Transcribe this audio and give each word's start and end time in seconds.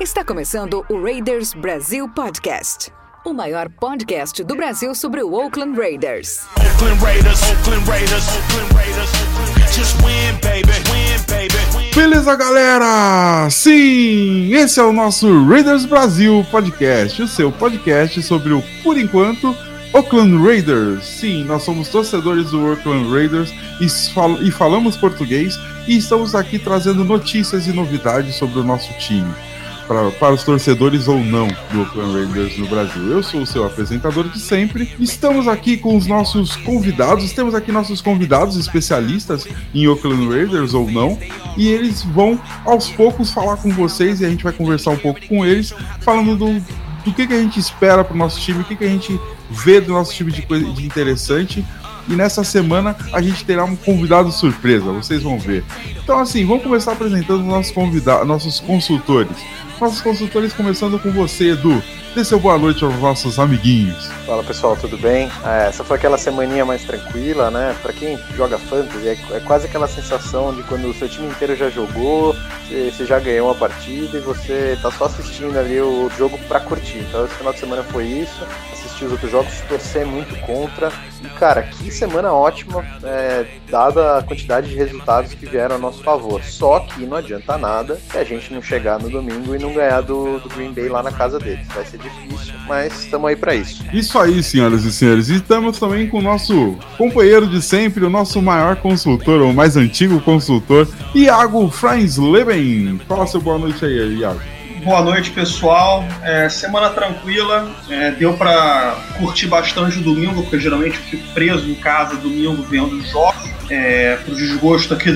Está 0.00 0.24
começando 0.24 0.84
o 0.88 1.00
Raiders 1.00 1.54
Brasil 1.54 2.08
Podcast. 2.08 2.92
O 3.24 3.32
maior 3.32 3.68
podcast 3.68 4.42
do 4.42 4.56
Brasil 4.56 4.92
sobre 4.96 5.22
o 5.22 5.32
Oakland 5.32 5.78
Raiders. 5.78 6.48
Oakland 6.56 7.00
Raiders, 7.00 7.40
Oakland 7.42 7.88
Raiders, 7.88 8.24
Oakland 8.28 8.74
Raiders. 8.74 9.10
Just 9.72 9.94
win, 9.98 10.34
baby, 10.42 10.72
win, 10.90 11.22
baby. 11.28 11.94
Beleza, 11.94 12.34
galera? 12.34 13.48
Sim, 13.50 14.52
esse 14.52 14.80
é 14.80 14.82
o 14.82 14.92
nosso 14.92 15.46
Raiders 15.48 15.84
Brasil 15.84 16.44
Podcast, 16.50 17.22
o 17.22 17.28
seu 17.28 17.52
podcast 17.52 18.20
sobre 18.22 18.52
o, 18.52 18.62
por 18.82 18.98
enquanto, 18.98 19.54
Oakland 19.92 20.36
Raiders. 20.44 21.04
Sim, 21.04 21.44
nós 21.44 21.62
somos 21.62 21.88
torcedores 21.88 22.50
do 22.50 22.64
Oakland 22.64 23.10
Raiders 23.10 23.52
e, 23.80 23.88
fal 24.12 24.40
e 24.42 24.50
falamos 24.50 24.96
português 24.96 25.58
e 25.86 25.96
estamos 25.96 26.34
aqui 26.34 26.58
trazendo 26.58 27.04
notícias 27.04 27.66
e 27.66 27.72
novidades 27.72 28.34
sobre 28.34 28.60
o 28.60 28.64
nosso 28.64 28.92
time. 28.98 29.32
Pra, 29.86 30.10
para 30.10 30.34
os 30.34 30.44
torcedores 30.44 31.08
ou 31.08 31.18
não 31.18 31.48
do 31.72 31.80
Oakland 31.80 32.12
Raiders 32.12 32.58
no 32.58 32.66
Brasil. 32.66 33.10
Eu 33.10 33.22
sou 33.22 33.40
o 33.40 33.46
seu 33.46 33.64
apresentador 33.64 34.28
de 34.28 34.38
sempre. 34.38 34.94
Estamos 35.00 35.48
aqui 35.48 35.78
com 35.78 35.96
os 35.96 36.06
nossos 36.06 36.56
convidados. 36.56 37.32
Temos 37.32 37.54
aqui 37.54 37.72
nossos 37.72 38.02
convidados 38.02 38.58
especialistas 38.58 39.48
em 39.74 39.88
Oakland 39.88 40.28
Raiders 40.28 40.74
ou 40.74 40.90
não. 40.90 41.18
E 41.56 41.68
eles 41.68 42.02
vão 42.02 42.38
aos 42.66 42.90
poucos 42.90 43.30
falar 43.30 43.56
com 43.56 43.70
vocês 43.70 44.20
e 44.20 44.26
a 44.26 44.28
gente 44.28 44.44
vai 44.44 44.52
conversar 44.52 44.90
um 44.90 44.98
pouco 44.98 45.26
com 45.26 45.46
eles, 45.46 45.72
falando 46.00 46.36
do, 46.36 46.60
do 47.02 47.14
que, 47.14 47.26
que 47.26 47.32
a 47.32 47.40
gente 47.40 47.58
espera 47.58 48.04
para 48.04 48.14
o 48.14 48.18
nosso 48.18 48.38
time, 48.38 48.60
o 48.60 48.64
que, 48.64 48.76
que 48.76 48.84
a 48.84 48.88
gente 48.88 49.18
vê 49.50 49.80
do 49.80 49.92
nosso 49.92 50.12
time 50.12 50.32
de, 50.32 50.42
coisa, 50.42 50.64
de 50.72 50.84
interessante. 50.84 51.64
E 52.08 52.12
nessa 52.12 52.42
semana 52.42 52.96
a 53.12 53.20
gente 53.20 53.44
terá 53.44 53.64
um 53.64 53.76
convidado 53.76 54.32
surpresa, 54.32 54.92
vocês 54.92 55.22
vão 55.22 55.38
ver. 55.38 55.62
Então, 56.02 56.18
assim, 56.18 56.44
vamos 56.46 56.62
começar 56.62 56.92
apresentando 56.92 57.42
nossos 57.42 57.72
convidados, 57.72 58.26
nossos 58.26 58.60
consultores. 58.60 59.36
Nossos 59.78 60.00
consultores, 60.00 60.52
começando 60.52 60.98
com 60.98 61.10
você, 61.12 61.50
Edu. 61.50 61.82
Dê 62.18 62.24
seu 62.24 62.40
boa 62.40 62.58
noite 62.58 62.84
aos 62.84 62.98
nossos 62.98 63.38
amiguinhos. 63.38 64.08
Fala 64.26 64.42
pessoal, 64.42 64.76
tudo 64.76 64.98
bem? 64.98 65.30
É, 65.46 65.68
essa 65.68 65.84
foi 65.84 65.96
aquela 65.96 66.18
semaninha 66.18 66.64
mais 66.64 66.82
tranquila, 66.82 67.48
né? 67.48 67.76
Pra 67.80 67.92
quem 67.92 68.18
joga 68.34 68.58
fantasy, 68.58 69.06
é, 69.06 69.36
é 69.36 69.38
quase 69.38 69.66
aquela 69.66 69.86
sensação 69.86 70.52
de 70.52 70.64
quando 70.64 70.88
o 70.88 70.94
seu 70.94 71.08
time 71.08 71.28
inteiro 71.28 71.54
já 71.54 71.70
jogou, 71.70 72.34
você, 72.68 73.06
já 73.06 73.20
ganhou 73.20 73.46
uma 73.46 73.54
partida 73.54 74.18
e 74.18 74.20
você 74.20 74.76
tá 74.82 74.90
só 74.90 75.04
assistindo 75.04 75.56
ali 75.56 75.80
o 75.80 76.10
jogo 76.18 76.36
pra 76.48 76.58
curtir. 76.58 76.98
Então 76.98 77.24
esse 77.24 77.34
final 77.36 77.52
de 77.52 77.60
semana 77.60 77.84
foi 77.84 78.06
isso, 78.06 78.44
assistir 78.72 79.04
os 79.04 79.12
outros 79.12 79.30
jogos, 79.30 79.60
torcer 79.68 80.04
muito 80.04 80.34
contra. 80.40 80.92
E 81.22 81.28
cara, 81.38 81.62
que 81.62 81.90
semana 81.90 82.32
ótima, 82.32 82.84
é, 83.02 83.46
dada 83.70 84.18
a 84.18 84.22
quantidade 84.22 84.68
de 84.68 84.74
resultados 84.74 85.34
que 85.34 85.46
vieram 85.46 85.76
a 85.76 85.78
nosso 85.78 86.02
favor. 86.02 86.42
Só 86.42 86.80
que 86.80 87.06
não 87.06 87.16
adianta 87.16 87.56
nada 87.56 88.00
se 88.10 88.18
a 88.18 88.24
gente 88.24 88.52
não 88.52 88.60
chegar 88.60 88.98
no 88.98 89.08
domingo 89.08 89.54
e 89.54 89.58
não 89.58 89.72
ganhar 89.72 90.00
do, 90.00 90.40
do 90.40 90.48
Green 90.48 90.72
Bay 90.72 90.88
lá 90.88 91.02
na 91.02 91.12
casa 91.12 91.38
deles. 91.38 91.66
Vai 91.68 91.84
ser 91.84 91.98
difícil, 92.08 92.54
mas 92.66 93.04
estamos 93.04 93.28
aí 93.28 93.36
para 93.36 93.54
isso. 93.54 93.84
Isso 93.92 94.18
aí, 94.18 94.42
senhoras 94.42 94.84
e 94.84 94.92
senhores. 94.92 95.28
E 95.28 95.36
estamos 95.36 95.78
também 95.78 96.08
com 96.08 96.18
o 96.18 96.22
nosso 96.22 96.76
companheiro 96.96 97.46
de 97.46 97.62
sempre, 97.62 98.04
o 98.04 98.10
nosso 98.10 98.40
maior 98.42 98.76
consultor, 98.76 99.40
ou 99.40 99.52
mais 99.52 99.76
antigo 99.76 100.20
consultor, 100.20 100.88
Iago 101.14 101.70
Leben. 102.18 103.00
Fala 103.08 103.26
seu 103.26 103.40
boa 103.40 103.58
noite 103.58 103.84
aí, 103.84 104.18
Iago. 104.18 104.40
Boa 104.84 105.02
noite, 105.02 105.30
pessoal. 105.30 106.04
É, 106.22 106.48
semana 106.48 106.90
tranquila. 106.90 107.70
É, 107.90 108.12
deu 108.12 108.34
para 108.34 108.96
curtir 109.18 109.46
bastante 109.46 109.98
o 109.98 110.02
domingo, 110.02 110.42
porque 110.42 110.58
geralmente 110.58 110.96
eu 110.96 111.02
fico 111.04 111.34
preso 111.34 111.68
em 111.68 111.74
casa 111.74 112.16
domingo 112.16 112.62
vendo 112.62 112.96
os 112.96 113.10
jogos. 113.10 113.48
É, 113.70 114.16
pro 114.24 114.34
desgosto 114.34 114.94
aqui 114.94 115.10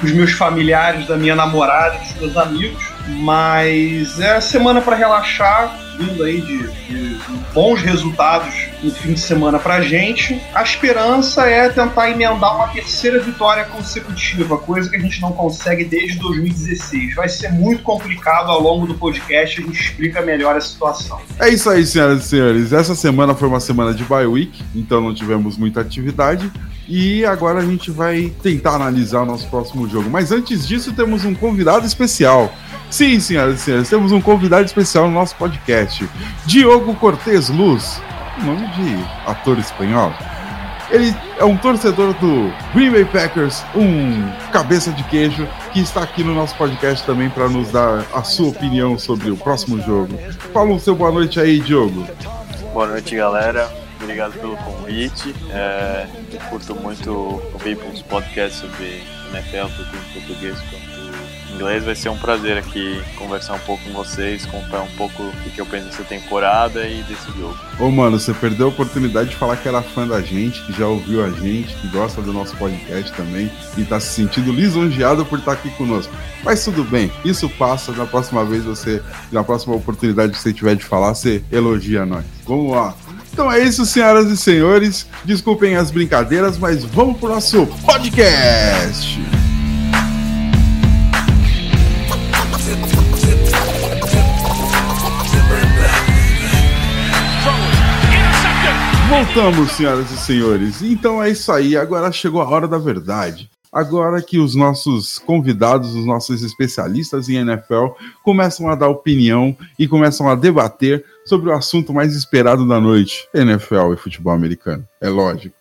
dos 0.00 0.12
meus 0.12 0.32
familiares, 0.32 1.06
da 1.06 1.16
minha 1.16 1.34
namorada, 1.34 1.98
dos 1.98 2.14
meus 2.14 2.36
amigos. 2.36 2.82
Mas 3.08 4.20
é 4.20 4.40
semana 4.40 4.80
para 4.80 4.94
relaxar, 4.94 5.76
vindo 5.98 6.22
aí 6.22 6.40
de, 6.40 6.58
de, 6.68 7.18
bons 7.52 7.80
resultados 7.82 8.68
no 8.82 8.90
fim 8.90 9.14
de 9.14 9.20
semana 9.20 9.58
pra 9.58 9.80
gente. 9.80 10.40
A 10.54 10.62
esperança 10.62 11.46
é 11.46 11.68
tentar 11.68 12.10
emendar 12.10 12.56
uma 12.56 12.68
terceira 12.68 13.18
vitória 13.18 13.64
consecutiva, 13.64 14.56
coisa 14.56 14.88
que 14.88 14.96
a 14.96 15.00
gente 15.00 15.20
não 15.20 15.32
consegue 15.32 15.84
desde 15.84 16.18
2016. 16.18 17.14
Vai 17.14 17.28
ser 17.28 17.50
muito 17.50 17.82
complicado 17.82 18.50
ao 18.50 18.62
longo 18.62 18.86
do 18.86 18.94
podcast, 18.94 19.60
a 19.60 19.64
gente 19.64 19.80
explica 19.80 20.22
melhor 20.22 20.56
a 20.56 20.60
situação. 20.60 21.20
É 21.40 21.48
isso 21.48 21.68
aí, 21.68 21.84
senhoras 21.84 22.24
e 22.24 22.28
senhores. 22.28 22.72
Essa 22.72 22.94
semana 22.94 23.34
foi 23.34 23.48
uma 23.48 23.60
semana 23.60 23.92
de 23.92 24.04
bye 24.04 24.26
week, 24.26 24.62
então 24.74 25.00
não 25.00 25.14
tivemos 25.14 25.56
muita 25.56 25.80
atividade. 25.80 26.50
E 26.88 27.22
agora 27.26 27.58
a 27.58 27.64
gente 27.64 27.90
vai 27.90 28.32
tentar 28.42 28.76
analisar 28.76 29.20
o 29.20 29.26
nosso 29.26 29.46
próximo 29.48 29.86
jogo. 29.86 30.08
Mas 30.08 30.32
antes 30.32 30.66
disso, 30.66 30.94
temos 30.94 31.22
um 31.24 31.34
convidado 31.34 31.86
especial. 31.86 32.50
Sim, 32.90 33.20
senhoras 33.20 33.60
e 33.60 33.64
senhores, 33.64 33.88
temos 33.88 34.12
um 34.12 34.20
convidado 34.20 34.64
especial 34.64 35.06
no 35.08 35.12
nosso 35.12 35.36
podcast. 35.36 36.08
Diogo 36.46 36.94
Cortez 36.94 37.50
Luz, 37.50 38.00
nome 38.42 38.66
de 38.68 39.04
ator 39.26 39.58
espanhol. 39.58 40.12
Ele 40.90 41.14
é 41.38 41.44
um 41.44 41.54
torcedor 41.54 42.14
do 42.14 42.50
Green 42.74 42.90
Bay 42.90 43.04
Packers, 43.04 43.62
um 43.74 44.26
cabeça 44.50 44.90
de 44.90 45.04
queijo, 45.04 45.46
que 45.70 45.80
está 45.80 46.02
aqui 46.02 46.24
no 46.24 46.34
nosso 46.34 46.54
podcast 46.56 47.04
também 47.04 47.28
para 47.28 47.46
nos 47.46 47.70
dar 47.70 48.06
a 48.14 48.22
sua 48.22 48.48
opinião 48.48 48.98
sobre 48.98 49.30
o 49.30 49.36
próximo 49.36 49.78
jogo. 49.82 50.18
Fala 50.54 50.70
o 50.72 50.80
seu 50.80 50.96
boa 50.96 51.12
noite 51.12 51.38
aí, 51.38 51.60
Diogo. 51.60 52.06
Boa 52.72 52.86
noite, 52.86 53.14
galera. 53.14 53.70
Obrigado 54.00 54.32
pelo 54.40 54.56
convite. 54.56 55.34
É, 55.50 56.06
curto 56.48 56.74
muito 56.74 57.12
ouvir 57.52 57.76
uns 57.92 58.00
podcasts 58.00 58.60
sobre 58.60 59.02
NFL, 59.30 59.66
tanto 59.76 59.94
em 59.94 60.20
português 60.20 60.58
inglês. 61.58 61.84
Vai 61.84 61.94
ser 61.94 62.08
um 62.08 62.16
prazer 62.16 62.56
aqui 62.56 63.02
conversar 63.16 63.54
um 63.54 63.58
pouco 63.60 63.82
com 63.84 63.92
vocês, 63.92 64.46
contar 64.46 64.82
um 64.82 64.90
pouco 64.96 65.22
do 65.22 65.50
que 65.50 65.60
eu 65.60 65.66
penso 65.66 65.86
dessa 65.86 66.04
temporada 66.04 66.86
e 66.86 67.02
desse 67.02 67.26
jogo. 67.36 67.58
Ô, 67.78 67.90
mano, 67.90 68.18
você 68.18 68.32
perdeu 68.32 68.66
a 68.66 68.68
oportunidade 68.70 69.30
de 69.30 69.36
falar 69.36 69.56
que 69.56 69.66
era 69.66 69.82
fã 69.82 70.06
da 70.06 70.20
gente, 70.20 70.62
que 70.62 70.72
já 70.72 70.86
ouviu 70.86 71.24
a 71.24 71.30
gente, 71.30 71.74
que 71.74 71.88
gosta 71.88 72.22
do 72.22 72.32
nosso 72.32 72.56
podcast 72.56 73.12
também 73.12 73.50
e 73.76 73.84
tá 73.84 73.98
se 73.98 74.14
sentindo 74.14 74.52
lisonjeado 74.52 75.26
por 75.26 75.40
estar 75.40 75.52
aqui 75.52 75.70
conosco. 75.70 76.12
Mas 76.44 76.64
tudo 76.64 76.84
bem, 76.84 77.10
isso 77.24 77.48
passa. 77.48 77.92
Na 77.92 78.06
próxima 78.06 78.44
vez 78.44 78.64
você, 78.64 79.02
na 79.32 79.42
próxima 79.42 79.74
oportunidade 79.74 80.32
que 80.32 80.38
você 80.38 80.52
tiver 80.52 80.76
de 80.76 80.84
falar, 80.84 81.14
você 81.14 81.42
elogia 81.50 82.06
nós. 82.06 82.24
Vamos 82.46 82.72
lá. 82.72 82.94
Então 83.32 83.50
é 83.52 83.60
isso, 83.60 83.84
senhoras 83.86 84.28
e 84.30 84.36
senhores. 84.36 85.06
Desculpem 85.24 85.76
as 85.76 85.90
brincadeiras, 85.90 86.58
mas 86.58 86.84
vamos 86.84 87.18
pro 87.18 87.28
nosso 87.28 87.66
podcast. 87.84 89.37
Voltamos, 99.18 99.72
senhoras 99.72 100.12
e 100.12 100.16
senhores. 100.16 100.80
Então 100.80 101.20
é 101.20 101.28
isso 101.28 101.50
aí. 101.50 101.76
Agora 101.76 102.12
chegou 102.12 102.40
a 102.40 102.48
hora 102.48 102.68
da 102.68 102.78
verdade. 102.78 103.50
Agora 103.72 104.22
que 104.22 104.38
os 104.38 104.54
nossos 104.54 105.18
convidados, 105.18 105.92
os 105.92 106.06
nossos 106.06 106.40
especialistas 106.40 107.28
em 107.28 107.34
NFL, 107.34 107.88
começam 108.22 108.68
a 108.68 108.76
dar 108.76 108.86
opinião 108.86 109.56
e 109.76 109.88
começam 109.88 110.28
a 110.28 110.36
debater 110.36 111.04
sobre 111.24 111.50
o 111.50 111.52
assunto 111.52 111.92
mais 111.92 112.14
esperado 112.14 112.66
da 112.68 112.80
noite: 112.80 113.28
NFL 113.34 113.92
e 113.92 113.96
futebol 113.96 114.32
americano. 114.32 114.86
É 115.00 115.08
lógico. 115.08 115.56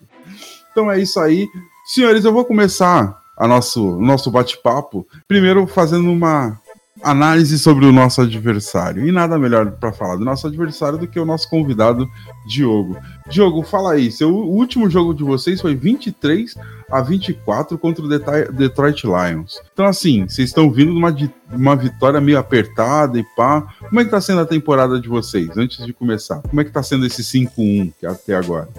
Então 0.71 0.91
é 0.91 1.01
isso 1.01 1.19
aí. 1.19 1.47
Senhores, 1.83 2.25
eu 2.25 2.33
vou 2.33 2.45
começar 2.45 3.17
a 3.35 3.47
nosso, 3.47 3.99
nosso 3.99 4.29
bate-papo 4.29 5.07
primeiro 5.27 5.65
fazendo 5.65 6.11
uma 6.11 6.61
análise 7.01 7.57
sobre 7.59 7.85
o 7.85 7.91
nosso 7.91 8.21
adversário. 8.21 9.07
E 9.07 9.11
nada 9.11 9.37
melhor 9.37 9.71
para 9.71 9.91
falar 9.91 10.15
do 10.15 10.25
nosso 10.25 10.47
adversário 10.47 10.97
do 10.97 11.07
que 11.07 11.19
o 11.19 11.25
nosso 11.25 11.49
convidado, 11.49 12.07
Diogo. 12.47 12.97
Diogo, 13.29 13.63
fala 13.63 13.93
aí, 13.93 14.11
seu, 14.11 14.33
último 14.33 14.89
jogo 14.89 15.13
de 15.13 15.23
vocês 15.23 15.61
foi 15.61 15.75
23 15.75 16.55
a 16.91 17.01
24 17.01 17.77
contra 17.77 18.03
o 18.03 18.07
Detroit 18.51 19.03
Lions. 19.05 19.59
Então, 19.73 19.85
assim, 19.85 20.27
vocês 20.27 20.49
estão 20.49 20.71
vindo 20.71 20.91
de 20.91 20.97
uma, 20.97 21.15
uma 21.51 21.75
vitória 21.75 22.21
meio 22.21 22.37
apertada 22.37 23.19
e 23.19 23.23
pá. 23.35 23.61
Como 23.89 23.99
é 23.99 24.05
que 24.05 24.11
tá 24.11 24.21
sendo 24.21 24.41
a 24.41 24.45
temporada 24.45 24.99
de 24.99 25.07
vocês, 25.07 25.49
antes 25.57 25.85
de 25.85 25.93
começar? 25.93 26.41
Como 26.41 26.61
é 26.61 26.63
que 26.63 26.71
tá 26.71 26.81
sendo 26.81 27.05
esse 27.05 27.21
5-1 27.21 27.93
até 28.05 28.35
agora? 28.35 28.69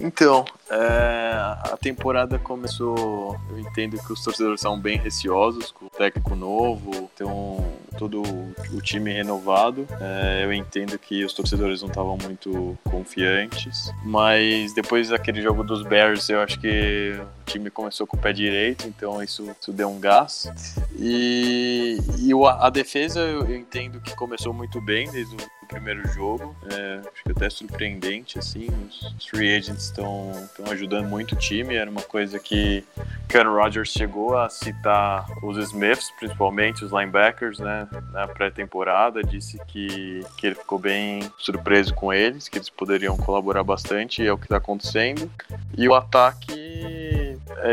Então, 0.00 0.44
é, 0.68 1.30
a 1.36 1.76
temporada 1.80 2.38
começou. 2.38 3.38
Eu 3.50 3.58
entendo 3.58 3.98
que 3.98 4.12
os 4.12 4.22
torcedores 4.22 4.60
são 4.60 4.78
bem 4.78 4.98
receosos 4.98 5.70
com 5.70 5.86
o 5.86 5.90
técnico 5.90 6.34
novo, 6.34 7.10
tem 7.16 7.26
todo 7.96 8.22
o 8.22 8.80
time 8.80 9.12
renovado. 9.12 9.86
É, 10.00 10.44
eu 10.44 10.52
entendo 10.52 10.98
que 10.98 11.24
os 11.24 11.32
torcedores 11.32 11.82
não 11.82 11.88
estavam 11.88 12.18
muito 12.18 12.76
confiantes, 12.84 13.92
mas 14.04 14.74
depois 14.74 15.08
daquele 15.08 15.40
jogo 15.40 15.62
dos 15.62 15.82
Bears, 15.82 16.28
eu 16.28 16.40
acho 16.40 16.58
que 16.58 17.14
o 17.42 17.44
time 17.50 17.70
começou 17.70 18.06
com 18.06 18.16
o 18.16 18.20
pé 18.20 18.32
direito, 18.32 18.86
então 18.88 19.22
isso, 19.22 19.48
isso 19.60 19.72
deu 19.72 19.88
um 19.88 20.00
gás. 20.00 20.50
E, 20.98 21.98
e 22.18 22.30
a 22.58 22.70
defesa 22.70 23.20
eu 23.20 23.54
entendo 23.54 24.00
que 24.00 24.14
começou 24.14 24.52
muito 24.52 24.80
bem 24.80 25.10
desde 25.10 25.36
o 25.36 25.66
primeiro 25.66 26.06
jogo. 26.08 26.56
É, 26.70 27.00
acho 27.12 27.24
que 27.24 27.32
até 27.32 27.50
surpreendente, 27.50 28.38
assim. 28.38 28.68
Os 29.18 29.26
free 29.26 29.56
agents 29.56 29.84
estão 29.84 30.32
ajudando 30.70 31.08
muito 31.08 31.34
o 31.34 31.38
time. 31.38 31.74
Era 31.74 31.90
uma 31.90 32.02
coisa 32.02 32.38
que 32.38 32.84
Ken 33.28 33.44
Rodgers 33.44 33.90
chegou 33.90 34.36
a 34.36 34.48
citar 34.48 35.26
os 35.42 35.56
Smiths, 35.58 36.10
principalmente 36.18 36.84
os 36.84 36.92
linebackers, 36.92 37.58
né, 37.58 37.88
na 38.12 38.26
pré-temporada, 38.26 39.22
disse 39.22 39.58
que, 39.66 40.20
que 40.36 40.46
ele 40.46 40.54
ficou 40.54 40.78
bem 40.78 41.20
surpreso 41.38 41.94
com 41.94 42.12
eles, 42.12 42.48
que 42.48 42.58
eles 42.58 42.70
poderiam 42.70 43.16
colaborar 43.16 43.62
bastante, 43.62 44.22
e 44.22 44.26
é 44.26 44.32
o 44.32 44.38
que 44.38 44.46
está 44.46 44.56
acontecendo. 44.56 45.30
E 45.76 45.88
o 45.88 45.94
ataque 45.94 47.15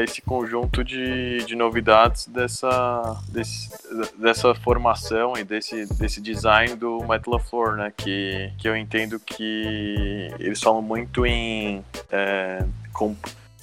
esse 0.04 0.22
conjunto 0.22 0.84
de, 0.84 1.44
de 1.46 1.56
novidades 1.56 2.28
dessa, 2.28 3.22
desse, 3.30 3.70
dessa 4.18 4.54
formação 4.56 5.34
e 5.38 5.44
desse, 5.44 5.86
desse 5.96 6.22
design 6.22 6.76
do 6.76 7.04
Matt 7.04 7.28
LaFleur, 7.28 7.76
né, 7.76 7.94
que, 7.96 8.52
que 8.58 8.68
eu 8.68 8.76
entendo 8.76 9.20
que 9.20 10.32
eles 10.40 10.62
falam 10.62 10.82
muito 10.82 11.26
em 11.26 11.84
é, 12.12 12.64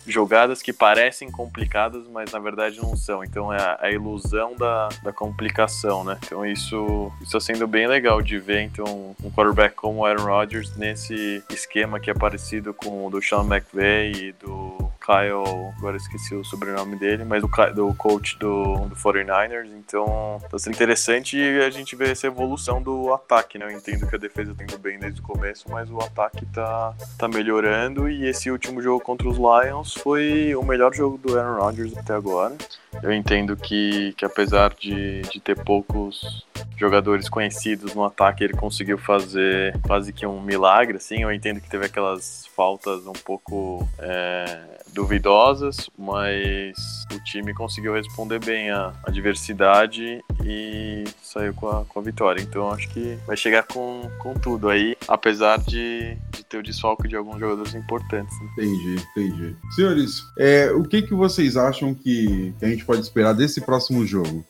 jogadas 0.06 0.60
que 0.60 0.72
parecem 0.72 1.30
complicadas, 1.30 2.06
mas 2.08 2.32
na 2.32 2.38
verdade 2.38 2.78
não 2.78 2.96
são. 2.96 3.22
Então 3.22 3.52
é 3.52 3.60
a, 3.60 3.78
a 3.82 3.90
ilusão 3.90 4.56
da, 4.56 4.88
da 5.02 5.12
complicação, 5.12 6.04
né? 6.04 6.18
Então 6.24 6.44
isso 6.44 7.12
está 7.22 7.38
sendo 7.40 7.66
bem 7.66 7.86
legal 7.86 8.20
de 8.20 8.38
ver 8.38 8.62
então 8.62 9.14
um 9.22 9.30
quarterback 9.30 9.74
como 9.74 10.00
o 10.00 10.04
Aaron 10.04 10.24
Rodgers 10.24 10.76
nesse 10.76 11.42
esquema 11.50 12.00
que 12.00 12.10
é 12.10 12.14
parecido 12.14 12.74
com 12.74 13.06
o 13.06 13.10
do 13.10 13.22
Sean 13.22 13.44
McVay 13.44 14.12
e 14.12 14.32
do 14.32 14.89
Kyle, 15.00 15.72
agora 15.78 15.96
esqueci 15.96 16.34
o 16.34 16.44
sobrenome 16.44 16.96
dele, 16.96 17.24
mas 17.24 17.42
do, 17.42 17.48
do 17.74 17.94
coach 17.94 18.38
do, 18.38 18.86
do 18.86 18.94
49ers, 18.94 19.70
então 19.74 20.40
tá 20.50 20.58
sendo 20.58 20.74
interessante 20.74 21.38
a 21.60 21.70
gente 21.70 21.96
vê 21.96 22.10
essa 22.10 22.26
evolução 22.26 22.82
do 22.82 23.12
ataque, 23.12 23.58
né? 23.58 23.66
Eu 23.66 23.70
entendo 23.70 24.06
que 24.06 24.14
a 24.14 24.18
defesa 24.18 24.54
tá 24.54 24.62
indo 24.62 24.78
bem 24.78 24.98
desde 24.98 25.20
o 25.20 25.22
começo, 25.22 25.70
mas 25.70 25.90
o 25.90 25.98
ataque 25.98 26.44
tá, 26.46 26.94
tá 27.18 27.28
melhorando 27.28 28.08
e 28.08 28.26
esse 28.26 28.50
último 28.50 28.82
jogo 28.82 29.00
contra 29.02 29.28
os 29.28 29.36
Lions 29.36 29.94
foi 29.94 30.54
o 30.54 30.62
melhor 30.62 30.94
jogo 30.94 31.18
do 31.18 31.38
Aaron 31.38 31.60
Rodgers 31.60 31.96
até 31.96 32.14
agora. 32.14 32.56
Eu 33.02 33.12
entendo 33.12 33.56
que, 33.56 34.12
que 34.16 34.24
apesar 34.24 34.74
de, 34.74 35.22
de 35.22 35.40
ter 35.40 35.62
poucos 35.64 36.44
jogadores 36.80 37.28
conhecidos 37.28 37.94
no 37.94 38.02
ataque, 38.02 38.42
ele 38.42 38.54
conseguiu 38.54 38.96
fazer 38.96 39.78
quase 39.86 40.14
que 40.14 40.26
um 40.26 40.40
milagre, 40.40 40.96
assim. 40.96 41.20
Eu 41.20 41.30
entendo 41.30 41.60
que 41.60 41.68
teve 41.68 41.84
aquelas 41.84 42.48
faltas 42.56 43.06
um 43.06 43.12
pouco 43.12 43.86
é, 43.98 44.58
duvidosas, 44.94 45.90
mas 45.98 47.04
o 47.12 47.22
time 47.22 47.52
conseguiu 47.52 47.92
responder 47.92 48.38
bem 48.38 48.70
à 48.70 48.94
adversidade 49.04 50.20
e 50.42 51.04
saiu 51.22 51.52
com 51.52 51.68
a, 51.68 51.84
com 51.84 52.00
a 52.00 52.02
vitória. 52.02 52.40
Então 52.40 52.70
acho 52.70 52.88
que 52.88 53.18
vai 53.26 53.36
chegar 53.36 53.64
com, 53.64 54.10
com 54.18 54.32
tudo 54.32 54.70
aí, 54.70 54.96
apesar 55.06 55.58
de, 55.58 56.16
de 56.30 56.42
ter 56.44 56.56
o 56.56 56.62
desfalque 56.62 57.06
de 57.06 57.14
alguns 57.14 57.38
jogadores 57.38 57.74
importantes. 57.74 58.34
Né? 58.40 58.48
Entendi, 58.52 59.06
entendi. 59.10 59.56
Senhores, 59.74 60.22
é, 60.38 60.70
o 60.70 60.82
que, 60.82 61.02
que 61.02 61.12
vocês 61.12 61.58
acham 61.58 61.94
que, 61.94 62.54
que 62.58 62.64
a 62.64 62.68
gente 62.68 62.86
pode 62.86 63.02
esperar 63.02 63.34
desse 63.34 63.60
próximo 63.60 64.06
jogo? 64.06 64.42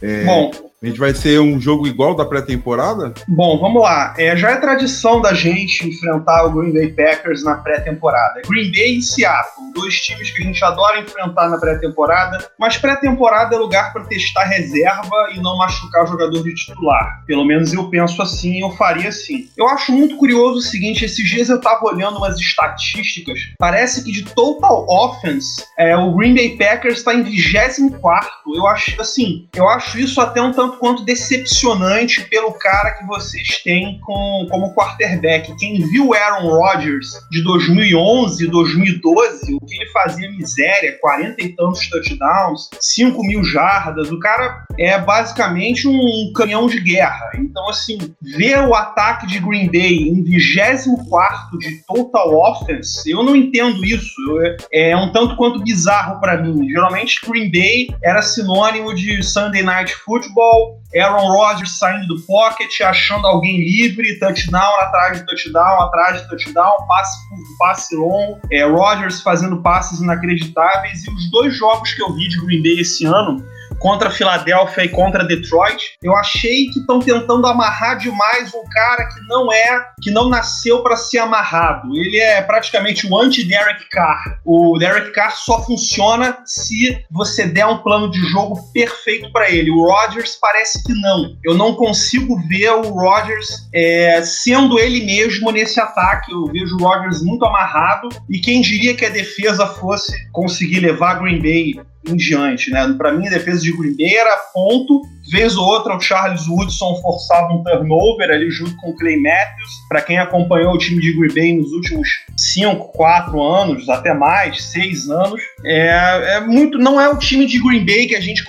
É, 0.00 0.24
Bom, 0.24 0.50
a 0.86 0.88
gente 0.88 1.00
vai 1.00 1.12
ser 1.12 1.40
um 1.40 1.60
jogo 1.60 1.86
igual 1.86 2.14
da 2.14 2.24
pré-temporada? 2.24 3.12
Bom, 3.26 3.58
vamos 3.58 3.82
lá. 3.82 4.14
É, 4.16 4.36
já 4.36 4.52
é 4.52 4.56
tradição 4.56 5.20
da 5.20 5.34
gente 5.34 5.88
enfrentar 5.88 6.44
o 6.44 6.52
Green 6.52 6.72
Bay 6.72 6.92
Packers 6.92 7.42
na 7.42 7.56
pré-temporada. 7.56 8.42
Green 8.48 8.70
Bay 8.70 8.98
e 8.98 9.02
Seattle, 9.02 9.72
dois 9.74 10.00
times 10.00 10.30
que 10.30 10.42
a 10.42 10.46
gente 10.46 10.64
adora 10.64 11.00
enfrentar 11.00 11.48
na 11.48 11.58
pré-temporada, 11.58 12.48
mas 12.56 12.76
pré-temporada 12.76 13.56
é 13.56 13.58
lugar 13.58 13.92
para 13.92 14.04
testar 14.04 14.44
reserva 14.44 15.30
e 15.34 15.40
não 15.40 15.58
machucar 15.58 16.04
o 16.04 16.06
jogador 16.06 16.44
de 16.44 16.54
titular. 16.54 17.24
Pelo 17.26 17.44
menos 17.44 17.72
eu 17.72 17.90
penso 17.90 18.22
assim, 18.22 18.60
eu 18.60 18.70
faria 18.70 19.08
assim. 19.08 19.48
Eu 19.56 19.68
acho 19.68 19.90
muito 19.90 20.16
curioso 20.16 20.58
o 20.58 20.62
seguinte: 20.62 21.04
esses 21.04 21.28
dias 21.28 21.48
eu 21.48 21.60
tava 21.60 21.84
olhando 21.84 22.18
umas 22.18 22.38
estatísticas, 22.38 23.40
parece 23.58 24.04
que 24.04 24.12
de 24.12 24.24
total 24.24 24.86
offense, 24.88 25.64
é, 25.76 25.96
o 25.96 26.14
Green 26.14 26.34
Bay 26.34 26.56
Packers 26.56 26.98
está 26.98 27.12
em 27.12 27.24
24. 27.24 28.30
Eu 28.54 28.66
acho 28.68 29.00
assim, 29.00 29.48
eu 29.54 29.68
acho 29.68 29.98
isso 29.98 30.20
até 30.20 30.40
um 30.40 30.52
tanto 30.52 30.75
quanto 30.78 31.04
decepcionante 31.04 32.22
pelo 32.28 32.52
cara 32.52 32.92
que 32.92 33.06
vocês 33.06 33.62
têm 33.62 34.00
com, 34.00 34.46
como 34.50 34.74
quarterback. 34.74 35.54
Quem 35.56 35.86
viu 35.88 36.14
Aaron 36.14 36.48
Rodgers 36.48 37.08
de 37.30 37.42
2011, 37.42 38.46
2012, 38.48 39.54
o 39.54 39.60
que 39.60 39.74
ele 39.76 39.90
fazia 39.90 40.30
miséria, 40.30 40.98
40 41.00 41.42
e 41.42 41.48
tantos 41.54 41.88
touchdowns, 41.88 42.68
5 42.80 43.22
mil 43.22 43.44
jardas, 43.44 44.10
o 44.10 44.18
cara 44.18 44.64
é 44.78 44.98
basicamente 44.98 45.88
um 45.88 46.32
caminhão 46.34 46.66
de 46.66 46.80
guerra. 46.80 47.30
Então, 47.36 47.68
assim, 47.68 47.98
ver 48.20 48.58
o 48.60 48.74
ataque 48.74 49.26
de 49.26 49.38
Green 49.38 49.70
Bay 49.70 50.08
em 50.08 50.22
24 50.22 51.58
de 51.58 51.84
total 51.86 52.34
offense, 52.34 53.10
eu 53.10 53.22
não 53.22 53.34
entendo 53.34 53.84
isso. 53.84 54.20
Eu, 54.28 54.56
é 54.72 54.96
um 54.96 55.12
tanto 55.12 55.36
quanto 55.36 55.62
bizarro 55.62 56.20
para 56.20 56.42
mim. 56.42 56.68
Geralmente, 56.68 57.20
Green 57.26 57.50
Bay 57.50 57.88
era 58.02 58.22
sinônimo 58.22 58.94
de 58.94 59.22
Sunday 59.22 59.62
Night 59.62 59.94
Football 60.04 60.55
Aaron 60.94 61.28
Rodgers 61.28 61.78
saindo 61.78 62.06
do 62.06 62.20
pocket, 62.22 62.80
achando 62.80 63.26
alguém 63.26 63.60
livre, 63.60 64.18
touchdown 64.18 64.80
atrás 64.80 65.18
de 65.18 65.26
touchdown, 65.26 65.80
atrás 65.82 66.22
de 66.22 66.28
touchdown, 66.28 66.86
passe 66.86 67.28
curto, 67.28 67.58
passe 67.58 67.96
longo, 67.96 68.40
é, 68.50 68.64
Rodgers 68.64 69.20
fazendo 69.20 69.60
passes 69.62 70.00
inacreditáveis. 70.00 71.04
E 71.04 71.10
os 71.10 71.30
dois 71.30 71.56
jogos 71.56 71.92
que 71.92 72.02
eu 72.02 72.12
vi 72.14 72.28
de 72.28 72.40
Green 72.44 72.62
Bay 72.62 72.80
esse 72.80 73.04
ano 73.04 73.44
contra 73.78 74.10
Filadélfia 74.10 74.84
e 74.84 74.88
contra 74.88 75.24
Detroit, 75.24 75.96
eu 76.02 76.16
achei 76.16 76.66
que 76.66 76.80
estão 76.80 77.00
tentando 77.00 77.46
amarrar 77.46 77.98
demais 77.98 78.52
um 78.54 78.64
cara 78.70 79.06
que 79.06 79.20
não 79.28 79.52
é, 79.52 79.86
que 80.02 80.10
não 80.10 80.28
nasceu 80.28 80.82
para 80.82 80.96
ser 80.96 81.18
amarrado. 81.18 81.94
Ele 81.96 82.18
é 82.18 82.42
praticamente 82.42 83.06
o 83.06 83.16
anti-Derek 83.16 83.88
Carr. 83.90 84.40
O 84.44 84.78
Derek 84.78 85.12
Carr 85.12 85.36
só 85.36 85.62
funciona 85.64 86.38
se 86.44 86.98
você 87.10 87.46
der 87.46 87.66
um 87.66 87.78
plano 87.78 88.10
de 88.10 88.20
jogo 88.28 88.56
perfeito 88.72 89.30
para 89.32 89.50
ele. 89.50 89.70
O 89.70 89.84
Rodgers 89.86 90.38
parece 90.40 90.82
que 90.84 90.92
não. 90.94 91.36
Eu 91.44 91.54
não 91.54 91.74
consigo 91.74 92.40
ver 92.48 92.70
o 92.70 92.90
Rodgers 92.90 93.68
é, 93.72 94.22
sendo 94.22 94.78
ele 94.78 95.04
mesmo 95.04 95.50
nesse 95.50 95.80
ataque. 95.80 96.32
Eu 96.32 96.46
vejo 96.46 96.76
o 96.76 96.82
Rodgers 96.82 97.22
muito 97.22 97.44
amarrado 97.44 98.08
e 98.28 98.38
quem 98.38 98.60
diria 98.60 98.94
que 98.94 99.04
a 99.04 99.10
defesa 99.10 99.66
fosse 99.66 100.12
conseguir 100.32 100.80
levar 100.80 101.20
Green 101.20 101.40
Bay 101.40 101.86
em 102.10 102.16
diante, 102.16 102.70
né? 102.70 102.94
Para 102.96 103.12
mim, 103.12 103.26
a 103.26 103.30
defesa 103.30 103.60
de 103.60 103.72
Green 103.76 103.96
Bay 103.96 104.14
era 104.14 104.36
ponto. 104.52 105.02
Vez 105.30 105.56
ou 105.56 105.64
outra, 105.64 105.96
o 105.96 106.00
Charles 106.00 106.46
Woodson 106.46 107.00
forçava 107.02 107.52
um 107.52 107.62
turnover 107.64 108.30
ali 108.30 108.48
junto 108.48 108.76
com 108.76 108.90
o 108.90 108.96
Clay 108.96 109.16
Matthews. 109.16 109.70
Para 109.88 110.00
quem 110.00 110.18
acompanhou 110.18 110.74
o 110.74 110.78
time 110.78 111.00
de 111.00 111.12
Green 111.12 111.34
Bay 111.34 111.56
nos 111.56 111.72
últimos 111.72 112.08
5, 112.36 112.92
4 112.92 113.42
anos, 113.42 113.88
até 113.88 114.14
mais, 114.14 114.62
6 114.66 115.10
anos, 115.10 115.40
é, 115.64 116.36
é, 116.36 116.40
muito. 116.40 116.78
Não 116.78 117.00
é 117.00 117.08
o 117.08 117.18
time 117.18 117.44
de 117.46 117.58
Green 117.58 117.84
Bay 117.84 118.06
que 118.06 118.14
a 118.14 118.20
gente 118.20 118.44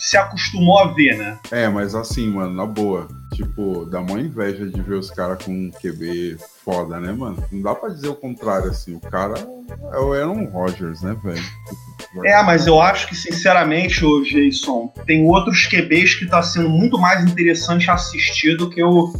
se 0.00 0.16
acostumou 0.16 0.80
a 0.80 0.92
ver, 0.92 1.16
né? 1.16 1.38
É, 1.52 1.68
mas 1.68 1.94
assim, 1.94 2.28
mano, 2.28 2.52
na 2.52 2.66
boa. 2.66 3.06
Tipo, 3.34 3.84
dá 3.84 4.00
uma 4.00 4.20
inveja 4.20 4.66
de 4.66 4.80
ver 4.80 4.94
os 4.94 5.10
caras 5.10 5.44
com 5.44 5.52
um 5.52 5.70
QB 5.70 6.38
foda, 6.64 6.98
né, 6.98 7.12
mano? 7.12 7.42
Não 7.52 7.62
dá 7.62 7.74
pra 7.74 7.90
dizer 7.90 8.08
o 8.08 8.14
contrário, 8.14 8.70
assim. 8.70 8.96
O 8.96 9.00
cara 9.00 9.34
é 9.92 9.98
o 9.98 10.12
Aaron 10.12 10.44
Rodgers, 10.46 11.02
né, 11.02 11.16
velho? 11.22 11.44
É, 12.24 12.42
mas 12.42 12.66
eu 12.66 12.80
acho 12.80 13.06
que, 13.08 13.14
sinceramente, 13.14 14.04
o 14.04 14.22
Jason, 14.22 14.92
tem 15.06 15.24
outros 15.24 15.66
QBs 15.66 16.14
que 16.14 16.26
tá 16.26 16.42
sendo 16.42 16.68
muito 16.68 16.98
mais 16.98 17.24
interessante 17.24 17.90
assistir 17.90 18.56
do 18.56 18.70
que 18.70 18.82
o, 18.82 19.12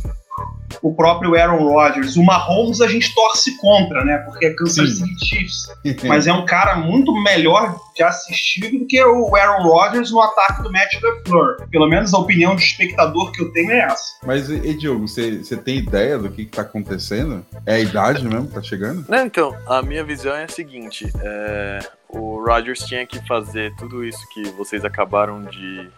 o 0.83 0.95
próprio 0.95 1.35
Aaron 1.35 1.64
Rodgers. 1.64 2.17
O 2.17 2.25
Mahomes 2.25 2.81
a 2.81 2.88
gente 2.88 3.14
torce 3.14 3.57
contra, 3.59 4.05
né? 4.05 4.19
Porque 4.19 4.47
é 4.47 4.55
Kansas 4.55 4.99
City 4.99 5.26
Chiefs. 5.26 5.69
Mas 6.05 6.26
é 6.26 6.33
um 6.33 6.45
cara 6.45 6.76
muito 6.76 7.12
melhor 7.23 7.76
de 7.99 8.05
assistir 8.05 8.71
do 8.71 8.87
que 8.87 9.02
o 9.05 9.35
Aaron 9.35 9.64
Rodgers 9.64 10.12
no 10.12 10.21
ataque 10.21 10.62
do 10.62 10.71
Matt 10.71 10.95
LaFleur. 11.02 11.69
Pelo 11.69 11.88
menos 11.88 12.14
a 12.14 12.19
opinião 12.19 12.55
de 12.55 12.62
espectador 12.62 13.33
que 13.33 13.43
eu 13.43 13.52
tenho 13.52 13.73
é 13.73 13.81
essa. 13.81 14.17
Mas, 14.25 14.49
e 14.49 14.75
Diogo, 14.75 15.07
você 15.09 15.57
tem 15.57 15.78
ideia 15.78 16.17
do 16.17 16.31
que, 16.31 16.45
que 16.45 16.52
tá 16.52 16.62
acontecendo? 16.62 17.45
É 17.67 17.75
a 17.75 17.81
idade 17.81 18.25
mesmo 18.25 18.47
que 18.47 18.55
tá 18.55 18.62
chegando? 18.62 19.05
Não, 19.09 19.26
então, 19.26 19.57
a 19.67 19.83
minha 19.83 20.05
visão 20.05 20.35
é 20.35 20.45
a 20.45 20.49
seguinte: 20.49 21.11
é, 21.21 21.81
o 22.09 22.43
Rodgers 22.43 22.81
tinha 22.81 23.07
que 23.07 23.25
fazer 23.26 23.75
tudo 23.76 24.05
isso 24.05 24.26
que 24.33 24.49
vocês 24.50 24.85
acabaram 24.85 25.45
de, 25.45 25.90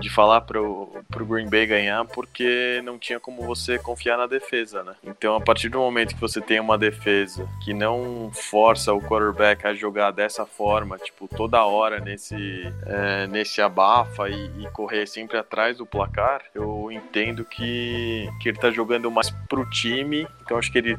de 0.00 0.08
falar 0.08 0.40
pro, 0.40 0.88
pro 1.08 1.26
Green 1.26 1.48
Bay 1.48 1.66
ganhar, 1.66 2.04
porque 2.06 2.80
não 2.82 2.98
tinha 2.98 3.20
como 3.20 3.42
você 3.42 3.78
confiar 3.78 4.16
na 4.16 4.26
defesa, 4.26 4.82
né? 4.82 4.94
Então, 5.04 5.36
a 5.36 5.40
partir 5.40 5.68
do 5.68 5.78
momento 5.78 6.14
que 6.14 6.20
você 6.20 6.40
tem 6.40 6.58
uma 6.58 6.78
defesa 6.78 7.46
que 7.62 7.74
não 7.74 8.30
força 8.32 8.94
o 8.94 9.02
quarterback 9.02 9.66
a 9.66 9.74
jogar 9.74 10.12
dessa 10.12 10.46
forma, 10.46 10.96
tipo, 10.96 11.28
toda 11.40 11.64
hora 11.64 12.00
nesse, 12.00 12.70
é, 12.84 13.26
nesse 13.26 13.62
abafa 13.62 14.28
e, 14.28 14.50
e, 14.58 14.70
correr 14.72 15.06
sempre 15.06 15.38
atrás 15.38 15.78
do 15.78 15.86
placar, 15.86 16.42
eu 16.54 16.92
entendo 16.92 17.46
que, 17.46 18.28
que 18.38 18.50
ele 18.50 18.58
tá 18.58 18.70
jogando 18.70 19.10
mais 19.10 19.30
pro 19.48 19.64
time, 19.70 20.28
então 20.42 20.58
acho 20.58 20.70
que 20.70 20.76
ele 20.76 20.98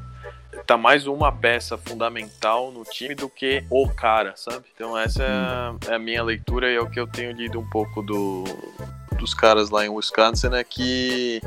tá 0.65 0.75
mais 0.79 1.05
uma 1.05 1.31
peça 1.31 1.77
fundamental 1.77 2.71
no 2.71 2.83
time 2.83 3.13
do 3.13 3.29
que 3.29 3.63
o 3.69 3.87
cara, 3.87 4.33
sabe? 4.35 4.65
Então 4.73 4.97
essa 4.97 5.23
é 5.87 5.93
a 5.93 5.99
minha 5.99 6.23
leitura 6.23 6.71
e 6.71 6.75
é 6.75 6.81
o 6.81 6.89
que 6.89 6.99
eu 6.99 7.05
tenho 7.05 7.33
lido 7.33 7.59
um 7.59 7.69
pouco 7.69 8.01
do, 8.01 8.43
dos 9.21 9.35
caras 9.35 9.69
lá 9.69 9.85
em 9.85 9.89
Wisconsin, 9.89 10.47
é 10.53 10.63
que 10.63 11.41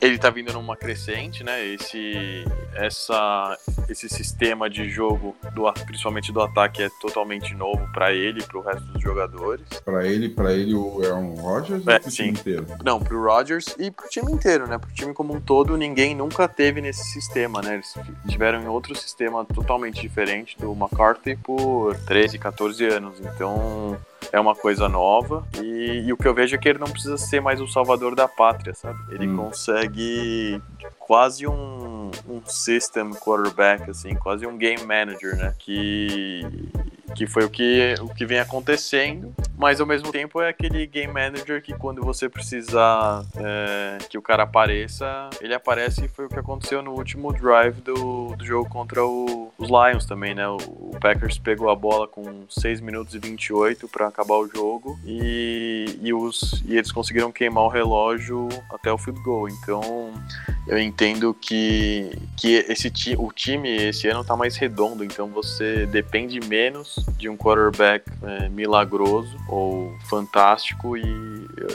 ele 0.00 0.18
tá 0.18 0.30
vindo 0.30 0.52
numa 0.52 0.76
crescente, 0.76 1.44
né? 1.44 1.64
Esse, 1.66 2.44
essa, 2.74 3.56
esse 3.88 4.08
sistema 4.08 4.70
de 4.70 4.88
jogo, 4.88 5.36
do, 5.54 5.70
principalmente 5.84 6.32
do 6.32 6.40
ataque, 6.40 6.82
é 6.82 6.88
totalmente 7.00 7.54
novo 7.54 7.86
para 7.92 8.12
ele 8.12 8.40
e 8.40 8.42
pro 8.42 8.62
resto 8.62 8.84
dos 8.86 9.02
jogadores. 9.02 9.66
Pra 9.84 10.06
ele, 10.06 10.30
para 10.30 10.54
ele 10.54 10.74
o 10.74 11.02
Aaron 11.04 11.34
Rodgers 11.34 11.86
É, 11.86 11.94
ou 11.94 12.00
pro 12.00 12.10
sim. 12.10 12.16
time 12.16 12.30
inteiro? 12.30 12.66
Não, 12.82 12.98
pro 12.98 13.22
Rodgers 13.22 13.76
e 13.78 13.90
pro 13.90 14.08
time 14.08 14.32
inteiro, 14.32 14.66
né? 14.66 14.78
Pro 14.78 14.90
time 14.92 15.12
como 15.12 15.34
um 15.34 15.40
todo, 15.40 15.76
ninguém 15.76 16.14
nunca 16.14 16.48
teve 16.48 16.80
nesse 16.80 17.04
sistema, 17.12 17.60
né? 17.60 17.74
Eles 17.74 17.94
tiveram 18.28 18.62
em 18.62 18.68
outro 18.68 18.94
sistema 18.96 19.44
totalmente 19.44 20.00
diferente 20.00 20.56
do 20.58 20.72
McCarthy 20.72 21.36
por 21.36 21.94
13, 22.06 22.38
14 22.38 22.86
anos. 22.86 23.20
Então 23.20 23.98
é 24.32 24.38
uma 24.38 24.54
coisa 24.54 24.88
nova. 24.88 25.46
E, 25.62 26.04
e 26.06 26.12
o 26.12 26.16
que 26.16 26.26
eu 26.26 26.34
vejo 26.34 26.54
é 26.54 26.58
que 26.58 26.68
ele 26.68 26.78
não 26.78 26.88
precisa 26.90 27.16
ser 27.16 27.40
mais 27.40 27.60
o 27.60 27.66
salvador 27.68 28.14
da 28.14 28.28
pátria, 28.28 28.74
sabe? 28.74 28.98
Ele 29.10 29.26
Hum. 29.26 29.36
consegue 29.36 30.60
quase 30.98 31.46
um, 31.46 32.10
um 32.28 32.42
system 32.44 33.10
quarterback, 33.14 33.90
assim, 33.90 34.14
quase 34.14 34.46
um 34.46 34.56
game 34.58 34.84
manager, 34.84 35.36
né? 35.36 35.54
Que 35.58 36.68
que 37.16 37.26
foi 37.26 37.44
o 37.44 37.50
que, 37.50 37.94
o 38.00 38.08
que 38.14 38.24
vem 38.26 38.38
acontecendo, 38.38 39.34
mas 39.56 39.80
ao 39.80 39.86
mesmo 39.86 40.10
tempo 40.12 40.40
é 40.40 40.48
aquele 40.48 40.86
game 40.86 41.12
manager 41.12 41.62
que 41.62 41.72
quando 41.74 42.02
você 42.02 42.28
precisar 42.28 43.24
é, 43.36 43.98
que 44.08 44.16
o 44.18 44.22
cara 44.22 44.44
apareça, 44.44 45.28
ele 45.40 45.54
aparece 45.54 46.04
e 46.04 46.08
foi 46.08 46.26
o 46.26 46.28
que 46.28 46.38
aconteceu 46.38 46.82
no 46.82 46.92
último 46.92 47.32
drive 47.32 47.80
do, 47.80 48.36
do 48.36 48.44
jogo 48.44 48.68
contra 48.68 49.04
o- 49.04 49.52
os 49.58 49.68
Lions 49.68 50.04
também, 50.06 50.34
né? 50.34 50.46
O, 50.48 50.56
o 50.56 50.96
Packers 51.00 51.38
pegou 51.38 51.70
a 51.70 51.74
bola 51.74 52.06
com 52.06 52.44
6 52.48 52.80
minutos 52.80 53.14
e 53.14 53.18
28 53.18 53.88
para 53.88 54.06
acabar 54.06 54.34
o 54.36 54.46
jogo 54.48 54.98
e, 55.04 55.98
e, 56.02 56.12
os, 56.12 56.62
e 56.66 56.76
eles 56.76 56.92
conseguiram 56.92 57.32
queimar 57.32 57.64
o 57.64 57.68
relógio 57.68 58.48
até 58.72 58.92
o 58.92 58.98
field 58.98 59.20
goal, 59.22 59.48
então 59.48 60.12
eu 60.68 60.78
entendo 60.78 61.32
que, 61.32 62.12
que 62.36 62.56
esse 62.68 62.90
ti, 62.90 63.16
o 63.18 63.32
time 63.32 63.88
esse 63.88 64.06
ano 64.06 64.22
tá 64.22 64.36
mais 64.36 64.56
redondo, 64.56 65.02
então 65.02 65.26
você 65.28 65.86
depende 65.86 66.38
menos 66.46 66.96
de 67.16 67.28
um 67.28 67.36
quarterback 67.36 68.04
é, 68.22 68.48
milagroso 68.50 69.34
ou 69.48 69.96
fantástico 70.10 70.94
e 70.96 71.02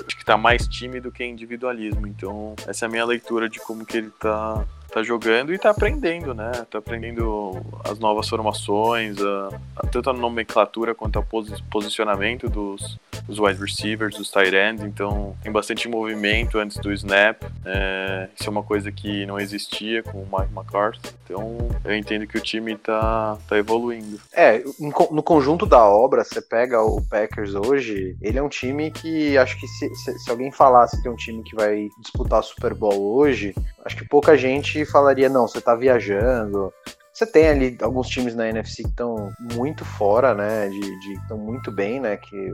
acho 0.06 0.16
que 0.16 0.24
tá 0.24 0.38
mais 0.38 0.68
time 0.68 1.00
do 1.00 1.12
que 1.12 1.26
individualismo. 1.26 2.06
Então 2.06 2.56
essa 2.68 2.86
é 2.86 2.88
a 2.88 2.92
minha 2.92 3.06
leitura 3.06 3.50
de 3.50 3.60
como 3.60 3.84
que 3.84 3.98
ele 3.98 4.12
tá 4.12 4.64
tá 4.94 5.02
jogando 5.04 5.54
e 5.54 5.58
tá 5.58 5.70
aprendendo, 5.72 6.34
né? 6.34 6.52
Tá 6.70 6.78
aprendendo 6.78 7.52
as 7.84 7.98
novas 8.00 8.28
formações, 8.30 9.18
a, 9.22 9.50
a- 9.78 9.88
tanto 9.88 10.10
a 10.10 10.14
nomenclatura 10.14 10.94
quanto 10.94 11.18
o 11.20 11.24
posi 11.24 11.54
posicionamento 11.72 12.50
dos, 12.50 13.00
dos 13.28 13.40
wide 13.40 13.60
receivers, 13.60 14.16
dos 14.16 14.30
tight 14.30 14.54
ends. 14.56 14.84
Então 14.84 15.36
tem 15.42 15.52
bastante 15.52 15.88
movimento 15.88 16.58
antes 16.60 16.78
do 16.78 16.92
snap. 16.94 17.42
É, 17.66 18.30
isso 18.40 18.48
é 18.48 18.52
uma 18.52 18.64
coisa 18.64 18.92
que 18.92 19.26
não 19.26 19.40
existia 19.40 20.04
com 20.04 20.20
o 20.20 20.28
Mike 20.32 20.54
McCarthy. 20.56 21.14
Então 21.26 21.58
eu 21.84 21.96
entendo 21.96 22.28
que 22.28 22.38
o 22.38 22.42
time 22.42 22.76
tá, 22.78 23.38
tá 23.48 23.58
evoluindo. 23.58 24.20
É, 24.32 24.64
no 25.12 25.24
conjunto 25.24 25.66
da 25.66 25.84
obra, 25.84 26.24
você 26.24 26.42
pega 26.42 26.82
o 26.82 27.02
Packers 27.02 27.56
hoje, 27.56 28.16
ele 28.22 28.38
é 28.38 28.44
um 28.44 28.50
time 28.50 28.92
que 28.92 29.38
acho 29.38 29.60
que 29.60 29.68
se, 29.68 29.90
se- 29.96 30.20
se 30.20 30.30
alguém 30.30 30.52
falasse 30.52 31.02
que 31.02 31.08
é 31.08 31.12
um 31.12 31.16
time 31.16 31.42
que 31.44 31.56
vai 31.56 31.88
disputar 32.00 32.44
Super 32.44 32.74
Bowl 32.74 33.16
hoje, 33.16 33.56
acho 33.84 33.96
que 33.98 34.06
pouca 34.08 34.38
gente 34.38 34.83
falaria, 34.86 35.30
não, 35.30 35.48
você 35.48 35.62
tá 35.62 35.76
viajando. 35.76 36.74
Você 37.14 37.28
tem 37.28 37.48
ali 37.48 37.78
alguns 37.82 38.08
times 38.08 38.34
na 38.36 38.50
NFC 38.50 38.82
que 38.84 38.90
estão 38.90 39.32
muito 39.56 39.86
fora, 39.86 40.34
né? 40.34 40.68
De, 40.68 41.14
estão 41.14 41.38
muito 41.38 41.72
bem, 41.72 42.00
né? 42.00 42.18
Que 42.18 42.52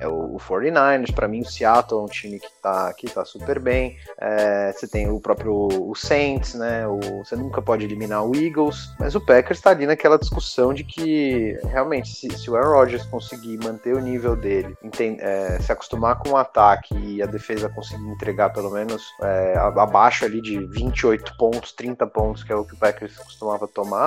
é 0.00 0.08
o, 0.08 0.34
o 0.34 0.38
49ers, 0.38 1.14
para 1.14 1.28
mim 1.28 1.42
o 1.42 1.44
Seattle 1.48 2.00
é 2.00 2.04
um 2.04 2.06
time 2.06 2.40
que 2.40 2.48
tá, 2.60 2.92
que 2.92 3.06
tá 3.08 3.24
super 3.24 3.60
bem. 3.60 3.96
É, 4.20 4.72
você 4.72 4.88
tem 4.88 5.08
o 5.08 5.20
próprio 5.20 5.68
o 5.70 5.94
Saints, 5.94 6.54
né? 6.54 6.86
O, 6.88 6.98
você 7.24 7.36
nunca 7.36 7.62
pode 7.62 7.84
eliminar 7.84 8.24
o 8.24 8.34
Eagles, 8.34 8.92
mas 8.98 9.14
o 9.14 9.20
Packers 9.20 9.60
tá 9.60 9.70
ali 9.70 9.86
naquela 9.86 10.18
discussão 10.18 10.74
de 10.74 10.82
que 10.82 11.56
realmente 11.68 12.08
se, 12.08 12.28
se 12.36 12.50
o 12.50 12.56
Aaron 12.56 12.72
Rodgers 12.72 13.04
conseguir 13.06 13.58
manter 13.62 13.94
o 13.94 14.00
nível 14.00 14.34
dele, 14.34 14.74
enten- 14.82 15.18
é, 15.20 15.58
se 15.60 15.70
acostumar 15.70 16.18
com 16.18 16.30
o 16.30 16.36
ataque 16.36 16.96
e 16.96 17.22
a 17.22 17.26
defesa 17.26 17.68
conseguir 17.68 18.08
entregar 18.08 18.50
pelo 18.50 18.70
menos 18.70 19.04
é, 19.22 19.54
abaixo 19.56 20.24
ali 20.24 20.40
de 20.40 20.58
28 20.66 21.36
pontos, 21.36 21.72
30 21.72 22.06
pontos, 22.06 22.42
que 22.42 22.52
é 22.52 22.56
o 22.56 22.64
que 22.64 22.74
o 22.74 22.76
Packers 22.76 23.16
costumava 23.16 23.68
tomar, 23.68 23.99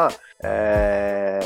é, 0.43 1.39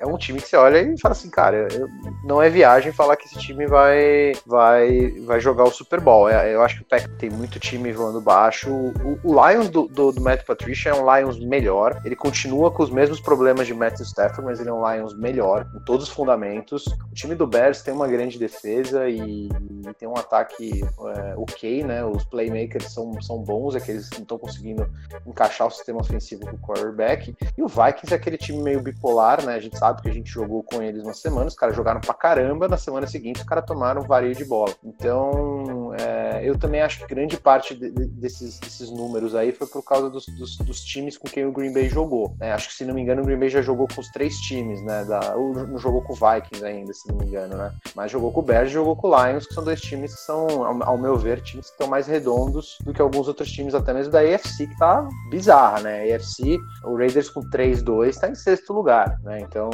é 0.00 0.06
um 0.06 0.16
time 0.16 0.40
que 0.40 0.48
você 0.48 0.56
olha 0.56 0.80
e 0.80 0.98
fala 1.00 1.12
assim, 1.12 1.30
cara, 1.30 1.68
eu- 1.72 1.88
não 2.24 2.40
é 2.42 2.48
viagem 2.48 2.92
falar 2.92 3.16
que 3.16 3.26
esse 3.26 3.38
time 3.38 3.66
vai, 3.66 4.32
vai, 4.46 5.10
vai 5.26 5.40
jogar 5.40 5.64
o 5.64 5.70
Super 5.70 6.00
Bowl. 6.00 6.28
É, 6.28 6.54
Eu 6.54 6.62
acho 6.62 6.76
que 6.76 6.82
o 6.82 6.86
Packers 6.86 7.16
tem 7.18 7.30
muito 7.30 7.58
time 7.60 7.92
voando 7.92 8.20
baixo. 8.20 8.70
O, 8.70 9.18
o 9.24 9.48
Lions 9.48 9.68
do, 9.68 9.86
do, 9.88 10.12
do 10.12 10.20
Matt 10.20 10.44
Patricia 10.44 10.90
é 10.90 10.94
um 10.94 11.16
Lions 11.16 11.38
melhor. 11.38 12.00
Ele 12.04 12.16
continua 12.16 12.70
com 12.70 12.82
os 12.82 12.90
mesmos 12.90 13.20
problemas 13.20 13.66
de 13.66 13.74
Matthew 13.74 14.06
Stafford, 14.06 14.42
mas 14.44 14.60
ele 14.60 14.70
é 14.70 14.72
um 14.72 14.90
Lions 14.92 15.16
melhor 15.18 15.66
em 15.74 15.80
todos 15.84 16.08
os 16.08 16.12
fundamentos. 16.14 16.86
O 17.10 17.14
time 17.14 17.34
do 17.34 17.46
Bears 17.46 17.82
tem 17.82 17.92
uma 17.92 18.06
grande 18.08 18.38
defesa 18.38 19.08
e, 19.08 19.48
e 19.48 19.94
tem 19.98 20.08
um 20.08 20.16
ataque 20.16 20.82
é, 21.16 21.34
ok, 21.36 21.84
né? 21.84 22.04
Os 22.04 22.24
playmakers 22.24 22.92
são, 22.92 23.20
são 23.20 23.38
bons, 23.38 23.74
é 23.74 23.80
que 23.80 23.90
eles 23.90 24.08
não 24.12 24.22
estão 24.22 24.38
conseguindo 24.38 24.88
encaixar 25.26 25.66
o 25.66 25.70
sistema 25.70 26.00
ofensivo 26.00 26.44
do 26.46 26.58
quarterback. 26.58 27.34
E 27.56 27.62
o 27.62 27.66
Vikings 27.68 28.12
é 28.12 28.16
aquele 28.16 28.36
time 28.38 28.62
meio 28.62 28.80
bipolar, 28.80 29.44
né? 29.44 29.54
A 29.54 29.60
gente 29.60 29.76
sabe 29.78 30.02
que 30.02 30.08
a 30.08 30.12
gente 30.12 30.30
jogou 30.30 30.62
com 30.62 30.82
eles 30.82 31.02
uma 31.02 31.14
semana, 31.14 31.46
os 31.46 31.54
caras 31.54 31.74
jogaram 31.76 32.00
pra 32.00 32.14
caramba, 32.14 32.68
na 32.68 32.76
semana 32.76 33.06
seguinte 33.06 33.40
os 33.40 33.46
caras 33.46 33.64
tomaram 33.66 34.02
vareio 34.02 34.34
de 34.34 34.44
bola. 34.44 34.72
Então, 34.84 35.92
é, 35.94 36.40
eu 36.44 36.58
também 36.58 36.80
acho 36.80 37.00
que 37.00 37.06
grande 37.14 37.36
parte 37.36 37.74
de- 37.74 37.90
de- 37.90 38.06
desses, 38.06 38.58
desses 38.58 38.90
números 38.90 39.34
aí 39.34 39.52
foi 39.52 39.66
por 39.66 39.82
causa 39.82 40.08
dos, 40.10 40.26
dos- 40.26 40.56
dos 40.58 40.80
times 40.80 41.16
com 41.18 41.28
quem 41.28 41.46
o 41.46 41.52
Green 41.52 41.72
Bay 41.72 41.88
jogou. 41.88 42.34
né? 42.38 42.52
Acho 42.52 42.68
que, 42.68 42.74
se 42.74 42.84
não 42.84 42.94
me 42.94 43.00
engano, 43.02 43.22
o 43.22 43.24
Green 43.24 43.38
Bay 43.38 43.48
já 43.48 43.62
jogou 43.62 43.88
com 43.92 44.00
os 44.00 44.08
três 44.10 44.36
times, 44.40 44.82
né? 44.84 45.04
Da, 45.04 45.34
ou 45.36 45.52
não 45.54 45.78
jogou 45.78 46.02
com 46.02 46.12
o 46.12 46.16
Vikings 46.16 46.64
ainda, 46.64 46.92
se 46.92 47.08
não 47.08 47.16
me 47.16 47.26
engano, 47.26 47.56
né? 47.56 47.72
Mas 47.94 48.10
jogou 48.10 48.30
com 48.32 48.40
o 48.40 48.42
Bears 48.42 48.70
e 48.70 48.72
jogou 48.74 48.94
com 48.96 49.08
o 49.08 49.24
Lions, 49.26 49.46
que 49.46 49.54
são 49.54 49.64
dois 49.64 49.80
times 49.80 50.14
que 50.14 50.20
são, 50.20 50.46
ao, 50.82 50.98
meu 50.98 51.16
ver, 51.16 51.40
times 51.40 51.66
que 51.66 51.72
estão 51.72 51.88
mais 51.88 52.06
redondos 52.06 52.76
do 52.84 52.92
que 52.92 53.00
alguns 53.02 53.26
outros 53.28 53.50
times, 53.50 53.74
até 53.74 53.92
mesmo 53.92 54.12
da 54.12 54.20
AFC, 54.20 54.66
que 54.66 54.76
tá 54.78 55.08
bizarra, 55.30 55.80
né? 55.80 56.12
A 56.12 56.16
AFC, 56.16 56.58
o 56.84 56.96
Raiders 56.96 57.30
com 57.30 57.37
3-2 57.40 58.16
tá 58.18 58.28
em 58.28 58.34
sexto 58.34 58.72
lugar, 58.72 59.18
né? 59.22 59.40
Então, 59.40 59.70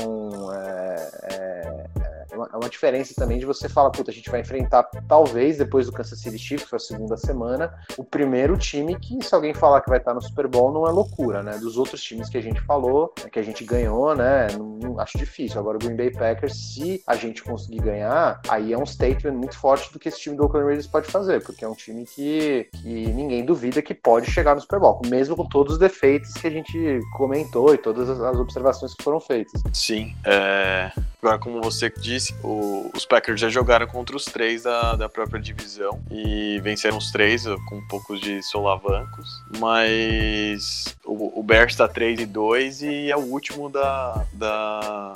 é, 0.52 1.10
é, 1.22 1.84
é 2.30 2.36
uma, 2.36 2.48
é 2.52 2.56
uma 2.56 2.68
diferença 2.68 3.14
também 3.16 3.38
de 3.38 3.46
você 3.46 3.68
falar, 3.68 3.90
puta, 3.90 4.10
a 4.10 4.14
gente 4.14 4.30
vai 4.30 4.40
enfrentar, 4.40 4.84
talvez, 5.08 5.58
depois 5.58 5.86
do 5.86 5.92
Kansas 5.92 6.20
City 6.20 6.38
Chiefs, 6.38 6.68
foi 6.68 6.76
a 6.76 6.80
segunda 6.80 7.16
semana, 7.16 7.72
o 7.96 8.04
primeiro 8.04 8.56
time 8.56 8.98
que, 8.98 9.22
se 9.24 9.34
alguém 9.34 9.54
falar 9.54 9.80
que 9.80 9.88
vai 9.88 9.98
estar 9.98 10.14
no 10.14 10.22
Super 10.22 10.48
Bowl, 10.48 10.72
não 10.72 10.86
é 10.86 10.90
loucura, 10.90 11.42
né? 11.42 11.56
Dos 11.58 11.76
outros 11.76 12.02
times 12.02 12.28
que 12.28 12.38
a 12.38 12.42
gente 12.42 12.60
falou, 12.62 13.12
né, 13.22 13.30
que 13.30 13.38
a 13.38 13.42
gente 13.42 13.64
ganhou, 13.64 14.14
né? 14.14 14.48
Não, 14.52 14.64
não- 14.78 15.00
acho 15.00 15.18
difícil. 15.18 15.58
Agora, 15.58 15.76
o 15.76 15.80
Green 15.80 15.96
Bay 15.96 16.10
Packers, 16.10 16.54
se 16.74 17.02
a 17.06 17.16
gente 17.16 17.42
conseguir 17.42 17.80
ganhar, 17.80 18.40
aí 18.48 18.72
é 18.72 18.78
um 18.78 18.86
statement 18.86 19.32
muito 19.32 19.58
forte 19.58 19.92
do 19.92 19.98
que 19.98 20.08
esse 20.08 20.20
time 20.20 20.36
do 20.36 20.44
Oakland 20.44 20.66
Raiders 20.66 20.86
pode 20.86 21.10
fazer, 21.10 21.42
porque 21.42 21.64
é 21.64 21.68
um 21.68 21.74
time 21.74 22.04
que, 22.04 22.68
que 22.80 23.06
ninguém 23.12 23.44
duvida 23.44 23.82
que 23.82 23.92
pode 23.94 24.30
chegar 24.30 24.54
no 24.54 24.60
Super 24.60 24.78
Bowl, 24.78 25.00
mesmo 25.06 25.36
com 25.36 25.46
todos 25.46 25.74
os 25.74 25.78
defeitos 25.78 26.32
que 26.34 26.46
a 26.46 26.50
gente 26.50 27.00
comentou 27.16 27.53
e 27.74 27.78
todas 27.78 28.08
as, 28.08 28.36
observações 28.38 28.94
que 28.94 29.02
foram 29.02 29.20
feitas. 29.20 29.62
Sim. 29.72 30.14
é, 30.24 30.90
Agora, 31.22 31.38
como 31.38 31.62
você 31.62 31.90
disse, 31.90 32.34
o- 32.42 32.90
os 32.94 33.06
Packers 33.06 33.40
já 33.40 33.48
jogaram 33.48 33.86
contra 33.86 34.14
os 34.16 34.24
três 34.26 34.64
da, 34.64 34.94
da 34.96 35.08
própria 35.08 35.40
divisão 35.40 36.02
e 36.10 36.60
venceram 36.62 36.98
os 36.98 37.10
três 37.10 37.44
com 37.68 37.76
um 37.76 37.88
poucos 37.88 38.20
de 38.20 38.42
solavancos, 38.42 39.28
mas 39.58 40.94
o, 41.04 41.40
o 41.40 41.42
Bears 41.42 41.74
tá 41.76 41.88
3 41.88 42.20
e 42.20 42.26
2 42.26 42.82
e 42.82 43.10
é 43.10 43.16
o 43.16 43.20
último 43.20 43.70
da, 43.70 44.24
da, 44.32 45.12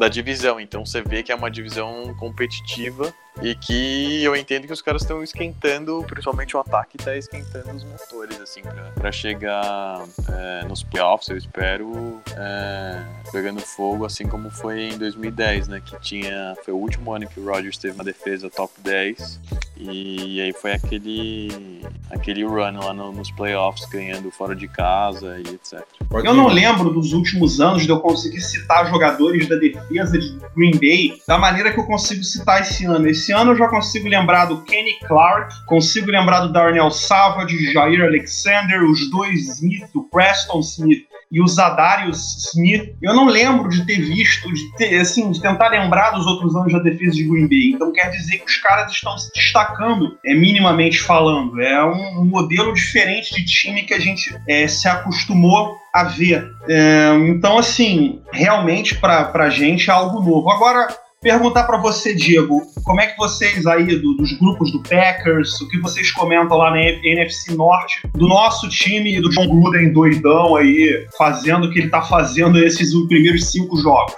da 0.00 0.08
divisão, 0.08 0.58
então 0.58 0.84
você 0.86 1.02
vê 1.02 1.22
que 1.22 1.30
é 1.30 1.34
uma 1.34 1.50
divisão 1.50 2.14
competitiva 2.18 3.12
e 3.42 3.54
que 3.54 4.24
eu 4.24 4.34
entendo 4.34 4.66
que 4.66 4.72
os 4.72 4.80
caras 4.82 5.02
estão 5.02 5.22
esquentando, 5.22 6.02
principalmente 6.08 6.56
o 6.56 6.60
ataque 6.60 6.96
tá 6.98 7.14
esquentando 7.16 7.70
os 7.74 7.84
motores, 7.84 8.40
assim, 8.40 8.62
pra 8.94 9.12
chegar 9.12 10.02
é, 10.28 10.64
nos 10.66 10.82
playoffs, 10.82 11.28
eu 11.28 11.36
espero, 11.36 12.20
é, 12.34 13.02
pegando 13.30 13.60
fogo, 13.60 14.04
assim 14.06 14.26
como 14.26 14.50
foi 14.50 14.88
em 14.88 14.98
2010, 14.98 15.68
né, 15.68 15.82
que 15.84 15.98
tinha, 16.00 16.54
foi 16.64 16.72
o 16.74 16.78
último 16.78 17.14
ano 17.14 17.28
que 17.28 17.38
o 17.38 17.44
Rodgers 17.44 17.76
teve 17.78 17.94
uma 17.94 18.04
defesa 18.04 18.50
top 18.50 18.72
10, 18.82 19.38
e 19.76 20.40
aí 20.40 20.52
foi 20.52 20.72
aquele, 20.72 21.80
aquele 22.10 22.44
run 22.44 22.78
lá 22.78 22.92
no- 22.92 23.12
nos 23.12 23.30
playoffs, 23.30 23.88
ganhando 23.88 24.30
fora 24.30 24.54
de 24.56 24.66
casa 24.68 25.38
e 25.38 25.54
etc. 25.54 25.82
Eu 26.12 26.34
não 26.34 26.48
lembro 26.48 26.90
dos 26.90 27.12
últimos 27.12 27.60
anos 27.60 27.84
de 27.84 27.88
eu 27.90 28.00
conseguir 28.00 28.40
citar 28.40 28.90
jogadores 28.90 29.48
da 29.48 29.56
defesa 29.56 29.89
de 29.90 30.38
Green 30.56 30.78
Bay 30.78 31.20
da 31.26 31.38
maneira 31.38 31.72
que 31.72 31.80
eu 31.80 31.84
consigo 31.84 32.22
citar 32.22 32.60
esse 32.60 32.84
ano. 32.84 33.08
Esse 33.08 33.32
ano 33.32 33.52
eu 33.52 33.56
já 33.56 33.68
consigo 33.68 34.08
lembrar 34.08 34.46
do 34.46 34.62
Kenny 34.62 34.98
Clark, 35.06 35.54
consigo 35.66 36.10
lembrar 36.10 36.40
do 36.40 36.52
Darnell 36.52 36.90
Savage, 36.90 37.72
Jair 37.72 38.02
Alexander, 38.02 38.84
os 38.84 39.10
dois 39.10 39.48
Smith, 39.48 39.88
do 39.92 40.04
Preston 40.04 40.60
Smith 40.60 41.09
e 41.30 41.40
o 41.40 41.46
Zadarius 41.46 42.50
Smith. 42.52 42.94
Eu 43.00 43.14
não 43.14 43.26
lembro 43.26 43.68
de 43.68 43.84
ter 43.86 44.00
visto, 44.00 44.52
de 44.52 44.76
ter, 44.76 45.00
assim, 45.00 45.30
de 45.30 45.40
tentar 45.40 45.68
lembrar 45.68 46.10
dos 46.10 46.26
outros 46.26 46.54
anos 46.56 46.72
da 46.72 46.78
defesa 46.80 47.14
de 47.14 47.24
Green 47.24 47.48
Bay. 47.48 47.72
Então 47.74 47.92
quer 47.92 48.10
dizer 48.10 48.38
que 48.38 48.46
os 48.46 48.56
caras 48.56 48.90
estão 48.90 49.16
se 49.16 49.30
destacando, 49.32 50.18
é, 50.24 50.34
minimamente 50.34 51.00
falando. 51.00 51.60
É 51.60 51.84
um, 51.84 52.20
um 52.20 52.24
modelo 52.24 52.72
diferente 52.74 53.34
de 53.34 53.44
time 53.44 53.82
que 53.82 53.94
a 53.94 54.00
gente 54.00 54.34
é, 54.48 54.66
se 54.66 54.88
acostumou 54.88 55.76
a 55.94 56.04
ver. 56.04 56.48
É, 56.68 57.14
então, 57.28 57.58
assim, 57.58 58.22
realmente 58.32 58.96
para 58.96 59.30
a 59.34 59.50
gente 59.50 59.90
é 59.90 59.92
algo 59.92 60.20
novo. 60.20 60.50
Agora, 60.50 60.88
perguntar 61.20 61.64
para 61.64 61.76
você, 61.76 62.14
Diego, 62.14 62.62
como 62.82 63.00
é 63.00 63.06
que 63.08 63.18
vocês 63.18 63.66
aí 63.66 63.84
do, 63.84 64.14
dos 64.14 64.32
grupos 64.38 64.72
do 64.72 64.82
Packers, 64.82 65.60
o 65.60 65.68
que 65.68 65.78
vocês 65.78 66.10
comentam 66.12 66.56
lá 66.56 66.70
na 66.70 66.80
NFC 66.80 67.54
Norte, 67.54 68.00
do 68.14 68.26
nosso 68.26 68.68
time 68.70 69.18
e 69.18 69.20
do 69.20 69.28
John 69.28 69.46
Gruden 69.48 69.92
doidão 69.92 70.56
aí, 70.56 71.06
fazendo 71.18 71.66
o 71.66 71.70
que 71.70 71.80
ele 71.80 71.90
tá 71.90 72.00
fazendo 72.00 72.58
nesses 72.58 72.94
primeiros 73.06 73.50
cinco 73.50 73.76
jogos? 73.76 74.14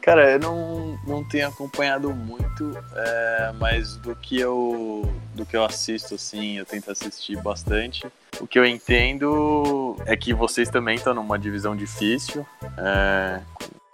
Cara, 0.00 0.32
eu 0.32 0.38
não, 0.38 0.98
não 1.06 1.24
tenho 1.24 1.48
acompanhado 1.48 2.12
muito, 2.14 2.70
é, 2.94 3.52
mas 3.58 3.96
do 3.96 4.14
que 4.14 4.40
eu 4.40 5.08
do 5.34 5.46
que 5.46 5.56
eu 5.56 5.64
assisto, 5.64 6.14
assim, 6.14 6.58
eu 6.58 6.64
tento 6.64 6.90
assistir 6.90 7.40
bastante. 7.40 8.06
O 8.40 8.46
que 8.46 8.58
eu 8.58 8.66
entendo 8.66 9.96
é 10.04 10.16
que 10.16 10.34
vocês 10.34 10.68
também 10.68 10.96
estão 10.96 11.14
numa 11.14 11.38
divisão 11.38 11.74
difícil, 11.74 12.46
é, 12.76 13.40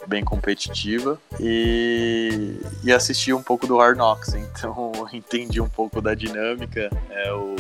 bem 0.08 0.24
competitiva 0.24 1.20
e, 1.38 2.58
e 2.82 2.92
assisti 2.92 3.32
um 3.32 3.42
pouco 3.42 3.66
do 3.66 3.76
Hard 3.76 3.96
Knocks, 3.96 4.34
então 4.34 4.92
entendi 5.12 5.60
um 5.60 5.68
pouco 5.68 6.00
da 6.00 6.14
dinâmica. 6.14 6.90
É, 7.10 7.32
o, 7.32 7.54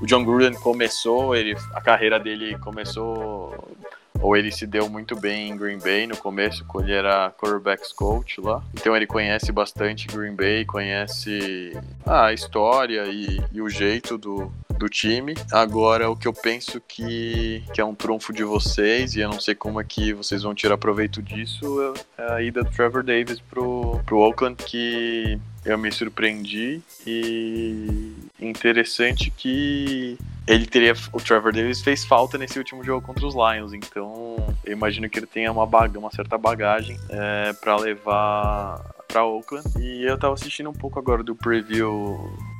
o 0.00 0.06
John 0.06 0.24
Gruden 0.24 0.54
começou, 0.54 1.34
ele, 1.34 1.56
a 1.72 1.80
carreira 1.80 2.20
dele 2.20 2.58
começou 2.58 3.74
ou 4.20 4.36
ele 4.36 4.50
se 4.50 4.66
deu 4.66 4.88
muito 4.88 5.14
bem 5.14 5.50
em 5.50 5.56
Green 5.56 5.78
Bay 5.78 6.06
no 6.06 6.16
começo, 6.16 6.64
quando 6.64 6.86
ele 6.86 6.96
era 6.96 7.30
quarterbacks 7.30 7.92
coach 7.92 8.40
lá. 8.40 8.62
Então 8.72 8.96
ele 8.96 9.06
conhece 9.06 9.52
bastante 9.52 10.06
Green 10.06 10.34
Bay, 10.34 10.64
conhece 10.64 11.72
a 12.06 12.32
história 12.32 13.04
e, 13.06 13.42
e 13.52 13.60
o 13.60 13.68
jeito 13.68 14.16
do, 14.16 14.50
do 14.78 14.88
time. 14.88 15.34
Agora, 15.52 16.10
o 16.10 16.16
que 16.16 16.28
eu 16.28 16.32
penso 16.32 16.80
que, 16.80 17.62
que 17.72 17.80
é 17.80 17.84
um 17.84 17.94
trunfo 17.94 18.32
de 18.32 18.44
vocês, 18.44 19.14
e 19.14 19.20
eu 19.20 19.28
não 19.28 19.40
sei 19.40 19.54
como 19.54 19.80
é 19.80 19.84
que 19.84 20.12
vocês 20.12 20.42
vão 20.42 20.54
tirar 20.54 20.78
proveito 20.78 21.22
disso, 21.22 21.94
é 22.16 22.32
a 22.32 22.42
ida 22.42 22.62
do 22.62 22.70
Trevor 22.70 23.02
Davis 23.02 23.40
pro, 23.40 24.00
pro 24.06 24.18
Oakland, 24.18 24.62
que 24.64 25.38
eu 25.64 25.78
me 25.78 25.90
surpreendi 25.90 26.82
e 27.06 28.12
interessante 28.40 29.30
que 29.30 30.18
ele 30.46 30.66
teria 30.66 30.92
o 31.12 31.20
Trevor 31.20 31.52
Davis 31.52 31.80
fez 31.80 32.04
falta 32.04 32.36
nesse 32.36 32.58
último 32.58 32.84
jogo 32.84 33.06
contra 33.06 33.26
os 33.26 33.34
Lions, 33.34 33.72
então 33.72 34.36
eu 34.64 34.72
imagino 34.72 35.08
que 35.08 35.18
ele 35.18 35.26
tenha 35.26 35.50
uma 35.50 35.66
baga, 35.66 35.98
uma 35.98 36.10
certa 36.10 36.36
bagagem 36.36 36.98
é, 37.08 37.52
para 37.54 37.76
levar 37.76 38.94
para 39.08 39.24
Oakland. 39.24 39.64
E 39.78 40.04
eu 40.04 40.18
tava 40.18 40.34
assistindo 40.34 40.68
um 40.68 40.74
pouco 40.74 40.98
agora 40.98 41.22
do 41.22 41.36
preview 41.36 42.18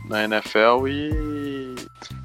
na 0.09 0.25
NFL 0.25 0.87
e 0.89 1.75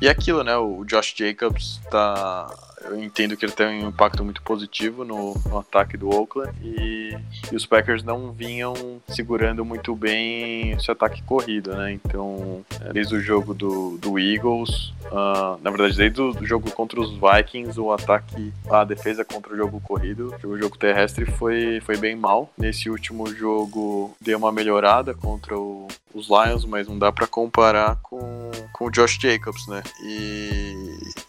e 0.02 0.08
aquilo, 0.08 0.44
né? 0.44 0.56
O 0.56 0.86
Josh 0.86 1.14
Jacobs 1.18 1.82
tá 1.90 2.48
eu 2.92 3.04
entendo 3.04 3.36
que 3.38 3.46
ele 3.46 3.52
tem 3.52 3.86
um 3.86 3.90
impacto 3.90 4.24
muito 4.24 4.42
positivo 4.42 5.04
no, 5.04 5.36
no 5.46 5.60
ataque 5.60 5.98
do 5.98 6.10
Oakland 6.10 6.54
e, 6.62 7.16
e, 7.52 7.56
os 7.56 7.66
Packers 7.66 8.04
não 8.04 8.32
vinham 8.32 8.74
segurando 9.08 9.64
muito 9.64 9.96
bem 9.96 10.72
esse 10.72 10.90
ataque 10.92 11.22
corrido, 11.24 11.76
né? 11.76 11.94
Então, 11.94 12.64
é, 12.82 12.94
desde 12.94 13.16
o 13.16 13.20
jogo 13.20 13.54
do, 13.54 13.98
do 13.98 14.20
Eagles, 14.20 14.94
uh, 15.06 15.60
na 15.62 15.70
verdade, 15.70 15.96
desde 15.96 16.22
o 16.22 16.46
jogo 16.46 16.72
contra 16.72 17.00
os 17.00 17.12
Vikings, 17.12 17.80
o 17.80 17.92
ataque, 17.92 18.54
a 18.70 18.84
defesa 18.84 19.24
contra 19.24 19.54
o 19.54 19.58
jogo 19.58 19.80
corrido, 19.82 20.34
o 20.44 20.58
jogo 20.58 20.78
terrestre 20.78 21.26
foi, 21.26 21.82
foi 21.82 21.98
bem 21.98 22.16
mal. 22.16 22.52
Nesse 22.58 22.90
último 22.90 23.28
jogo, 23.34 24.16
deu 24.22 24.38
uma 24.38 24.52
melhorada 24.52 25.14
contra 25.14 25.58
o, 25.58 25.88
os 26.14 26.28
Lions, 26.28 26.66
mas 26.66 26.88
não 26.88 26.98
dá 26.98 27.12
para 27.12 27.28
comparar 27.28 27.98
com, 28.02 28.52
com 28.74 28.86
o 28.86 28.92
Josh 28.92 29.18
Jacobs, 29.20 29.68
né? 29.68 29.84
E, 30.04 30.74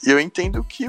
e 0.07 0.11
eu 0.11 0.19
entendo 0.21 0.63
que 0.65 0.89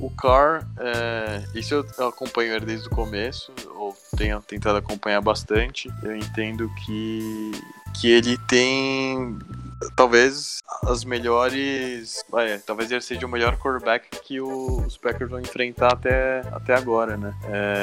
o 0.00 0.06
o 0.06 0.10
Carr, 0.10 0.66
é, 0.78 1.42
isso 1.54 1.74
eu 1.98 2.08
acompanho 2.08 2.60
desde 2.60 2.86
o 2.86 2.90
começo, 2.90 3.52
ou 3.74 3.96
tenho 4.16 4.40
tentado 4.42 4.78
acompanhar 4.78 5.20
bastante. 5.20 5.88
Eu 6.02 6.16
entendo 6.16 6.70
que, 6.84 7.52
que 7.94 8.10
ele 8.10 8.38
tem 8.38 9.38
talvez 9.96 10.62
as 10.86 11.04
melhores. 11.04 12.24
É, 12.34 12.58
talvez 12.58 12.90
ele 12.90 13.00
seja 13.00 13.26
o 13.26 13.28
melhor 13.28 13.56
quarterback 13.56 14.08
que 14.22 14.40
o, 14.40 14.84
os 14.86 14.96
Packers 14.96 15.30
vão 15.30 15.40
enfrentar 15.40 15.92
até, 15.92 16.42
até 16.52 16.74
agora, 16.74 17.16
né? 17.16 17.34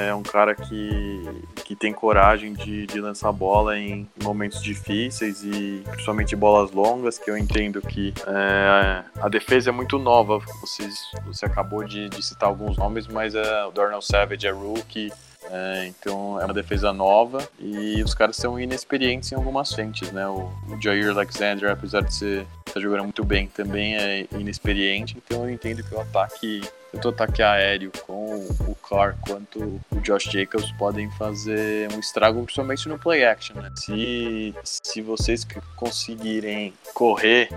É 0.07 0.13
um 0.13 0.23
cara 0.23 0.55
que, 0.55 1.23
que 1.63 1.75
tem 1.75 1.93
coragem 1.93 2.53
de, 2.53 2.85
de 2.87 2.99
lançar 2.99 3.31
bola 3.31 3.77
em 3.77 4.07
momentos 4.23 4.61
difíceis 4.61 5.43
e 5.43 5.83
principalmente 5.89 6.35
bolas 6.35 6.71
longas, 6.71 7.17
que 7.17 7.29
eu 7.29 7.37
entendo 7.37 7.81
que 7.81 8.13
é, 8.27 9.03
a 9.21 9.29
defesa 9.29 9.69
é 9.69 9.73
muito 9.73 9.97
nova. 9.97 10.39
Vocês, 10.61 10.95
você 11.25 11.45
acabou 11.45 11.83
de, 11.83 12.09
de 12.09 12.25
citar 12.25 12.49
alguns 12.49 12.77
nomes, 12.77 13.07
mas 13.07 13.35
é, 13.35 13.65
o 13.65 13.71
Darnell 13.71 14.01
Savage 14.01 14.47
é 14.47 14.51
rookie. 14.51 15.11
É, 15.51 15.87
então 15.87 16.39
é 16.39 16.45
uma 16.45 16.53
defesa 16.53 16.93
nova 16.93 17.47
e 17.59 18.03
os 18.03 18.13
caras 18.13 18.35
são 18.35 18.59
inexperientes 18.59 19.31
em 19.31 19.35
algumas 19.35 19.73
frentes, 19.73 20.11
né? 20.11 20.27
O, 20.27 20.51
o 20.67 20.81
Jair 20.81 21.09
Alexander, 21.09 21.71
apesar 21.71 22.01
de 22.01 22.13
ser 22.13 22.47
tá 22.71 22.79
jogando 22.79 23.03
muito 23.03 23.23
bem, 23.23 23.47
também 23.47 23.95
é 23.95 24.27
inexperiente, 24.31 25.17
então 25.17 25.43
eu 25.43 25.49
entendo 25.49 25.83
que 25.83 25.93
o 25.93 25.99
ataque, 25.99 26.61
tanto 26.91 27.05
o 27.07 27.09
ataque 27.09 27.41
aéreo 27.41 27.91
com 28.05 28.35
o 28.67 28.75
Clark 28.75 29.17
quanto 29.27 29.81
o 29.89 29.99
Josh 30.01 30.25
Jacobs 30.25 30.71
podem 30.73 31.09
fazer 31.11 31.91
um 31.93 31.99
estrago, 31.99 32.43
principalmente 32.43 32.87
no 32.87 32.99
play 32.99 33.25
action, 33.25 33.55
né? 33.55 33.71
Se, 33.75 34.53
se 34.63 35.01
vocês 35.01 35.47
conseguirem 35.75 36.73
correr 36.93 37.49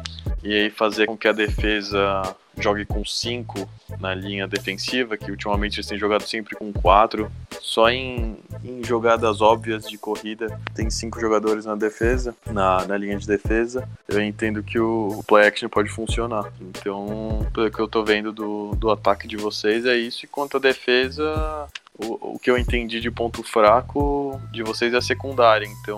e 0.42 0.54
aí 0.54 0.70
fazer 0.70 1.06
com 1.06 1.16
que 1.16 1.28
a 1.28 1.32
defesa 1.32 2.34
jogue 2.58 2.84
com 2.84 3.04
5 3.04 3.68
na 4.00 4.14
linha 4.14 4.46
defensiva, 4.46 5.16
que 5.16 5.30
ultimamente 5.30 5.76
eles 5.76 5.86
têm 5.86 5.98
jogado 5.98 6.22
sempre 6.22 6.56
com 6.56 6.72
4. 6.72 7.30
Só 7.60 7.88
em, 7.88 8.38
em, 8.64 8.84
jogadas 8.84 9.40
óbvias 9.40 9.88
de 9.88 9.96
corrida 9.96 10.60
tem 10.74 10.90
cinco 10.90 11.20
jogadores 11.20 11.64
na 11.64 11.74
defesa, 11.74 12.34
na, 12.50 12.84
na 12.86 12.96
linha 12.96 13.18
de 13.18 13.26
defesa. 13.26 13.88
Eu 14.08 14.20
entendo 14.22 14.62
que 14.62 14.78
o, 14.78 15.18
o 15.18 15.24
play 15.24 15.46
action 15.46 15.68
pode 15.68 15.88
funcionar. 15.88 16.52
Então, 16.60 17.46
pelo 17.54 17.70
que 17.70 17.80
eu 17.80 17.88
tô 17.88 18.04
vendo 18.04 18.32
do, 18.32 18.74
do 18.76 18.90
ataque 18.90 19.26
de 19.26 19.36
vocês, 19.36 19.86
é 19.86 19.96
isso. 19.96 20.24
E 20.24 20.28
quanto 20.28 20.56
à 20.56 20.60
defesa, 20.60 21.68
o, 21.96 22.34
o 22.34 22.38
que 22.38 22.50
eu 22.50 22.58
entendi 22.58 23.00
de 23.00 23.10
ponto 23.10 23.42
fraco 23.42 24.40
de 24.50 24.62
vocês 24.62 24.92
é 24.92 25.00
secundária. 25.00 25.66
Então 25.66 25.96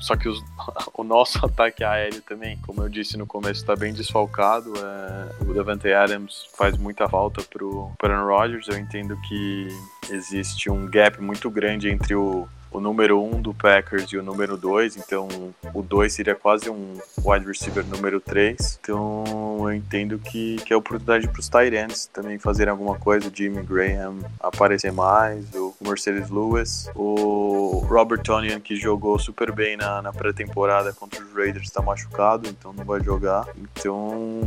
só 0.00 0.16
que 0.16 0.28
os, 0.28 0.42
o 0.94 1.04
nosso 1.04 1.38
ataque 1.46 1.84
aéreo 1.84 2.22
também, 2.22 2.58
como 2.66 2.82
eu 2.82 2.88
disse 2.88 3.16
no 3.16 3.26
começo, 3.26 3.60
está 3.60 3.76
bem 3.76 3.92
desfalcado. 3.92 4.72
É, 4.76 5.44
o 5.44 5.52
Devante 5.52 5.92
Adams 5.92 6.46
faz 6.56 6.76
muita 6.76 7.08
falta 7.08 7.42
pro 7.42 7.90
Aaron 8.02 8.26
Rodgers. 8.26 8.68
Eu 8.68 8.78
entendo 8.78 9.16
que 9.28 9.68
existe 10.10 10.70
um 10.70 10.86
gap 10.86 11.20
muito 11.20 11.50
grande 11.50 11.88
entre 11.88 12.14
o 12.14 12.48
o 12.72 12.80
número 12.80 13.20
1 13.20 13.34
um 13.34 13.40
do 13.40 13.52
Packers 13.52 14.10
e 14.12 14.16
o 14.16 14.22
número 14.22 14.56
2, 14.56 14.96
então 14.96 15.28
o 15.74 15.82
2 15.82 16.12
seria 16.12 16.34
quase 16.34 16.70
um 16.70 16.96
wide 17.24 17.46
receiver 17.46 17.84
número 17.86 18.20
3. 18.20 18.78
Então 18.80 19.24
eu 19.60 19.72
entendo 19.72 20.18
que, 20.18 20.56
que 20.64 20.72
é 20.72 20.76
oportunidade 20.76 21.28
para 21.28 21.40
os 21.40 21.48
Tyrants 21.48 22.06
também 22.06 22.38
fazerem 22.38 22.70
alguma 22.70 22.98
coisa, 22.98 23.28
o 23.28 23.32
Jimmy 23.34 23.62
Graham 23.62 24.18
aparecer 24.40 24.92
mais, 24.92 25.44
o 25.54 25.74
Mercedes 25.80 26.30
Lewis, 26.30 26.88
o 26.94 27.84
Robert 27.88 28.22
Tonian 28.22 28.60
que 28.60 28.76
jogou 28.76 29.18
super 29.18 29.52
bem 29.52 29.76
na, 29.76 30.00
na 30.00 30.12
pré-temporada 30.12 30.92
contra 30.92 31.22
os 31.22 31.32
Raiders 31.32 31.64
está 31.64 31.82
machucado, 31.82 32.48
então 32.48 32.72
não 32.72 32.84
vai 32.84 33.02
jogar. 33.02 33.46
Então 33.56 34.40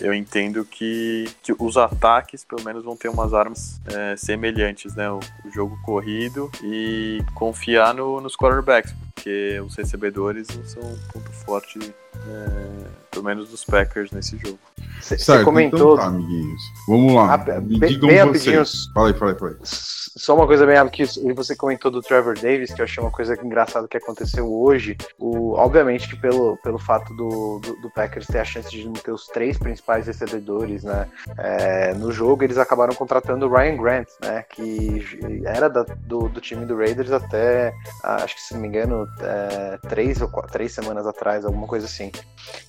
eu 0.00 0.14
entendo 0.14 0.64
que, 0.64 1.28
que 1.42 1.52
os 1.58 1.76
ataques 1.76 2.44
pelo 2.44 2.62
menos 2.62 2.84
vão 2.84 2.96
ter 2.96 3.08
umas 3.08 3.34
armas 3.34 3.80
é, 3.86 4.16
semelhantes, 4.16 4.94
né? 4.94 5.10
O, 5.10 5.18
o 5.44 5.50
jogo 5.50 5.78
corrido 5.84 6.50
e 6.62 7.22
com 7.34 7.47
confiar 7.48 7.94
no, 7.94 8.20
nos 8.20 8.36
quarterbacks, 8.36 8.94
porque 9.18 9.60
os 9.60 9.74
recebedores 9.74 10.46
não 10.56 10.64
são 10.64 10.82
um 10.82 10.98
ponto 11.12 11.32
forte, 11.32 11.78
é, 11.80 12.86
pelo 13.10 13.24
menos 13.24 13.48
dos 13.48 13.64
Packers 13.64 14.12
nesse 14.12 14.38
jogo. 14.38 14.58
Você 15.00 15.44
comentou. 15.44 15.94
Então 15.94 15.96
tá, 15.96 16.06
amiguinhos. 16.06 16.62
Vamos 16.86 17.14
lá. 17.14 17.34
Ah, 17.34 17.60
Me 17.60 17.78
bem, 17.78 17.90
digam 17.90 18.08
bem 18.08 18.24
vocês. 18.24 18.86
Fala 18.94 19.08
aí, 19.08 19.14
fala 19.14 19.32
aí, 19.32 19.38
fala 19.38 19.50
aí. 19.52 19.56
Só 20.18 20.34
uma 20.34 20.46
coisa 20.48 20.66
bem 20.66 20.76
rápida 20.76 20.96
que 20.96 21.32
você 21.32 21.54
comentou 21.54 21.92
do 21.92 22.02
Trevor 22.02 22.34
Davis, 22.34 22.72
que 22.72 22.80
eu 22.80 22.84
achei 22.84 23.02
uma 23.02 23.10
coisa 23.10 23.38
engraçada 23.40 23.86
que 23.86 23.96
aconteceu 23.96 24.52
hoje. 24.52 24.96
O, 25.16 25.52
obviamente 25.52 26.08
que 26.08 26.16
pelo, 26.16 26.56
pelo 26.56 26.78
fato 26.78 27.14
do, 27.14 27.60
do, 27.60 27.80
do, 27.82 27.90
Packers 27.90 28.26
ter 28.26 28.40
a 28.40 28.44
chance 28.44 28.68
de 28.68 28.84
não 28.84 28.94
ter 28.94 29.12
os 29.12 29.26
três 29.26 29.56
principais 29.56 30.08
recebedores 30.08 30.82
né, 30.82 31.08
é, 31.36 31.94
no 31.94 32.10
jogo, 32.10 32.42
eles 32.42 32.58
acabaram 32.58 32.94
contratando 32.94 33.46
o 33.46 33.48
Ryan 33.48 33.76
Grant, 33.76 34.08
né, 34.20 34.44
que 34.50 35.06
era 35.44 35.70
da, 35.70 35.84
do, 35.84 36.28
do 36.28 36.40
time 36.40 36.66
do 36.66 36.76
Raiders 36.76 37.12
até, 37.12 37.72
acho 38.02 38.34
que 38.34 38.42
se 38.42 38.54
não 38.54 38.60
me 38.60 38.68
engano, 38.68 39.07
é, 39.20 39.78
três 39.88 40.20
ou 40.20 40.28
quatro, 40.28 40.52
três 40.52 40.72
semanas 40.72 41.06
atrás, 41.06 41.44
alguma 41.44 41.66
coisa 41.66 41.86
assim. 41.86 42.10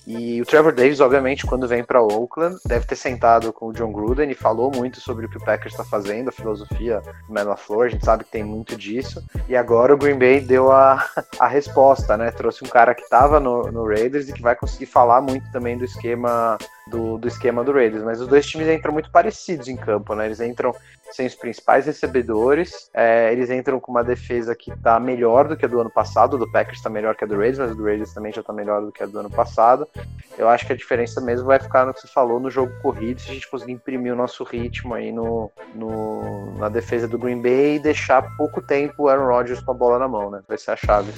E 0.06 0.40
o 0.40 0.46
Trevor 0.46 0.72
Davis, 0.72 1.00
obviamente, 1.00 1.46
quando 1.46 1.68
vem 1.68 1.84
para 1.84 2.02
Oakland, 2.02 2.56
deve 2.66 2.86
ter 2.86 2.96
sentado 2.96 3.52
com 3.52 3.66
o 3.66 3.72
John 3.72 3.92
Gruden 3.92 4.30
e 4.30 4.34
falou 4.34 4.70
muito 4.74 5.00
sobre 5.00 5.26
o 5.26 5.28
que 5.28 5.36
o 5.36 5.44
Packers 5.44 5.72
está 5.72 5.84
fazendo, 5.84 6.28
a 6.28 6.32
filosofia 6.32 7.00
do 7.26 7.32
Matt 7.32 7.46
LaFleur, 7.46 7.86
a 7.86 7.88
gente 7.88 8.04
sabe 8.04 8.24
que 8.24 8.30
tem 8.30 8.42
muito 8.42 8.76
disso. 8.76 9.24
E 9.48 9.56
agora 9.56 9.94
o 9.94 9.98
Green 9.98 10.18
Bay 10.18 10.40
deu 10.40 10.70
a, 10.72 11.06
a 11.38 11.46
resposta, 11.46 12.16
né? 12.16 12.30
Trouxe 12.30 12.64
um 12.64 12.68
cara 12.68 12.94
que 12.94 13.02
estava 13.02 13.38
no, 13.38 13.70
no 13.70 13.86
Raiders 13.86 14.28
e 14.28 14.32
que 14.32 14.42
vai 14.42 14.56
conseguir 14.56 14.86
falar 14.86 15.20
muito 15.20 15.50
também 15.52 15.76
do 15.76 15.84
esquema 15.84 16.58
do, 16.90 17.16
do 17.16 17.28
esquema 17.28 17.64
do 17.64 17.72
Raiders. 17.72 18.02
Mas 18.02 18.20
os 18.20 18.28
dois 18.28 18.46
times 18.46 18.68
entram 18.68 18.92
muito 18.92 19.10
parecidos 19.10 19.68
em 19.68 19.76
campo, 19.76 20.14
né? 20.14 20.26
Eles 20.26 20.40
entram 20.40 20.74
sem 21.12 21.26
os 21.26 21.34
principais 21.34 21.86
recebedores. 21.86 22.90
É, 22.92 23.32
eles 23.32 23.50
entram 23.50 23.80
com 23.80 23.90
uma 23.90 24.04
defesa 24.04 24.54
que 24.54 24.70
está 24.70 24.98
melhor 25.00 25.48
do 25.48 25.56
que 25.56 25.64
a 25.64 25.68
do 25.68 25.80
ano 25.80 25.90
passado. 25.90 26.36
Do 26.36 26.50
Packers 26.50 26.78
está 26.78 26.90
melhor 26.90 27.14
que 27.16 27.24
a 27.24 27.26
do 27.26 27.36
Raiders, 27.36 27.58
mas 27.58 27.72
o 27.72 27.74
do 27.74 27.84
Raiders 27.84 28.12
também 28.12 28.32
já 28.32 28.40
está 28.40 28.52
melhor 28.52 28.82
do 28.82 28.92
que 28.92 29.02
a 29.02 29.06
do 29.06 29.18
ano 29.18 29.30
passado. 29.30 29.88
Eu 30.36 30.48
acho 30.48 30.66
que 30.66 30.72
a 30.72 30.76
diferença 30.76 31.20
mesmo 31.20 31.46
vai 31.46 31.58
ficar 31.58 31.86
no 31.86 31.94
que 31.94 32.00
você 32.00 32.08
falou 32.08 32.40
no 32.40 32.50
jogo 32.50 32.72
corrido, 32.82 33.20
se 33.20 33.30
a 33.30 33.34
gente 33.34 33.50
conseguir 33.50 33.72
imprimir 33.72 34.12
o 34.12 34.16
nosso 34.16 34.44
ritmo 34.44 34.94
aí 34.94 35.12
no, 35.12 35.50
no 35.74 36.54
na 36.58 36.68
defesa 36.68 37.06
do 37.06 37.18
Green 37.18 37.40
Bay 37.40 37.76
e 37.76 37.78
deixar 37.78 38.36
pouco 38.36 38.60
tempo 38.60 39.04
o 39.04 39.08
Aaron 39.08 39.26
Rodgers 39.26 39.60
com 39.60 39.70
a 39.70 39.74
bola 39.74 39.98
na 39.98 40.08
mão, 40.08 40.30
né? 40.30 40.40
Vai 40.46 40.58
ser 40.58 40.72
a 40.72 40.76
chave. 40.76 41.12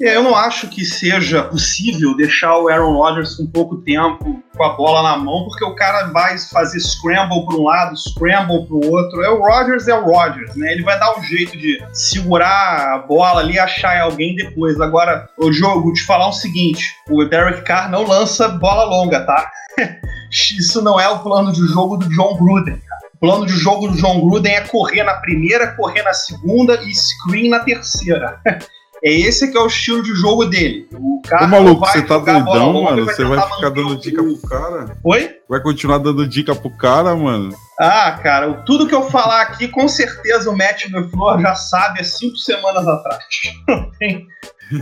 É, 0.00 0.16
eu 0.16 0.22
não 0.22 0.34
acho 0.34 0.68
que 0.68 0.84
seja 0.84 1.42
possível 1.42 2.16
deixar 2.16 2.56
o 2.58 2.68
Aaron 2.68 2.96
Rodgers 2.96 3.36
com 3.36 3.46
pouco 3.46 3.78
tempo 3.78 4.42
com 4.56 4.64
a 4.64 4.74
bola 4.74 5.02
na 5.02 5.16
mão, 5.16 5.44
porque 5.44 5.64
o 5.64 5.74
cara 5.74 6.08
vai 6.08 6.38
fazer 6.38 6.80
scramble 6.80 7.44
para 7.46 7.56
um 7.56 7.64
lado, 7.64 7.96
scramble 7.96 8.66
para 8.66 8.76
o 8.76 8.90
outro. 8.90 9.22
É 9.22 9.30
o 9.30 9.40
Rodgers, 9.40 9.88
é 9.88 9.94
o 9.94 10.04
Rodgers, 10.04 10.54
né? 10.54 10.72
Ele 10.72 10.82
vai 10.82 10.98
dar 10.98 11.18
um 11.18 11.22
jeito 11.22 11.56
de 11.56 11.82
segurar 11.92 12.94
a 12.94 12.98
bola 12.98 13.40
ali 13.40 13.58
achar 13.58 14.00
alguém 14.00 14.34
depois. 14.36 14.80
Agora, 14.80 15.28
o 15.38 15.52
jogo, 15.52 15.92
te 15.92 16.04
falar 16.04 16.28
o 16.28 16.32
seguinte: 16.32 16.94
o 17.08 17.24
Derek 17.24 17.62
Carr 17.62 17.90
não 17.90 18.06
lança 18.06 18.48
bola 18.48 18.84
longa, 18.84 19.24
tá? 19.24 19.50
Isso 20.30 20.82
não 20.82 21.00
é 21.00 21.08
o 21.08 21.20
plano 21.20 21.52
de 21.52 21.66
jogo 21.66 21.96
do 21.96 22.08
John 22.10 22.36
Gruden. 22.36 22.80
O 23.14 23.18
plano 23.18 23.46
de 23.46 23.52
jogo 23.54 23.88
do 23.88 23.96
John 23.96 24.20
Gruden 24.20 24.54
é 24.54 24.60
correr 24.62 25.02
na 25.02 25.14
primeira, 25.14 25.74
correr 25.74 26.02
na 26.02 26.12
segunda 26.12 26.74
e 26.82 26.94
screen 26.94 27.50
na 27.50 27.60
terceira. 27.60 28.40
É 29.02 29.10
esse 29.10 29.50
que 29.50 29.56
é 29.56 29.60
o 29.60 29.66
estilo 29.66 30.02
de 30.02 30.14
jogo 30.14 30.44
dele. 30.44 30.86
O 30.92 31.22
cara 31.26 31.44
Ô, 31.44 31.48
maluco, 31.48 31.86
você 31.86 32.02
tá 32.02 32.18
doidão, 32.18 32.82
mano? 32.82 33.04
Você 33.06 33.24
vai 33.24 33.40
ficar 33.40 33.70
dando 33.70 33.96
dica 33.96 34.22
pro 34.22 34.38
cara? 34.42 34.96
Oi? 35.02 35.36
Vai 35.48 35.60
continuar 35.60 35.98
dando 35.98 36.26
dica 36.26 36.54
pro 36.54 36.70
cara, 36.70 37.14
mano? 37.16 37.54
Ah, 37.78 38.18
cara, 38.22 38.52
tudo 38.66 38.86
que 38.86 38.94
eu 38.94 39.08
falar 39.10 39.42
aqui, 39.42 39.68
com 39.68 39.88
certeza 39.88 40.50
o 40.50 40.56
Matt 40.56 40.84
LeFleur 40.84 41.40
já 41.40 41.54
sabe 41.54 42.00
há 42.00 42.04
cinco 42.04 42.36
semanas 42.36 42.86
atrás. 42.86 43.24
Não 43.66 43.90
tem, 43.98 44.26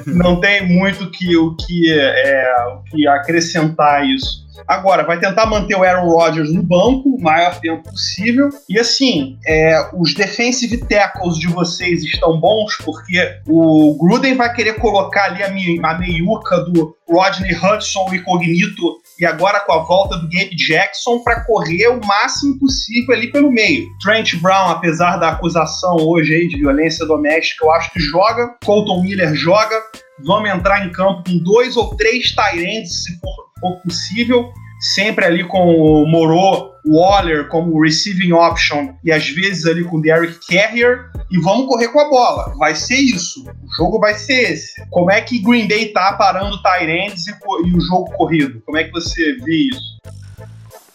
não 0.06 0.40
tem 0.40 0.68
muito 0.68 1.10
que, 1.10 1.34
o, 1.36 1.56
que, 1.56 1.90
é, 1.90 2.54
o 2.66 2.82
que 2.84 3.08
acrescentar 3.08 4.04
isso. 4.04 4.46
Agora, 4.66 5.04
vai 5.04 5.18
tentar 5.18 5.46
manter 5.46 5.76
o 5.76 5.82
Aaron 5.82 6.08
Rodgers 6.08 6.52
no 6.52 6.62
banco 6.62 7.08
o 7.08 7.22
maior 7.22 7.58
tempo 7.60 7.82
possível. 7.90 8.48
E 8.68 8.78
assim, 8.78 9.38
é, 9.46 9.90
os 9.94 10.14
defensive 10.14 10.76
tackles 10.78 11.38
de 11.38 11.46
vocês 11.48 12.02
estão 12.02 12.38
bons, 12.38 12.76
porque 12.84 13.18
o 13.46 13.96
Gruden 13.98 14.34
vai 14.34 14.52
querer 14.54 14.74
colocar 14.74 15.24
ali 15.24 15.42
a, 15.42 15.90
a 15.90 15.98
meiuca 15.98 16.60
do 16.60 16.96
Rodney 17.08 17.54
Hudson 17.54 18.12
e 18.12 18.18
Cognito, 18.20 18.98
e 19.18 19.24
agora 19.24 19.60
com 19.60 19.72
a 19.72 19.82
volta 19.82 20.16
do 20.16 20.28
Gabe 20.28 20.54
Jackson, 20.54 21.20
para 21.20 21.44
correr 21.44 21.88
o 21.88 22.04
máximo 22.04 22.58
possível 22.58 23.14
ali 23.14 23.32
pelo 23.32 23.50
meio. 23.50 23.86
Trent 24.02 24.36
Brown, 24.36 24.68
apesar 24.68 25.16
da 25.16 25.30
acusação 25.30 25.96
hoje 25.96 26.34
aí 26.34 26.48
de 26.48 26.58
violência 26.58 27.06
doméstica, 27.06 27.64
eu 27.64 27.72
acho 27.72 27.92
que 27.92 28.00
joga. 28.00 28.54
Colton 28.64 29.02
Miller 29.02 29.34
joga. 29.34 29.80
Vamos 30.24 30.50
entrar 30.50 30.86
em 30.86 30.92
campo 30.92 31.24
com 31.24 31.38
dois 31.38 31.76
ou 31.76 31.94
três 31.96 32.34
Tyrants, 32.34 33.04
se 33.04 33.18
for 33.20 33.48
for 33.60 33.76
possível, 33.82 34.52
sempre 34.80 35.24
ali 35.24 35.44
com 35.44 35.74
o 35.74 36.06
Moreau, 36.06 36.68
Waller 36.86 37.48
como 37.48 37.82
receiving 37.82 38.32
option 38.32 38.94
e 39.04 39.12
às 39.12 39.28
vezes 39.28 39.66
ali 39.66 39.84
com 39.84 39.98
o 39.98 40.00
Derrick 40.00 40.38
Carrier 40.46 41.10
e 41.30 41.38
vamos 41.38 41.66
correr 41.66 41.88
com 41.88 42.00
a 42.00 42.08
bola. 42.08 42.54
Vai 42.56 42.74
ser 42.74 42.96
isso. 42.96 43.44
O 43.44 43.76
jogo 43.76 43.98
vai 43.98 44.14
ser 44.14 44.52
esse. 44.52 44.72
Como 44.88 45.10
é 45.10 45.20
que 45.20 45.38
Green 45.40 45.68
Bay 45.68 45.88
tá 45.88 46.14
parando 46.14 46.62
Tyrands 46.62 47.26
e, 47.26 47.32
e 47.32 47.76
o 47.76 47.80
jogo 47.80 48.10
corrido? 48.12 48.62
Como 48.64 48.78
é 48.78 48.84
que 48.84 48.92
você 48.92 49.34
vê 49.44 49.68
isso? 49.68 49.97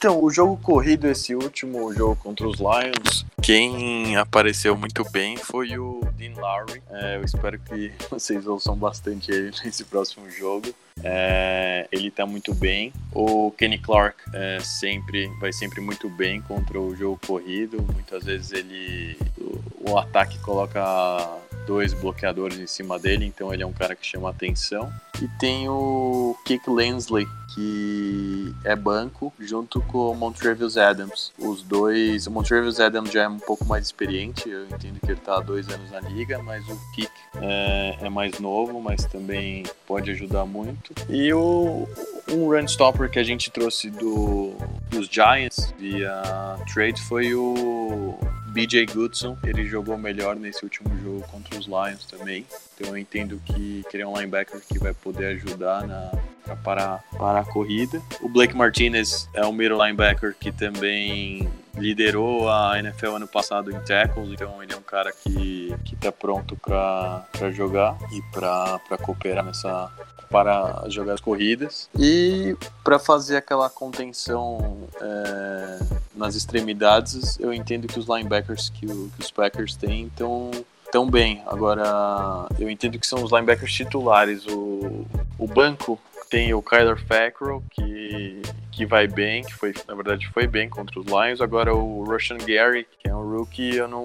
Então, 0.04 0.22
o 0.22 0.30
jogo 0.30 0.58
corrido, 0.58 1.08
esse 1.08 1.34
último 1.34 1.94
jogo 1.94 2.18
contra 2.18 2.46
os 2.46 2.58
Lions, 2.60 3.26
quem 3.42 4.18
apareceu 4.18 4.76
muito 4.76 5.10
bem 5.12 5.38
foi 5.38 5.78
o 5.80 6.02
Dean 6.18 6.34
Lowry. 6.36 6.84
É, 6.90 7.16
eu 7.16 7.24
espero 7.24 7.58
que 7.58 7.90
vocês 8.12 8.46
ouçam 8.46 8.76
bastante 8.76 9.32
ele 9.32 9.54
nesse 9.64 9.86
próximo 9.86 10.30
jogo. 10.30 10.76
É, 11.02 11.88
ele 11.90 12.12
tá 12.12 12.26
muito 12.26 12.54
bem. 12.54 12.92
O 13.14 13.50
Kenny 13.52 13.78
Clark 13.78 14.18
é, 14.34 14.60
sempre 14.60 15.28
vai 15.40 15.54
sempre 15.54 15.80
muito 15.80 16.10
bem 16.10 16.42
contra 16.42 16.78
o 16.82 16.94
jogo 16.94 17.18
corrido. 17.26 17.82
Muitas 17.94 18.26
vezes 18.26 18.52
ele 18.52 19.18
o, 19.38 19.92
o 19.92 19.98
ataque 19.98 20.38
coloca 20.40 20.84
dois 21.66 21.94
bloqueadores 21.94 22.60
em 22.60 22.68
cima 22.68 23.00
dele, 23.00 23.26
então 23.26 23.54
ele 23.54 23.64
é 23.64 23.66
um 23.66 23.74
cara 23.74 23.96
que 23.96 24.06
chama 24.06 24.30
atenção. 24.30 24.92
E 25.22 25.28
tem 25.40 25.70
o 25.70 26.36
Kick 26.46 26.70
Lensley, 26.70 27.26
que 27.54 28.54
é 28.66 28.76
banco, 28.76 29.32
junto 29.40 29.80
com 29.82 30.12
o 30.12 30.16
Montrevious 30.16 30.78
Adams. 30.78 31.32
Os 31.38 31.62
dois, 31.62 32.28
o 32.28 32.32
Montrevious 32.32 32.80
Adams 32.80 33.12
já 33.12 33.24
é 33.24 33.28
um 33.28 33.40
pouco 33.40 33.64
mais 33.66 33.86
experiente, 33.86 34.50
eu 34.50 34.66
entendo 34.66 35.00
que 35.00 35.06
ele 35.06 35.20
está 35.20 35.38
há 35.38 35.40
dois 35.40 35.70
anos 35.70 35.92
na 35.92 36.00
liga, 36.02 36.42
mas 36.42 36.68
o 36.68 36.78
Kick 36.96 37.12
é, 37.36 37.98
é, 38.02 38.10
mais 38.10 38.40
novo, 38.40 38.82
mas 38.82 39.06
também 39.06 39.64
pode 39.88 40.10
ajudar 40.12 40.46
muito. 40.46 40.94
E 41.10 41.32
o, 41.34 41.88
um 42.30 42.48
run 42.48 42.66
stopper 42.66 43.10
que 43.10 43.20
a 43.20 43.24
gente 43.24 43.52
trouxe 43.52 43.90
do, 43.90 44.54
dos 44.90 45.08
Giants 45.08 45.74
via 45.78 46.58
trade 46.74 47.02
foi 47.04 47.34
o 47.36 48.18
BJ 48.54 48.86
Goodson, 48.86 49.38
ele 49.44 49.66
jogou 49.66 49.98
melhor 49.98 50.36
nesse 50.36 50.64
último 50.64 50.90
jogo 51.02 51.26
contra 51.32 51.58
os 51.58 51.66
Lions 51.66 52.06
também. 52.06 52.46
Então 52.76 52.90
eu 52.90 52.98
entendo 52.98 53.42
que 53.46 53.84
ele 53.92 54.04
é 54.04 54.08
um 54.08 54.16
linebacker 54.16 54.62
que 54.62 54.78
vai 54.78 54.94
poder 54.94 55.38
ajudar 55.38 55.88
na 55.88 56.12
para 56.44 56.56
parar, 56.58 57.04
parar 57.18 57.40
a 57.40 57.46
corrida. 57.46 58.02
O 58.22 58.30
Blake 58.30 58.56
Martinez 58.56 59.30
é 59.34 59.46
um 59.46 59.54
middle 59.54 59.82
linebacker 59.82 60.36
que 60.38 60.52
também 60.52 61.50
liderou 61.76 62.50
a 62.50 62.78
NFL 62.78 63.16
ano 63.16 63.28
passado 63.28 63.72
em 63.72 63.80
tackles, 63.80 64.30
então 64.30 64.62
ele 64.62 64.74
é 64.74 64.76
um 64.76 64.82
cara 64.82 65.12
que, 65.12 65.74
que 65.86 65.96
tá 65.96 66.12
pronto 66.12 66.56
para 66.58 67.52
jogar 67.52 67.98
e 68.12 68.22
para 68.32 68.98
cooperar 69.02 69.46
nessa 69.46 69.90
para 70.34 70.82
as 70.84 70.92
jogadas 70.92 71.22
corridas. 71.22 71.88
E 71.98 72.58
para 72.84 72.98
fazer 72.98 73.38
aquela 73.38 73.70
contenção 73.70 74.80
é, 75.00 75.80
nas 76.16 76.34
extremidades 76.34 77.40
eu 77.40 77.54
entendo 77.54 77.88
que 77.88 78.00
os 78.00 78.08
linebackers 78.08 78.70
que, 78.70 78.88
o, 78.88 79.12
que 79.16 79.22
os 79.22 79.30
Packers 79.30 79.76
têm 79.76 80.08
estão 80.08 80.50
tão 80.92 81.08
bem. 81.08 81.44
Agora 81.46 82.48
eu 82.60 82.68
entendo 82.68 82.98
que 82.98 83.06
são 83.06 83.24
os 83.24 83.32
linebackers 83.32 83.72
titulares. 83.72 84.44
O, 84.48 85.06
o 85.38 85.46
banco 85.46 86.00
tem 86.32 86.52
o 86.52 86.64
Kyler 86.64 86.98
Fackrell, 87.06 87.64
que, 87.70 88.42
que 88.76 88.86
vai 88.86 89.08
bem, 89.08 89.44
que 89.44 89.54
foi, 89.54 89.74
na 89.88 89.94
verdade 89.94 90.28
foi 90.30 90.48
bem 90.48 90.68
contra 90.68 91.00
os 91.00 91.06
Lions. 91.06 91.42
Agora 91.42 91.74
o 91.74 92.04
Russian 92.04 92.38
Gary, 92.38 92.88
que 93.00 93.10
é 93.10 93.16
um 93.16 93.38
rookie, 93.38 93.76
eu 93.76 93.88
não, 93.88 94.04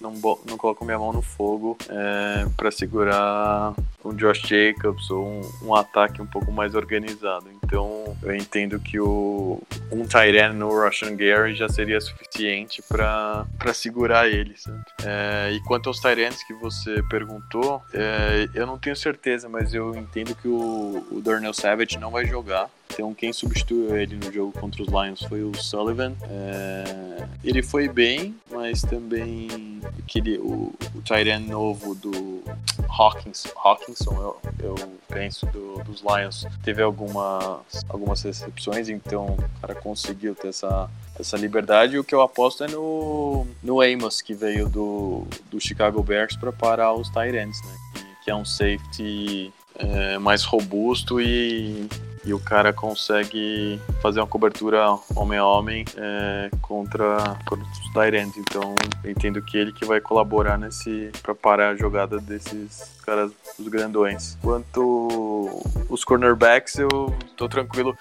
não, 0.00 0.12
não 0.46 0.56
coloco 0.56 0.84
minha 0.84 0.98
mão 0.98 1.12
no 1.12 1.22
fogo 1.22 1.76
é, 1.88 2.46
para 2.56 2.70
segurar 2.70 3.74
um 4.04 4.14
Josh 4.14 4.40
Jacobs 4.40 5.10
ou 5.10 5.26
um, 5.26 5.66
um, 5.68 5.74
ataque 5.74 6.20
um 6.20 6.26
pouco 6.26 6.50
mais 6.50 6.74
organizado. 6.74 7.46
Então 7.62 8.16
eu 8.22 8.34
entendo 8.34 8.80
que 8.80 8.98
o, 8.98 9.60
um 9.92 10.04
Tyrant 10.04 10.54
no 10.54 10.68
Russian 10.68 11.14
Gary 11.14 11.54
já 11.54 11.68
seria 11.68 12.00
suficiente 12.00 12.82
para 12.88 13.46
segurar 13.72 14.28
ele. 14.28 14.54
É, 15.04 15.52
e 15.52 15.60
quanto 15.64 15.88
aos 15.88 16.00
Tyrants 16.00 16.42
que 16.44 16.54
você 16.54 17.02
perguntou, 17.08 17.82
é, 17.92 18.48
eu 18.54 18.66
não 18.66 18.78
tenho 18.78 18.96
certeza, 18.96 19.48
mas 19.48 19.72
eu 19.74 19.94
entendo 19.94 20.34
que 20.34 20.48
o, 20.48 21.06
o 21.10 21.20
Darnell 21.20 21.54
Savage 21.54 21.98
não 21.98 22.10
vai 22.10 22.24
jogar. 22.26 22.68
Então 22.92 23.14
quem 23.14 23.32
substituiu 23.32 23.96
ele 23.96 24.16
no 24.16 24.32
jogo 24.32 24.52
contra 24.58 24.82
os 24.82 24.88
Lions 24.88 25.22
foi 25.22 25.42
o 25.42 25.54
Sullivan. 25.54 26.14
É, 26.22 27.26
ele 27.44 27.62
foi 27.62 27.88
bem, 27.88 28.34
mas 28.50 28.82
também 28.82 29.80
aquele, 29.98 30.38
o, 30.38 30.72
o 30.94 31.40
novo 31.48 31.94
do 31.94 32.42
Hawkins, 32.88 33.46
Hawkinson, 33.56 34.14
eu, 34.14 34.40
eu 34.60 34.74
penso, 35.08 35.46
do, 35.46 35.82
dos 35.84 36.02
Lions, 36.02 36.46
teve 36.64 36.82
algumas, 36.82 37.84
algumas 37.88 38.22
recepções, 38.22 38.88
então 38.88 39.26
o 39.26 39.60
cara 39.60 39.74
conseguiu 39.74 40.34
ter 40.34 40.48
essa, 40.48 40.90
essa 41.18 41.36
liberdade. 41.36 41.98
O 41.98 42.04
que 42.04 42.14
eu 42.14 42.22
aposto 42.22 42.64
é 42.64 42.68
no, 42.68 43.46
no 43.62 43.80
Amos, 43.80 44.20
que 44.20 44.34
veio 44.34 44.68
do, 44.68 45.26
do 45.50 45.60
Chicago 45.60 46.02
Bears 46.02 46.36
para 46.36 46.52
parar 46.52 46.92
os 46.94 47.08
Tyrants, 47.10 47.60
né? 47.64 47.74
Que, 47.94 48.24
que 48.24 48.30
é 48.30 48.34
um 48.34 48.44
safety 48.44 49.52
é, 49.76 50.18
mais 50.18 50.42
robusto 50.42 51.20
e, 51.20 51.88
e 52.28 52.34
o 52.34 52.38
cara 52.38 52.74
consegue 52.74 53.80
fazer 54.02 54.20
uma 54.20 54.26
cobertura 54.26 54.84
homem 55.16 55.38
a 55.38 55.46
homem 55.46 55.84
é, 55.96 56.50
contra, 56.60 57.38
contra 57.46 57.64
os 57.64 57.92
Tyrants. 57.94 58.36
Então 58.36 58.74
entendo 59.02 59.40
que 59.40 59.56
ele 59.56 59.72
que 59.72 59.86
vai 59.86 59.98
colaborar 59.98 60.58
nesse 60.58 61.10
para 61.22 61.34
parar 61.34 61.70
a 61.70 61.74
jogada 61.74 62.18
desses 62.18 62.97
caras, 63.08 63.32
os 63.58 63.68
grandões. 63.68 64.36
Quanto 64.42 65.62
os 65.88 66.04
cornerbacks, 66.04 66.76
eu 66.76 66.88
tô 67.36 67.48
tranquilo. 67.48 67.96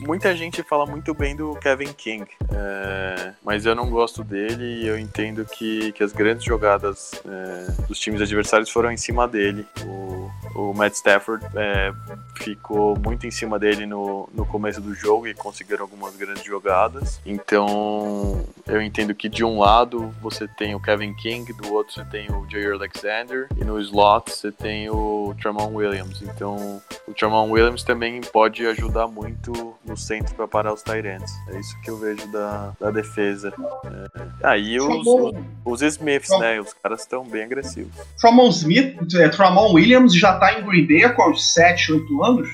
Muita 0.00 0.34
gente 0.34 0.62
fala 0.62 0.86
muito 0.86 1.12
bem 1.12 1.36
do 1.36 1.54
Kevin 1.56 1.92
King, 1.92 2.26
é, 2.50 3.32
mas 3.44 3.66
eu 3.66 3.74
não 3.74 3.90
gosto 3.90 4.24
dele 4.24 4.82
e 4.82 4.86
eu 4.86 4.98
entendo 4.98 5.44
que, 5.44 5.92
que 5.92 6.02
as 6.02 6.12
grandes 6.12 6.44
jogadas 6.44 7.12
é, 7.26 7.82
dos 7.86 7.98
times 7.98 8.22
adversários 8.22 8.70
foram 8.70 8.90
em 8.90 8.96
cima 8.96 9.28
dele. 9.28 9.66
O, 9.84 10.30
o 10.54 10.74
Matt 10.74 10.94
Stafford 10.94 11.44
é, 11.54 11.92
ficou 12.36 12.98
muito 12.98 13.26
em 13.26 13.30
cima 13.30 13.58
dele 13.58 13.84
no, 13.84 14.28
no 14.32 14.46
começo 14.46 14.80
do 14.80 14.94
jogo 14.94 15.28
e 15.28 15.34
conseguiram 15.34 15.82
algumas 15.82 16.16
grandes 16.16 16.44
jogadas. 16.44 17.20
Então 17.26 18.44
eu 18.66 18.80
entendo 18.80 19.14
que 19.14 19.28
de 19.28 19.44
um 19.44 19.58
lado 19.58 20.14
você 20.20 20.48
tem 20.48 20.74
o 20.74 20.80
Kevin 20.80 21.14
King, 21.14 21.52
do 21.52 21.72
outro 21.72 21.94
você 21.94 22.04
tem 22.04 22.30
o 22.30 22.48
Jair 22.50 22.72
Alexander 22.72 23.48
e 23.56 23.64
no 23.64 23.78
slot 23.80 24.30
você 24.46 24.52
tem 24.52 24.88
o 24.90 25.34
Tramon 25.40 25.74
Williams. 25.74 26.22
Então 26.22 26.80
o 27.06 27.14
Tramon 27.14 27.50
Williams 27.50 27.82
também 27.82 28.20
pode 28.20 28.66
ajudar 28.66 29.06
muito 29.08 29.74
no 29.84 29.96
centro 29.96 30.34
para 30.34 30.46
parar 30.46 30.72
os 30.72 30.82
Tyrants. 30.82 31.32
É 31.48 31.58
isso 31.58 31.80
que 31.82 31.90
eu 31.90 31.96
vejo 31.98 32.30
da, 32.30 32.72
da 32.80 32.90
defesa. 32.90 33.52
É. 33.84 34.26
Aí 34.42 34.78
os, 34.78 35.06
os, 35.06 35.34
os 35.64 35.82
Smiths, 35.82 36.38
né? 36.38 36.60
Os 36.60 36.72
caras 36.74 37.00
estão 37.00 37.24
bem 37.24 37.44
agressivos. 37.44 37.92
Tramon 38.20 38.48
Smith, 38.48 38.96
é, 39.16 39.28
Tramon 39.28 39.72
Williams 39.72 40.14
já 40.14 40.38
tá 40.38 40.58
em 40.58 40.64
Green 40.64 40.86
Bay 40.86 41.04
há 41.04 41.12
quantos? 41.12 41.52
7, 41.52 41.92
8 41.92 42.24
anos? 42.24 42.48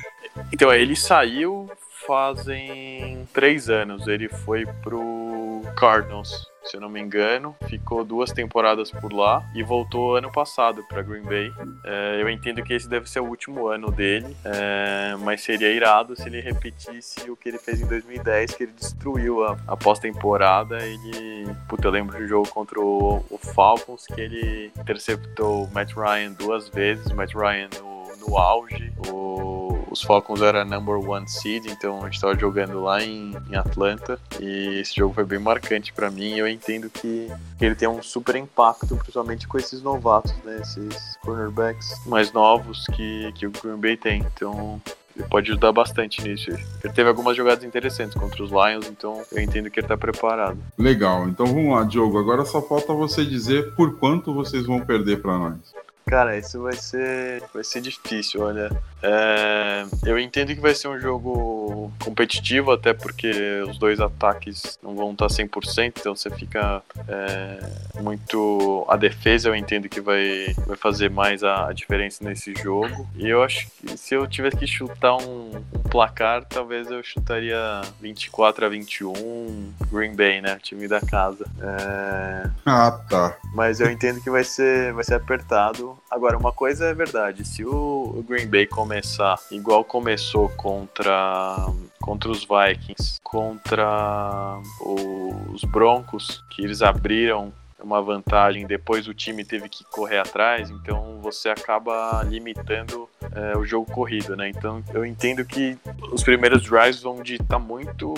Então, 0.52 0.72
ele 0.72 0.96
saiu 0.96 1.70
fazem 2.07 3.28
três 3.33 3.68
anos. 3.68 4.09
Ele 4.09 4.28
foi 4.28 4.66
pro 4.83 5.62
Cardinals 5.76 6.51
se 6.64 6.77
eu 6.77 6.81
não 6.81 6.88
me 6.88 7.01
engano, 7.01 7.55
ficou 7.68 8.05
duas 8.05 8.33
temporadas 8.33 8.90
por 8.90 9.12
lá 9.12 9.44
e 9.55 9.62
voltou 9.62 10.16
ano 10.16 10.31
passado 10.31 10.83
para 10.88 11.03
Green 11.03 11.22
Bay. 11.22 11.53
É, 11.85 12.18
eu 12.20 12.29
entendo 12.29 12.62
que 12.62 12.72
esse 12.72 12.88
deve 12.88 13.09
ser 13.09 13.20
o 13.20 13.27
último 13.27 13.68
ano 13.68 13.90
dele, 13.90 14.37
é, 14.44 15.16
mas 15.20 15.42
seria 15.42 15.70
irado 15.70 16.14
se 16.16 16.29
ele 16.29 16.40
repetisse 16.40 17.31
o 17.31 17.37
que 17.37 17.48
ele 17.48 17.59
fez 17.59 17.81
em 17.81 17.87
2010, 17.87 18.55
que 18.55 18.62
ele 18.64 18.72
destruiu 18.72 19.44
a, 19.44 19.57
a 19.66 19.77
pós-temporada. 19.77 20.79
Ele, 20.87 21.46
puta, 21.68 21.88
eu 21.88 21.90
lembro 21.90 22.22
um 22.22 22.27
jogo 22.27 22.48
contra 22.48 22.81
o, 22.81 23.25
o 23.31 23.38
Falcons 23.38 24.07
que 24.07 24.20
ele 24.20 24.70
interceptou 24.79 25.64
o 25.64 25.70
Matt 25.72 25.92
Ryan 25.94 26.33
duas 26.33 26.68
vezes, 26.68 27.07
o 27.07 27.16
Matt 27.16 27.35
Ryan 27.35 27.68
no, 27.81 28.29
no 28.29 28.38
auge. 28.38 28.92
O 29.09 29.81
os 29.92 30.02
Falcons 30.02 30.40
era 30.40 30.64
number 30.64 30.96
one 30.96 31.28
seed, 31.28 31.66
então 31.66 32.00
a 32.00 32.05
gente 32.05 32.14
estava 32.14 32.37
jogando 32.37 32.81
lá 32.81 33.02
em, 33.02 33.37
em, 33.50 33.55
Atlanta 33.55 34.18
e 34.40 34.81
esse 34.81 34.96
jogo 34.96 35.14
foi 35.14 35.24
bem 35.24 35.38
marcante 35.38 35.92
para 35.92 36.11
mim. 36.11 36.35
Eu 36.35 36.48
entendo 36.48 36.88
que, 36.88 37.31
ele 37.61 37.74
tem 37.74 37.87
um 37.87 38.02
super 38.02 38.35
impacto, 38.35 38.96
principalmente 38.96 39.46
com 39.46 39.59
esses 39.59 39.83
novatos, 39.83 40.35
né? 40.44 40.61
Esses 40.61 41.16
cornerbacks 41.22 42.05
mais 42.07 42.33
novos 42.33 42.87
que, 42.94 43.31
que 43.33 43.46
o 43.46 43.50
Green 43.50 43.76
Bay 43.76 43.96
tem. 43.96 44.24
Então 44.35 44.81
ele 45.14 45.28
pode 45.28 45.50
ajudar 45.50 45.72
bastante 45.72 46.22
nisso. 46.22 46.50
Ele 46.50 46.92
teve 46.92 47.09
algumas 47.09 47.37
jogadas 47.37 47.62
interessantes 47.62 48.14
contra 48.14 48.42
os 48.42 48.50
Lions, 48.50 48.87
então 48.88 49.22
eu 49.31 49.42
entendo 49.42 49.70
que 49.70 49.78
ele 49.78 49.85
está 49.85 49.96
preparado. 49.96 50.59
Legal, 50.78 51.28
então 51.28 51.46
vamos 51.46 51.72
lá, 51.72 51.85
Diogo. 51.85 52.18
Agora 52.18 52.44
só 52.44 52.62
falta 52.62 52.92
você 52.92 53.24
dizer 53.24 53.74
por 53.74 53.98
quanto 53.98 54.33
vocês 54.33 54.66
vão 54.66 54.81
perder 54.81 55.20
para 55.20 55.38
nós. 55.38 55.81
Cara, 56.06 56.36
isso 56.36 56.62
vai 56.62 56.74
ser, 56.74 57.42
vai 57.54 57.64
ser 57.64 57.80
difícil, 57.80 58.42
olha. 58.42 58.70
É, 59.02 59.84
eu 60.04 60.18
entendo 60.18 60.54
que 60.54 60.60
vai 60.60 60.74
ser 60.74 60.86
um 60.88 60.98
jogo 60.98 61.92
competitivo, 62.04 62.70
até 62.70 62.92
porque 62.92 63.62
os 63.68 63.76
dois 63.76 63.98
ataques 63.98 64.78
não 64.82 64.94
vão 64.94 65.12
estar 65.12 65.26
100%, 65.26 65.94
então 65.98 66.14
você 66.14 66.30
fica 66.30 66.82
é, 67.08 68.00
muito. 68.00 68.86
A 68.88 68.96
defesa 68.96 69.48
eu 69.48 69.56
entendo 69.56 69.88
que 69.88 70.00
vai, 70.00 70.54
vai 70.66 70.76
fazer 70.76 71.10
mais 71.10 71.42
a, 71.42 71.68
a, 71.68 71.72
diferença 71.72 72.22
nesse 72.24 72.54
jogo. 72.54 73.08
E 73.16 73.28
eu 73.28 73.42
acho 73.42 73.66
que 73.70 73.96
se 73.96 74.14
eu 74.14 74.26
tivesse 74.26 74.56
que 74.56 74.66
chutar 74.66 75.16
um, 75.16 75.56
um 75.74 75.82
placar, 75.90 76.44
talvez 76.44 76.90
eu 76.90 77.02
chutaria 77.02 77.80
24 78.00 78.66
a 78.66 78.68
21 78.68 79.72
Green 79.90 80.14
Bay, 80.14 80.40
né? 80.40 80.58
Time 80.62 80.86
da 80.86 81.00
casa. 81.00 81.44
É, 81.60 82.50
ah, 82.66 82.92
tá. 83.08 83.36
Mas 83.54 83.80
eu 83.80 83.90
entendo 83.90 84.20
que 84.20 84.30
vai 84.30 84.44
ser, 84.44 84.92
vai 84.92 85.02
ser 85.02 85.14
apertado. 85.14 85.91
Agora, 86.11 86.37
uma 86.37 86.52
coisa 86.52 86.87
é 86.87 86.94
verdade: 86.94 87.44
se 87.44 87.64
o 87.64 88.24
Green 88.28 88.46
Bay 88.46 88.66
começar 88.66 89.38
igual 89.50 89.85
começou 89.85 90.48
contra, 90.50 91.57
contra 92.00 92.31
os 92.31 92.44
Vikings, 92.44 93.20
contra 93.22 94.59
os 94.81 95.64
Broncos, 95.64 96.44
que 96.50 96.62
eles 96.62 96.83
abriram 96.83 97.52
uma 97.83 98.00
vantagem, 98.00 98.66
depois 98.66 99.09
o 99.09 99.14
time 99.14 99.44
teve 99.44 99.68
que 99.68 99.85
correr 99.85 100.18
atrás, 100.18 100.70
então 100.70 101.18
você 101.20 101.48
acaba 101.48 102.22
limitando 102.22 103.09
é, 103.35 103.57
o 103.57 103.64
jogo 103.64 103.90
corrido, 103.90 104.37
né? 104.37 104.48
Então 104.48 104.83
eu 104.94 105.05
entendo 105.05 105.44
que 105.44 105.76
os 106.12 106.22
primeiros 106.22 106.62
drives 106.62 107.02
vão 107.02 107.22
ditar 107.22 107.59
muito 107.59 108.12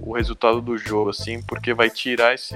o 0.00 0.12
resultado 0.12 0.60
do 0.60 0.76
jogo, 0.76 1.10
assim, 1.10 1.42
porque 1.42 1.74
vai 1.74 1.90
tirar 1.90 2.34
esse 2.34 2.54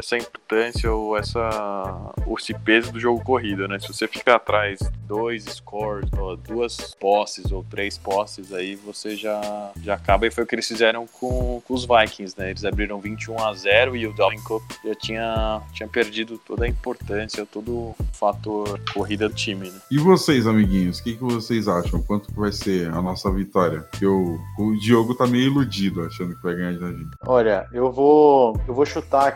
essa 0.00 0.16
importância 0.16 0.92
ou 0.92 1.16
essa 1.16 2.12
esse 2.40 2.54
peso 2.54 2.92
do 2.92 2.98
jogo 2.98 3.22
corrido, 3.22 3.68
né? 3.68 3.78
Se 3.78 3.88
você 3.88 4.08
ficar 4.08 4.36
atrás 4.36 4.80
dois 5.06 5.44
scores, 5.44 6.10
ou 6.18 6.36
duas 6.36 6.94
posses 6.94 7.52
ou 7.52 7.64
três 7.64 7.98
posses, 7.98 8.52
aí 8.52 8.74
você 8.74 9.16
já, 9.16 9.72
já 9.82 9.94
acaba. 9.94 10.26
E 10.26 10.30
foi 10.30 10.44
o 10.44 10.46
que 10.46 10.54
eles 10.54 10.66
fizeram 10.66 11.06
com, 11.06 11.62
com 11.66 11.74
os 11.74 11.84
Vikings, 11.84 12.34
né? 12.38 12.50
Eles 12.50 12.64
abriram 12.64 13.00
21 13.00 13.38
a 13.38 13.52
0 13.52 13.96
e 13.96 14.06
o 14.06 14.14
Dalvin 14.14 14.40
Cook 14.42 14.62
já 14.84 14.94
tinha, 14.94 15.62
tinha 15.72 15.88
perdido 15.88 16.38
toda 16.38 16.64
a 16.64 16.68
importância, 16.68 17.46
todo 17.46 17.72
o 17.72 17.96
fator 18.12 18.80
corrida 18.92 19.28
do 19.28 19.34
time, 19.34 19.70
né? 19.70 19.80
E 19.90 19.98
vocês, 19.98 20.46
amiguinhos, 20.46 20.98
o 20.98 21.04
que, 21.04 21.14
que 21.14 21.22
vocês 21.22 21.68
acham? 21.68 22.02
Quanto 22.02 22.32
vai 22.34 22.52
ser 22.52 22.88
a 22.88 23.02
nossa 23.02 23.30
vitória? 23.30 23.82
Que 23.98 24.06
o, 24.06 24.38
o 24.58 24.76
Diogo 24.78 25.14
tá 25.14 25.26
meio 25.26 25.46
iludido, 25.46 26.02
achando 26.02 26.34
que 26.34 26.42
vai 26.42 26.54
ganhar 26.54 26.78
da 26.78 26.92
gente. 26.92 27.10
Olha, 27.26 27.66
eu 27.72 27.92
vou, 27.92 28.58
eu 28.66 28.74
vou 28.74 28.86
chutar 28.86 29.26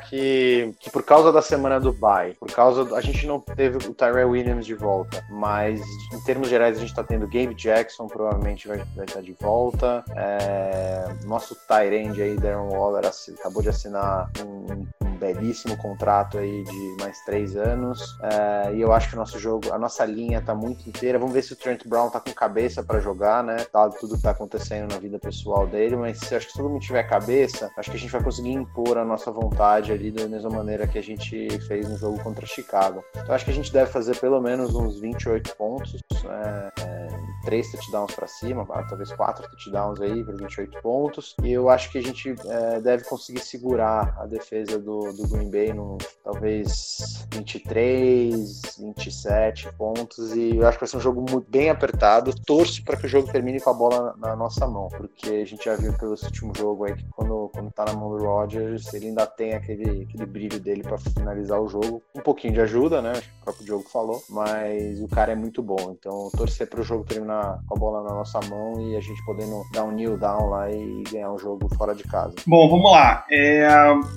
que 0.78 0.90
por 0.90 1.02
causa 1.02 1.32
da 1.32 1.42
semana 1.42 1.78
do 1.78 1.92
bye, 1.92 2.34
por 2.34 2.50
causa 2.50 2.84
do, 2.84 2.94
a 2.94 3.00
gente 3.00 3.26
não 3.26 3.40
teve 3.40 3.76
o 3.76 3.94
Tyrell 3.94 4.30
Williams 4.30 4.66
de 4.66 4.74
volta, 4.74 5.24
mas 5.30 5.80
em 6.12 6.20
termos 6.24 6.48
gerais 6.48 6.76
a 6.76 6.80
gente 6.80 6.90
está 6.90 7.02
tendo 7.02 7.26
Gabe 7.26 7.54
Jackson 7.54 8.06
provavelmente 8.06 8.68
vai, 8.68 8.82
vai 8.94 9.04
estar 9.04 9.20
de 9.20 9.32
volta. 9.40 10.04
É, 10.16 11.06
nosso 11.24 11.56
Tyrande 11.66 12.22
aí, 12.22 12.36
Darren 12.36 12.68
Waller, 12.68 13.10
acabou 13.38 13.62
de 13.62 13.68
assinar 13.68 14.30
um, 14.44 14.86
um, 15.06 15.13
belíssimo 15.14 15.76
contrato 15.76 16.38
aí 16.38 16.62
de 16.64 16.96
mais 17.00 17.20
três 17.24 17.56
anos. 17.56 18.18
É, 18.22 18.74
e 18.74 18.80
eu 18.80 18.92
acho 18.92 19.08
que 19.08 19.14
o 19.14 19.18
nosso 19.18 19.38
jogo, 19.38 19.72
a 19.72 19.78
nossa 19.78 20.04
linha 20.04 20.42
tá 20.42 20.54
muito 20.54 20.88
inteira. 20.88 21.18
Vamos 21.18 21.34
ver 21.34 21.42
se 21.42 21.52
o 21.52 21.56
Trent 21.56 21.86
Brown 21.86 22.10
tá 22.10 22.20
com 22.20 22.32
cabeça 22.32 22.82
para 22.82 23.00
jogar, 23.00 23.42
né? 23.42 23.56
Tá, 23.72 23.88
tudo 23.88 24.16
que 24.16 24.22
tá 24.22 24.30
acontecendo 24.30 24.92
na 24.92 24.98
vida 24.98 25.18
pessoal 25.18 25.66
dele, 25.66 25.96
mas 25.96 26.18
se 26.18 26.34
acho 26.34 26.48
que 26.48 26.54
todo 26.54 26.68
mundo 26.68 26.82
tiver 26.82 27.02
cabeça, 27.04 27.70
acho 27.76 27.90
que 27.90 27.96
a 27.96 28.00
gente 28.00 28.10
vai 28.12 28.22
conseguir 28.22 28.52
impor 28.52 28.98
a 28.98 29.04
nossa 29.04 29.30
vontade 29.30 29.92
ali 29.92 30.10
do 30.10 30.28
mesma 30.28 30.50
maneira 30.50 30.86
que 30.86 30.98
a 30.98 31.02
gente 31.02 31.48
fez 31.66 31.88
no 31.88 31.96
jogo 31.96 32.22
contra 32.22 32.44
Chicago. 32.46 33.04
Então 33.16 33.34
acho 33.34 33.44
que 33.44 33.50
a 33.50 33.54
gente 33.54 33.72
deve 33.72 33.90
fazer 33.90 34.18
pelo 34.18 34.40
menos 34.40 34.74
uns 34.74 34.98
28 34.98 35.56
pontos, 35.56 36.02
né? 36.24 36.70
é, 36.80 37.08
três 37.44 37.70
touchdowns 37.70 38.14
para 38.14 38.26
cima, 38.26 38.66
talvez 38.88 39.12
quatro 39.12 39.48
touchdowns 39.48 40.00
aí 40.00 40.24
para 40.24 40.36
28 40.36 40.80
pontos. 40.80 41.34
E 41.42 41.52
eu 41.52 41.68
acho 41.68 41.90
que 41.90 41.98
a 41.98 42.02
gente 42.02 42.34
é, 42.46 42.80
deve 42.80 43.04
conseguir 43.04 43.40
segurar 43.40 44.16
a 44.18 44.26
defesa 44.26 44.78
do, 44.78 45.12
do 45.12 45.28
Green 45.28 45.50
Bay 45.50 45.72
no 45.72 45.98
talvez 46.22 47.26
23, 47.32 48.78
27 48.78 49.72
pontos. 49.76 50.34
E 50.34 50.56
eu 50.56 50.66
acho 50.66 50.78
que 50.78 50.84
vai 50.84 50.88
ser 50.88 50.96
um 50.96 51.00
jogo 51.00 51.20
muito 51.20 51.50
bem 51.50 51.70
apertado. 51.70 52.34
Torço 52.44 52.82
para 52.84 52.96
que 52.96 53.06
o 53.06 53.08
jogo 53.08 53.30
termine 53.30 53.60
com 53.60 53.70
a 53.70 53.74
bola 53.74 54.14
na, 54.18 54.28
na, 54.28 54.36
nossa 54.36 54.66
mão, 54.66 54.88
porque 54.88 55.28
a 55.28 55.44
gente 55.44 55.64
já 55.64 55.76
viu 55.76 55.92
pelo 55.94 56.12
último 56.12 56.52
jogo 56.56 56.84
aí 56.84 56.94
que 56.94 57.04
quando, 57.10 57.50
quando 57.52 57.70
tá 57.70 57.84
na 57.84 57.92
mão 57.92 58.10
do 58.10 58.24
Rodgers, 58.24 58.92
ele 58.94 59.08
ainda 59.08 59.26
tem 59.26 59.54
aquele, 59.54 60.02
aquele 60.02 60.26
brilho 60.26 60.58
dele 60.60 60.82
para 60.82 60.98
finalizar 60.98 61.60
o 61.60 61.68
jogo. 61.68 62.02
Um 62.14 62.20
pouquinho 62.20 62.54
de 62.54 62.60
ajuda, 62.60 63.02
né? 63.02 63.12
Acho 63.12 63.22
que 63.22 63.40
o 63.40 63.44
próprio 63.44 63.66
jogo 63.66 63.84
falou, 63.88 64.22
mas 64.28 65.00
o 65.00 65.08
cara 65.08 65.32
é 65.32 65.36
muito 65.36 65.62
bom. 65.62 65.94
Então, 65.98 66.30
torcer 66.36 66.68
para 66.68 66.80
o 66.80 66.84
jogo 66.84 67.04
terminar 67.04 67.33
com 67.66 67.74
a 67.74 67.78
bola 67.78 68.02
na 68.02 68.14
nossa 68.14 68.40
mão 68.48 68.80
e 68.80 68.96
a 68.96 69.00
gente 69.00 69.24
podendo 69.24 69.62
dar 69.72 69.84
um 69.84 69.92
kneel 69.92 70.16
down 70.16 70.48
lá 70.50 70.70
e 70.70 71.02
ganhar 71.10 71.32
um 71.32 71.38
jogo 71.38 71.68
fora 71.76 71.94
de 71.94 72.04
casa. 72.04 72.34
Bom, 72.46 72.68
vamos 72.68 72.90
lá. 72.90 73.24
É, 73.30 73.68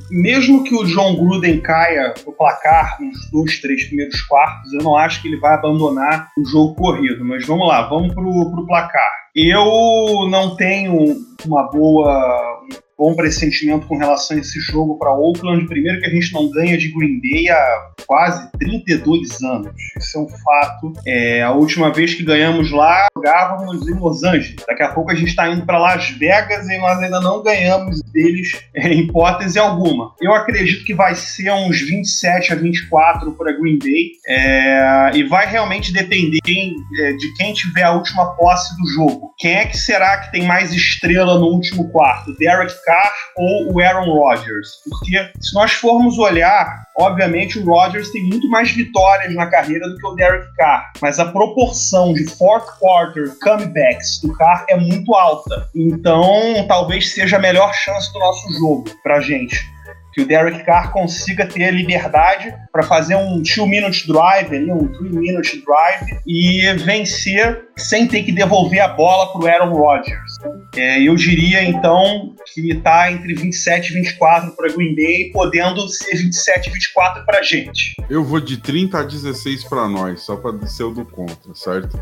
mesmo 0.10 0.64
que 0.64 0.76
o 0.76 0.86
John 0.86 1.16
Gruden 1.16 1.62
caia 1.62 2.14
o 2.26 2.32
placar 2.32 2.98
nos 3.02 3.30
dois, 3.32 3.60
três 3.60 3.86
primeiros 3.86 4.22
quartos, 4.22 4.74
eu 4.74 4.84
não 4.84 4.96
acho 4.96 5.22
que 5.22 5.28
ele 5.28 5.40
vai 5.40 5.54
abandonar 5.54 6.30
o 6.38 6.46
jogo 6.46 6.76
corrido. 6.76 7.24
Mas 7.24 7.46
vamos 7.46 7.68
lá, 7.68 7.88
vamos 7.88 8.14
pro, 8.14 8.52
pro 8.52 8.66
placar. 8.66 9.12
Eu 9.36 10.28
não 10.30 10.56
tenho 10.56 11.16
uma 11.46 11.70
boa 11.70 12.57
bom 12.98 13.16
pressentimento 13.16 13.86
com 13.86 13.98
relação 13.98 14.36
a 14.36 14.40
esse 14.40 14.60
jogo 14.60 14.98
para 14.98 15.14
Oakland. 15.14 15.68
Primeiro 15.68 16.00
que 16.00 16.08
a 16.08 16.10
gente 16.10 16.34
não 16.34 16.50
ganha 16.50 16.78
de 16.78 16.92
Green 16.92 17.22
Bay 17.22 17.50
há 17.50 17.92
quase 18.08 18.50
32 18.54 19.42
anos. 19.44 19.72
Isso 19.98 20.18
é 20.18 20.22
um 20.22 20.30
fato. 20.30 20.94
É, 21.06 21.44
a 21.44 21.52
última 21.52 21.94
vez 21.94 22.16
que 22.16 22.24
ganhamos 22.24 22.72
lá, 22.72 23.06
jogávamos 23.16 23.88
em 23.88 23.94
Los 23.94 24.24
Angeles. 24.24 24.56
Daqui 24.68 24.82
a 24.82 24.90
pouco 24.90 25.12
a 25.12 25.16
gente 25.16 25.30
está 25.30 25.48
indo 25.50 25.66
para 25.66 25.78
Las 25.78 26.10
Vegas 26.10 26.68
e 26.68 26.78
nós 26.78 26.98
ainda 27.00 27.20
não 27.20 27.44
ganhamos 27.44 28.02
deles 28.12 28.54
é, 28.74 28.88
em 28.88 29.02
hipótese 29.02 29.60
alguma. 29.60 30.14
Eu 30.20 30.34
acredito 30.34 30.84
que 30.84 30.96
vai 30.96 31.14
ser 31.14 31.52
uns 31.52 31.82
27 31.82 32.54
a 32.54 32.56
24 32.56 33.32
para 33.34 33.58
Green 33.58 33.78
Bay 33.78 34.12
é, 34.28 35.12
e 35.14 35.24
vai 35.24 35.46
realmente 35.48 35.94
depender 35.94 36.40
é, 36.48 37.14
de 37.14 37.34
quem 37.36 37.54
tiver 37.54 37.84
a 37.84 37.92
última 37.92 38.36
posse 38.36 38.76
do 38.78 38.88
jogo. 38.88 39.34
Quem 39.38 39.54
é 39.54 39.66
que 39.66 39.78
será 39.78 40.18
que 40.20 40.32
tem 40.32 40.48
mais 40.48 40.74
estrela 40.74 41.38
no 41.38 41.48
último 41.48 41.90
quarto? 41.90 42.36
Derek 42.38 42.74
Carr 42.88 43.12
ou 43.36 43.74
o 43.74 43.82
Aaron 43.82 44.06
Rodgers? 44.06 44.80
Porque 44.90 45.30
se 45.42 45.54
nós 45.54 45.74
formos 45.74 46.18
olhar, 46.18 46.84
obviamente 46.98 47.60
o 47.60 47.66
Rodgers 47.66 48.10
tem 48.12 48.24
muito 48.24 48.50
mais 48.50 48.72
vitórias 48.72 49.36
na 49.36 49.48
carreira 49.48 49.90
do 49.90 49.98
que 49.98 50.08
o 50.08 50.16
Derek 50.16 50.48
Carr, 50.56 50.90
mas 51.02 51.20
a 51.20 51.26
proporção 51.26 52.14
de 52.14 52.26
fourth 52.26 52.80
quarter 52.80 53.38
comebacks 53.42 54.22
do 54.22 54.32
Carr 54.38 54.66
é 54.70 54.78
muito 54.78 55.14
alta. 55.14 55.68
Então, 55.76 56.66
talvez 56.66 57.14
seja 57.14 57.36
a 57.36 57.40
melhor 57.40 57.74
chance 57.74 58.12
do 58.14 58.20
nosso 58.20 58.54
jogo 58.54 58.86
pra 59.04 59.20
gente 59.20 59.77
que 60.18 60.24
o 60.24 60.28
Derek 60.28 60.66
Carr 60.66 60.92
consiga 60.92 61.46
ter 61.46 61.72
liberdade 61.72 62.52
para 62.72 62.82
fazer 62.82 63.16
um 63.16 63.44
two-minute 63.44 64.08
drive, 64.08 64.56
ali, 64.56 64.72
um 64.72 64.88
three-minute 64.88 65.64
drive 65.64 66.20
e 66.26 66.74
vencer 66.74 67.68
sem 67.78 68.08
ter 68.08 68.24
que 68.24 68.32
devolver 68.32 68.80
a 68.80 68.88
bola 68.88 69.32
para 69.32 69.42
o 69.42 69.48
Aaron 69.48 69.74
Rodgers. 69.74 70.38
É, 70.76 71.00
eu 71.00 71.16
diria 71.16 71.64
então 71.64 72.34
que 72.52 72.72
está 72.72 73.12
entre 73.12 73.36
27 73.36 73.92
e 73.92 73.94
24 73.94 74.56
para 74.56 74.74
Green 74.74 74.96
Bay, 74.96 75.30
podendo 75.32 75.88
ser 75.88 76.16
27 76.16 76.68
e 76.68 76.74
24 76.74 77.24
para 77.24 77.40
a 77.40 77.44
gente. 77.44 77.96
Eu 78.10 78.24
vou 78.24 78.40
de 78.40 78.58
30 78.58 79.00
a 79.00 79.04
16 79.04 79.66
para 79.66 79.88
nós, 79.88 80.22
só 80.22 80.36
para 80.36 80.66
ser 80.66 80.84
o 80.84 80.92
do 80.92 81.06
contra, 81.06 81.54
certo? 81.54 82.00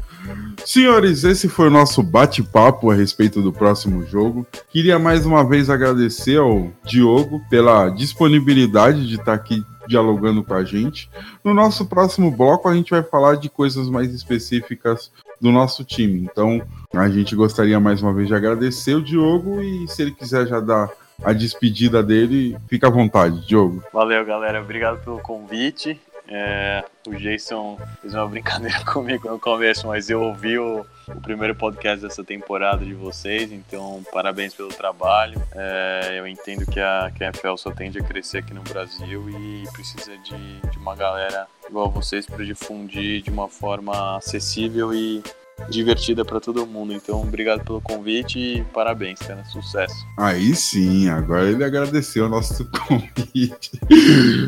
Senhores, 0.65 1.25
esse 1.25 1.49
foi 1.49 1.67
o 1.67 1.71
nosso 1.71 2.01
bate-papo 2.01 2.89
a 2.89 2.95
respeito 2.95 3.41
do 3.41 3.51
próximo 3.51 4.05
jogo. 4.05 4.47
Queria 4.69 4.97
mais 4.97 5.25
uma 5.25 5.47
vez 5.47 5.69
agradecer 5.69 6.37
ao 6.37 6.71
Diogo 6.85 7.41
pela 7.49 7.89
disponibilidade 8.05 9.07
de 9.07 9.15
estar 9.15 9.25
tá 9.25 9.33
aqui 9.33 9.63
dialogando 9.87 10.43
com 10.43 10.53
a 10.53 10.63
gente. 10.63 11.09
No 11.43 11.53
nosso 11.53 11.85
próximo 11.85 12.31
bloco, 12.31 12.67
a 12.67 12.73
gente 12.73 12.91
vai 12.91 13.03
falar 13.03 13.35
de 13.35 13.49
coisas 13.49 13.89
mais 13.89 14.13
específicas 14.13 15.11
do 15.39 15.51
nosso 15.51 15.83
time. 15.83 16.21
Então, 16.21 16.61
a 16.93 17.09
gente 17.09 17.35
gostaria 17.35 17.79
mais 17.79 18.01
uma 18.01 18.13
vez 18.13 18.27
de 18.27 18.35
agradecer 18.35 18.95
o 18.95 19.01
Diogo 19.01 19.61
e 19.61 19.87
se 19.87 20.01
ele 20.01 20.11
quiser 20.11 20.47
já 20.47 20.59
dar 20.59 20.89
a 21.23 21.33
despedida 21.33 22.03
dele, 22.03 22.57
fica 22.67 22.87
à 22.87 22.89
vontade, 22.89 23.45
Diogo. 23.47 23.83
Valeu, 23.93 24.25
galera. 24.25 24.61
Obrigado 24.61 25.03
pelo 25.03 25.19
convite. 25.19 25.99
É, 26.27 26.83
o 27.07 27.15
Jason 27.15 27.77
fez 28.01 28.13
uma 28.13 28.27
brincadeira 28.27 28.79
comigo 28.85 29.29
no 29.29 29.39
começo, 29.39 29.87
mas 29.87 30.09
eu 30.09 30.21
ouvi 30.21 30.57
o, 30.57 30.85
o, 31.07 31.21
primeiro 31.21 31.55
podcast 31.55 32.01
dessa 32.01 32.23
temporada 32.23 32.83
de 32.83 32.93
vocês, 32.93 33.51
então 33.51 34.03
parabéns 34.11 34.53
pelo 34.53 34.69
trabalho. 34.69 35.41
É, 35.53 36.15
eu 36.17 36.27
entendo 36.27 36.65
que 36.65 36.79
a, 36.79 37.11
que 37.15 37.23
a 37.23 37.27
NFL 37.27 37.55
só 37.57 37.71
tende 37.71 37.99
a 37.99 38.03
crescer 38.03 38.39
aqui 38.39 38.53
no 38.53 38.61
Brasil 38.61 39.29
e 39.29 39.63
precisa 39.71 40.17
de, 40.17 40.59
de 40.69 40.77
uma 40.77 40.95
galera 40.95 41.47
igual 41.69 41.89
vocês 41.89 42.25
para 42.25 42.43
difundir 42.43 43.21
de 43.21 43.29
uma 43.29 43.47
forma 43.47 44.17
acessível 44.17 44.93
e 44.93 45.23
divertida 45.69 46.23
para 46.23 46.39
todo 46.39 46.65
mundo. 46.65 46.93
Então, 46.93 47.21
obrigado 47.21 47.63
pelo 47.63 47.81
convite 47.81 48.39
e 48.39 48.63
parabéns, 48.73 49.19
cara. 49.19 49.43
Sucesso. 49.45 50.05
Aí 50.17 50.55
sim, 50.55 51.09
agora 51.09 51.49
ele 51.49 51.63
agradeceu 51.63 52.25
o 52.25 52.29
nosso 52.29 52.65
convite. 52.87 53.71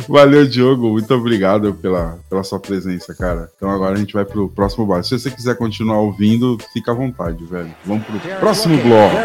Valeu, 0.07 0.47
Diogo. 0.47 0.89
Muito 0.89 1.13
obrigado 1.13 1.73
pela, 1.75 2.19
pela 2.29 2.43
sua 2.43 2.59
presença, 2.59 3.13
cara. 3.15 3.49
Então 3.55 3.69
agora 3.69 3.95
a 3.95 3.97
gente 3.97 4.13
vai 4.13 4.25
pro 4.25 4.49
próximo 4.49 4.85
bar. 4.85 5.03
Se 5.03 5.17
você 5.17 5.31
quiser 5.31 5.55
continuar 5.55 5.99
ouvindo, 5.99 6.57
fica 6.73 6.91
à 6.91 6.95
vontade, 6.95 7.43
velho. 7.45 7.73
Vamos 7.85 8.05
pro 8.05 8.19
próximo 8.39 8.77
bloco. 8.77 9.15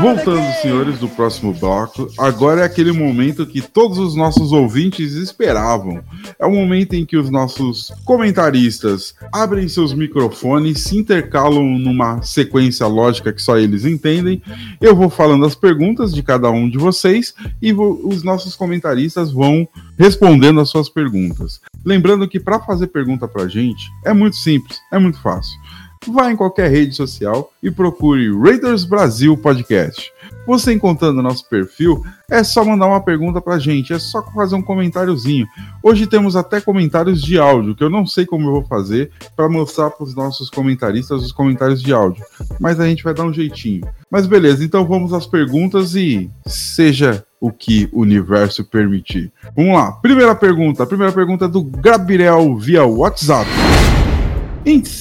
Voltando, 0.00 0.52
senhores, 0.60 0.98
do 0.98 1.08
próximo 1.08 1.52
bloco, 1.52 2.08
agora 2.18 2.60
é 2.60 2.64
aquele 2.64 2.92
momento 2.92 3.46
que 3.46 3.60
todos 3.60 3.98
os 3.98 4.14
nossos 4.14 4.52
ouvintes 4.52 5.14
esperavam. 5.14 6.02
É 6.38 6.46
o 6.46 6.52
momento 6.52 6.94
em 6.94 7.04
que 7.04 7.16
os 7.16 7.30
nossos 7.30 7.92
comentaristas 8.04 9.14
abrem 9.32 9.68
seus 9.68 9.92
microfones, 9.94 10.82
se 10.82 10.96
intercalam 10.96 11.64
numa 11.78 12.22
sequência 12.22 12.86
lógica 12.86 13.32
que 13.32 13.42
só 13.42 13.58
eles 13.58 13.84
entendem. 13.84 14.42
Eu 14.80 14.94
vou 14.94 15.08
falando 15.08 15.44
as 15.44 15.54
perguntas 15.54 16.12
de 16.14 16.22
cada 16.22 16.50
um 16.50 16.68
de 16.68 16.78
vocês 16.78 17.34
e 17.60 17.72
os 17.72 18.22
nossos 18.22 18.54
comentaristas 18.54 19.32
vão 19.32 19.66
respondendo 19.98 20.60
as 20.60 20.68
suas 20.68 20.88
perguntas. 20.88 21.60
Lembrando 21.84 22.28
que 22.28 22.38
para 22.38 22.60
fazer 22.60 22.88
pergunta 22.88 23.26
para 23.26 23.48
gente 23.48 23.84
é 24.04 24.12
muito 24.12 24.36
simples, 24.36 24.78
é 24.92 24.98
muito 24.98 25.20
fácil 25.20 25.58
vá 26.06 26.30
em 26.30 26.36
qualquer 26.36 26.70
rede 26.70 26.94
social 26.94 27.52
e 27.62 27.70
procure 27.70 28.30
Raiders 28.38 28.84
Brasil 28.84 29.36
Podcast. 29.36 30.12
Você 30.46 30.72
encontrando 30.72 31.22
nosso 31.22 31.46
perfil, 31.46 32.02
é 32.30 32.42
só 32.42 32.64
mandar 32.64 32.86
uma 32.86 33.02
pergunta 33.02 33.40
pra 33.40 33.58
gente, 33.58 33.92
é 33.92 33.98
só 33.98 34.22
fazer 34.32 34.54
um 34.54 34.62
comentáriozinho. 34.62 35.46
Hoje 35.82 36.06
temos 36.06 36.36
até 36.36 36.60
comentários 36.60 37.20
de 37.20 37.38
áudio, 37.38 37.74
que 37.74 37.84
eu 37.84 37.90
não 37.90 38.06
sei 38.06 38.24
como 38.24 38.48
eu 38.48 38.52
vou 38.52 38.64
fazer 38.64 39.10
para 39.36 39.48
mostrar 39.48 39.90
para 39.90 40.04
os 40.04 40.14
nossos 40.14 40.48
comentaristas 40.48 41.22
os 41.22 41.32
comentários 41.32 41.82
de 41.82 41.92
áudio, 41.92 42.24
mas 42.58 42.80
a 42.80 42.86
gente 42.86 43.04
vai 43.04 43.12
dar 43.12 43.24
um 43.24 43.32
jeitinho. 43.32 43.86
Mas 44.10 44.26
beleza, 44.26 44.64
então 44.64 44.86
vamos 44.86 45.12
às 45.12 45.26
perguntas 45.26 45.94
e 45.94 46.30
seja 46.46 47.24
o 47.40 47.52
que 47.52 47.88
o 47.92 48.00
universo 48.00 48.64
permitir. 48.64 49.30
Vamos 49.54 49.74
lá, 49.74 49.92
primeira 49.92 50.34
pergunta. 50.34 50.82
A 50.82 50.86
primeira 50.86 51.12
pergunta 51.12 51.44
é 51.44 51.48
do 51.48 51.62
Gabriel 51.62 52.56
via 52.56 52.84
WhatsApp 52.84 53.48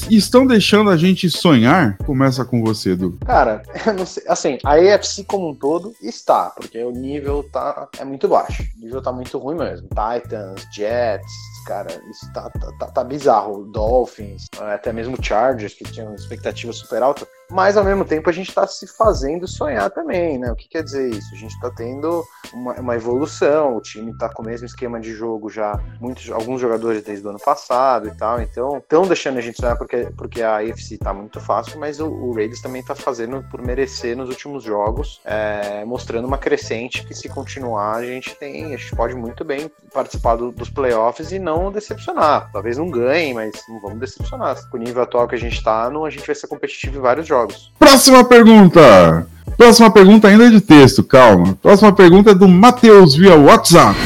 estão 0.09 0.45
deixando 0.45 0.89
a 0.89 0.97
gente 0.97 1.29
sonhar? 1.29 1.97
Começa 1.99 2.45
com 2.45 2.61
você, 2.63 2.91
Edu. 2.91 3.17
Cara, 3.25 3.61
sei, 4.05 4.23
assim, 4.27 4.57
a 4.63 4.73
AFC 4.73 5.23
como 5.23 5.49
um 5.49 5.55
todo 5.55 5.93
está, 6.01 6.51
porque 6.51 6.83
o 6.83 6.91
nível 6.91 7.43
tá 7.51 7.87
é 7.99 8.05
muito 8.05 8.27
baixo. 8.27 8.63
O 8.77 8.81
nível 8.83 9.01
tá 9.01 9.11
muito 9.11 9.37
ruim 9.37 9.57
mesmo. 9.57 9.87
Titans, 9.89 10.65
Jets, 10.73 11.31
cara, 11.65 11.89
isso 12.09 12.31
tá, 12.33 12.49
tá, 12.49 12.71
tá, 12.79 12.85
tá 12.87 13.03
bizarro. 13.03 13.65
Dolphins, 13.65 14.45
até 14.59 14.93
mesmo 14.93 15.17
Chargers, 15.21 15.73
que 15.73 15.83
tinham 15.85 16.13
expectativa 16.15 16.71
super 16.73 17.03
alta 17.03 17.27
mas 17.49 17.77
ao 17.77 17.83
mesmo 17.83 18.03
tempo 18.03 18.29
a 18.29 18.33
gente 18.33 18.49
está 18.49 18.67
se 18.67 18.87
fazendo 18.87 19.47
sonhar 19.47 19.89
também, 19.89 20.37
né? 20.37 20.51
O 20.51 20.55
que 20.55 20.67
quer 20.67 20.83
dizer 20.83 21.09
isso? 21.09 21.33
A 21.33 21.37
gente 21.37 21.53
está 21.53 21.69
tendo 21.71 22.23
uma, 22.53 22.73
uma, 22.73 22.95
evolução, 22.95 23.75
o 23.75 23.81
time 23.81 24.11
está 24.11 24.29
com 24.29 24.41
o 24.41 24.45
mesmo 24.45 24.65
esquema 24.65 24.99
de 24.99 25.13
jogo 25.13 25.49
já, 25.49 25.79
muitos, 25.99 26.29
alguns 26.29 26.59
jogadores 26.59 27.03
desde 27.03 27.25
o 27.25 27.29
ano 27.29 27.39
passado 27.39 28.07
e 28.07 28.11
tal, 28.11 28.41
então 28.41 28.77
estão 28.77 29.07
deixando 29.07 29.37
a 29.37 29.41
gente 29.41 29.59
sonhar 29.59 29.77
porque, 29.77 30.09
porque 30.17 30.41
a 30.41 30.57
AFC 30.57 30.95
está 30.95 31.13
muito 31.13 31.39
fácil, 31.39 31.79
mas 31.79 31.99
o, 31.99 32.07
o 32.07 32.33
Raiders 32.33 32.61
também 32.61 32.81
está 32.81 32.95
fazendo 32.95 33.43
por 33.49 33.61
merecer 33.61 34.15
nos 34.17 34.29
últimos 34.29 34.63
jogos, 34.63 35.21
é, 35.23 35.85
mostrando 35.85 36.27
uma 36.27 36.37
crescente 36.37 37.05
que 37.05 37.13
se 37.13 37.29
continuar 37.29 37.97
a 37.97 38.05
gente 38.05 38.35
tem, 38.35 38.73
a 38.73 38.77
gente 38.77 38.95
pode 38.95 39.15
muito 39.15 39.43
bem 39.43 39.71
participar 39.93 40.35
do, 40.35 40.51
dos 40.51 40.69
playoffs 40.69 41.31
e 41.31 41.39
não 41.39 41.71
decepcionar. 41.71 42.49
Talvez 42.51 42.77
não 42.77 42.89
ganhe, 42.89 43.33
mas 43.33 43.51
não 43.69 43.79
vamos 43.79 43.99
decepcionar. 43.99 44.57
Com 44.69 44.77
o 44.77 44.79
nível 44.79 45.03
atual 45.03 45.27
que 45.27 45.35
a 45.35 45.39
gente 45.39 45.57
está, 45.57 45.87
a 45.87 46.09
gente 46.09 46.25
vai 46.25 46.35
ser 46.35 46.47
competitivo 46.47 46.97
em 46.97 47.01
vários 47.01 47.27
jogos 47.27 47.36
jogos. 47.37 47.71
Próxima 47.77 48.23
pergunta. 48.23 49.27
Próxima 49.57 49.89
pergunta 49.89 50.27
ainda 50.27 50.47
é 50.47 50.49
de 50.49 50.61
texto, 50.61 51.03
calma. 51.03 51.57
Próxima 51.61 51.91
pergunta 51.91 52.31
é 52.31 52.35
do 52.35 52.47
Matheus 52.47 53.15
via 53.15 53.35
WhatsApp. 53.35 53.97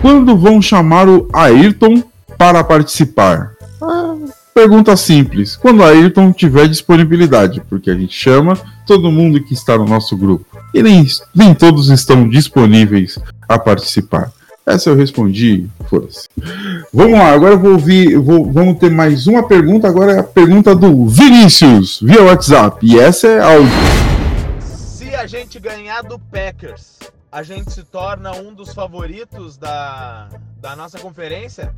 Quando 0.00 0.36
vão 0.36 0.60
chamar 0.62 1.08
o 1.08 1.28
Ayrton 1.32 2.02
para 2.38 2.64
participar? 2.64 3.50
Ah, 3.82 4.14
pergunta 4.54 4.96
simples. 4.96 5.56
Quando 5.56 5.80
o 5.80 5.84
Ayrton 5.84 6.32
tiver 6.32 6.66
disponibilidade, 6.66 7.60
porque 7.68 7.90
a 7.90 7.94
gente 7.94 8.14
chama 8.14 8.58
todo 8.86 9.12
mundo 9.12 9.42
que 9.42 9.52
está 9.52 9.76
no 9.76 9.84
nosso 9.84 10.16
grupo. 10.16 10.46
E 10.72 10.82
nem, 10.82 11.06
nem 11.34 11.54
todos 11.54 11.90
estão 11.90 12.26
disponíveis 12.28 13.18
a 13.46 13.58
participar. 13.58 14.30
Essa 14.66 14.90
eu 14.90 14.96
respondi, 14.96 15.68
foda-se. 15.88 16.28
Vamos 16.92 17.18
lá, 17.18 17.32
agora 17.32 17.54
eu 17.54 17.58
vou 17.58 17.72
ouvir, 17.72 18.16
vou, 18.18 18.52
vamos 18.52 18.78
ter 18.78 18.90
mais 18.90 19.26
uma 19.26 19.46
pergunta, 19.46 19.88
agora 19.88 20.12
é 20.12 20.18
a 20.20 20.24
pergunta 20.24 20.74
do 20.74 21.06
Vinícius, 21.06 22.00
via 22.00 22.22
WhatsApp, 22.22 22.86
e 22.86 22.98
essa 22.98 23.26
é 23.26 23.40
áudio. 23.40 23.70
Se 24.60 25.14
a 25.14 25.26
gente 25.26 25.58
ganhar 25.58 26.02
do 26.02 26.18
Packers, 26.18 26.98
a 27.32 27.42
gente 27.42 27.72
se 27.72 27.84
torna 27.84 28.32
um 28.32 28.52
dos 28.52 28.74
favoritos 28.74 29.56
da, 29.56 30.28
da 30.60 30.76
nossa 30.76 30.98
conferência? 30.98 31.74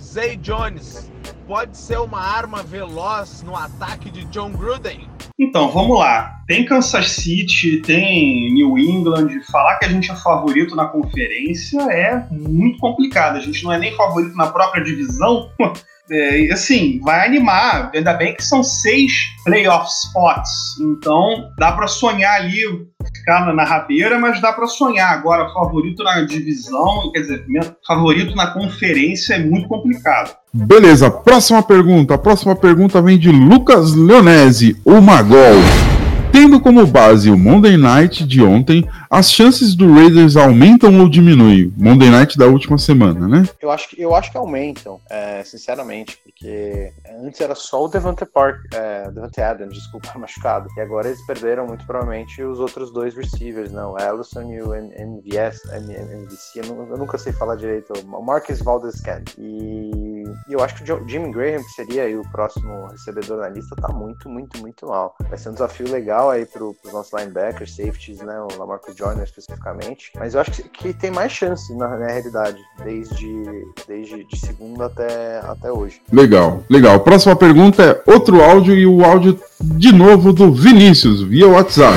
Zay 0.00 0.36
Jones 0.36 1.10
pode 1.46 1.76
ser 1.76 1.98
uma 1.98 2.20
arma 2.20 2.62
veloz 2.62 3.42
no 3.42 3.56
ataque 3.56 4.10
de 4.10 4.24
John 4.26 4.52
Gruden? 4.52 5.08
Então, 5.38 5.68
vamos 5.68 5.98
lá. 5.98 6.40
Tem 6.46 6.64
Kansas 6.64 7.10
City, 7.10 7.78
tem 7.78 8.52
New 8.52 8.78
England. 8.78 9.40
Falar 9.50 9.78
que 9.78 9.86
a 9.86 9.88
gente 9.88 10.10
é 10.10 10.14
favorito 10.14 10.76
na 10.76 10.86
conferência 10.86 11.80
é 11.90 12.24
muito 12.30 12.78
complicado. 12.78 13.36
A 13.36 13.40
gente 13.40 13.64
não 13.64 13.72
é 13.72 13.78
nem 13.78 13.94
favorito 13.96 14.36
na 14.36 14.46
própria 14.46 14.84
divisão. 14.84 15.50
É, 16.10 16.52
assim, 16.52 17.00
vai 17.02 17.26
animar. 17.26 17.90
Ainda 17.94 18.12
bem 18.12 18.34
que 18.34 18.42
são 18.42 18.62
seis 18.62 19.12
playoff 19.44 19.88
spots. 20.06 20.78
Então, 20.80 21.50
dá 21.58 21.72
para 21.72 21.86
sonhar 21.86 22.40
ali, 22.40 22.62
ficar 23.14 23.54
na 23.54 23.64
rabeira, 23.64 24.18
mas 24.18 24.40
dá 24.40 24.52
para 24.52 24.66
sonhar. 24.66 25.12
Agora, 25.12 25.52
favorito 25.52 26.02
na 26.02 26.22
divisão, 26.22 27.10
quer 27.12 27.20
dizer, 27.20 27.44
favorito 27.86 28.34
na 28.34 28.48
conferência 28.48 29.34
é 29.34 29.38
muito 29.38 29.68
complicado. 29.68 30.34
Beleza, 30.52 31.10
próxima 31.10 31.62
pergunta. 31.62 32.14
A 32.14 32.18
próxima 32.18 32.54
pergunta 32.54 33.02
vem 33.02 33.18
de 33.18 33.30
Lucas 33.30 33.94
Leonese, 33.94 34.76
o 34.84 35.00
Magol. 35.00 35.83
Tendo 36.44 36.60
como 36.60 36.86
base 36.86 37.30
o 37.30 37.38
Monday 37.38 37.78
Night 37.78 38.22
de 38.26 38.42
ontem, 38.42 38.86
as 39.08 39.32
chances 39.32 39.74
do 39.74 39.90
Raiders 39.94 40.36
aumentam 40.36 41.00
ou 41.00 41.08
diminuem? 41.08 41.72
Monday 41.74 42.10
Night 42.10 42.36
da 42.36 42.44
última 42.44 42.76
semana, 42.76 43.26
né? 43.26 43.48
Eu 43.62 43.70
acho 43.70 43.88
que, 43.88 43.98
eu 43.98 44.14
acho 44.14 44.30
que 44.30 44.36
aumentam, 44.36 45.00
é, 45.08 45.42
sinceramente, 45.42 46.18
porque 46.22 46.92
antes 47.24 47.40
era 47.40 47.54
só 47.54 47.86
o 47.86 47.88
Devante 47.88 48.26
Park, 48.26 48.58
é, 48.74 49.10
Devante 49.10 49.40
Adams, 49.40 49.72
desculpa, 49.72 50.12
machucado. 50.20 50.68
E 50.76 50.80
agora 50.82 51.08
eles 51.08 51.24
perderam 51.26 51.66
muito 51.66 51.86
provavelmente 51.86 52.42
os 52.42 52.60
outros 52.60 52.92
dois 52.92 53.14
receivers, 53.14 53.72
não, 53.72 53.98
Ellison 53.98 54.42
e 54.52 54.60
o 54.60 54.74
MVS, 54.74 55.62
MVC, 55.72 56.60
eu, 56.60 56.98
nunca 56.98 57.16
sei 57.16 57.32
falar 57.32 57.56
direito, 57.56 57.90
o 58.06 58.22
Marcus 58.22 58.60
Valdez. 58.60 59.02
E, 59.38 59.90
e 60.48 60.52
eu 60.52 60.60
acho 60.62 60.74
que 60.74 60.92
o 60.92 61.08
Jimmy 61.08 61.30
Graham, 61.32 61.62
que 61.62 61.70
seria 61.70 62.20
o 62.20 62.28
próximo 62.30 62.86
recebedor 62.88 63.38
na 63.38 63.48
lista, 63.48 63.74
tá 63.76 63.88
muito, 63.88 64.28
muito, 64.28 64.58
muito 64.58 64.86
mal. 64.86 65.14
Vai 65.28 65.38
ser 65.38 65.50
um 65.50 65.52
desafio 65.52 65.90
legal 65.90 66.30
aí 66.30 66.46
pro, 66.46 66.74
pros 66.74 66.92
nossos 66.92 67.12
linebackers, 67.12 67.74
safeties, 67.74 68.18
né, 68.18 68.40
o 68.40 68.58
Lamarcus 68.58 68.96
Joyner 68.96 69.24
especificamente, 69.24 70.12
mas 70.16 70.34
eu 70.34 70.40
acho 70.40 70.50
que, 70.50 70.62
que 70.68 70.92
tem 70.92 71.10
mais 71.10 71.32
chance 71.32 71.74
na, 71.76 71.88
na, 71.96 72.06
realidade, 72.06 72.58
desde, 72.82 73.42
desde 73.86 74.24
de 74.24 74.38
segunda 74.38 74.86
até, 74.86 75.38
até 75.40 75.72
hoje. 75.72 76.00
Legal, 76.12 76.62
legal. 76.68 77.00
Próxima 77.00 77.36
pergunta 77.36 77.82
é 77.82 78.10
outro 78.10 78.42
áudio 78.42 78.74
e 78.74 78.86
o 78.86 79.04
áudio 79.04 79.38
de 79.60 79.92
novo 79.92 80.32
do 80.32 80.52
Vinícius, 80.52 81.22
via 81.22 81.48
WhatsApp. 81.48 81.96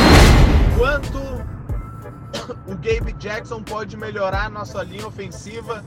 Gabe 2.88 3.12
Jackson 3.20 3.62
pode 3.62 3.98
melhorar 3.98 4.46
a 4.46 4.50
nossa 4.50 4.82
linha 4.82 5.06
ofensiva, 5.06 5.84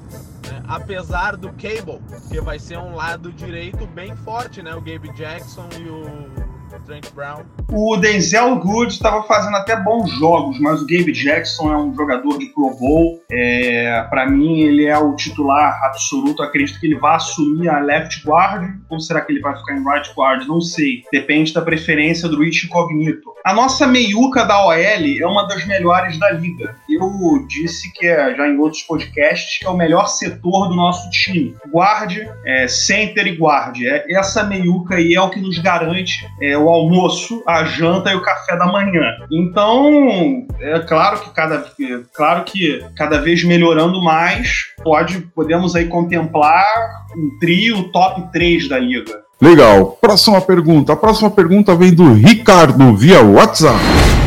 né, 0.47 0.63
apesar 0.69 1.35
do 1.35 1.49
Cable, 1.49 1.99
que 2.29 2.39
vai 2.43 2.59
ser 2.59 2.77
um 2.77 2.95
lado 2.95 3.33
direito 3.33 3.87
bem 3.87 4.15
forte, 4.17 4.63
né? 4.63 4.75
O 4.75 4.83
Gabe 4.83 5.11
Jackson 5.15 5.67
e 5.79 5.89
o 5.89 6.51
Trent 6.85 7.11
Brown. 7.15 7.45
O 7.71 7.97
Denzel 7.97 8.57
Good 8.57 8.93
estava 8.93 9.23
fazendo 9.25 9.57
até 9.57 9.77
bons 9.77 10.11
jogos, 10.19 10.59
mas 10.61 10.83
o 10.83 10.87
Gabe 10.87 11.13
Jackson 11.13 11.73
é 11.73 11.77
um 11.77 11.95
jogador 11.95 12.39
de 12.39 12.47
Pro 12.47 12.77
Bowl. 12.77 13.23
É, 13.31 14.03
para 14.11 14.29
mim, 14.29 14.61
ele 14.61 14.87
é 14.87 14.99
o 14.99 15.15
titular 15.15 15.81
absoluto. 15.85 16.43
acredito 16.43 16.79
que 16.81 16.87
ele 16.87 16.99
vai 16.99 17.17
assumir 17.17 17.69
a 17.69 17.79
left 17.79 18.27
guard 18.27 18.69
ou 18.89 19.01
será 19.01 19.21
que 19.21 19.33
ele 19.33 19.41
vai 19.41 19.57
ficar 19.57 19.75
em 19.75 19.85
right 19.85 20.13
guard? 20.17 20.47
Não 20.47 20.61
sei. 20.61 21.05
Depende 21.13 21.53
da 21.53 21.63
preferência 21.63 22.29
do 22.29 22.41
Rich 22.41 22.69
Cognito. 22.69 23.31
A 23.45 23.55
nossa 23.55 23.87
meiuca 23.87 24.45
da 24.45 24.67
OL 24.67 24.75
é 24.75 25.27
uma 25.27 25.47
das 25.47 25.65
melhores 25.67 26.19
da 26.19 26.31
liga. 26.33 26.77
Eu 27.01 27.47
disse 27.47 27.93
que 27.93 28.07
é, 28.07 28.35
já 28.35 28.49
em 28.49 28.59
outros 28.59 28.83
podcasts 28.83 29.59
que 29.59 29.67
é 29.67 29.71
o 29.71 29.77
melhor 29.77 30.07
setor 30.07 30.69
do 30.69 30.75
nosso 30.75 31.09
time. 31.11 31.55
Guard, 31.73 32.19
é, 32.45 32.69
center 32.69 33.27
e 33.27 33.37
guard. 33.37 33.81
É, 33.83 34.05
essa 34.13 34.45
meiuca 34.45 34.97
aí 34.97 35.15
é 35.15 35.21
o 35.21 35.31
que 35.31 35.41
nos 35.41 35.59
garante 35.59 36.27
é, 36.43 36.57
o 36.57 36.69
almoço, 36.69 37.43
a 37.47 37.65
janta 37.65 38.11
e 38.11 38.15
o 38.15 38.23
café 38.23 38.57
da 38.57 38.67
manhã. 38.67 39.17
Então, 39.31 40.47
é 40.61 40.79
claro 40.81 41.21
que 41.21 41.31
cada, 41.31 41.57
é 41.57 42.01
claro 42.15 42.45
que 42.45 42.85
cada 42.97 43.21
vez 43.21 43.43
melhorando 43.45 44.03
mais, 44.03 44.67
pode, 44.83 45.21
podemos 45.35 45.75
aí 45.75 45.87
contemplar 45.87 46.67
um 47.17 47.39
trio 47.39 47.91
top 47.93 48.31
3 48.33 48.69
da 48.69 48.79
liga. 48.79 49.21
Legal. 49.41 49.99
Próxima 50.01 50.41
pergunta. 50.41 50.93
A 50.93 50.97
próxima 50.97 51.31
pergunta 51.31 51.75
vem 51.75 51.95
do 51.95 52.13
Ricardo 52.13 52.95
via 52.95 53.23
WhatsApp. 53.23 54.20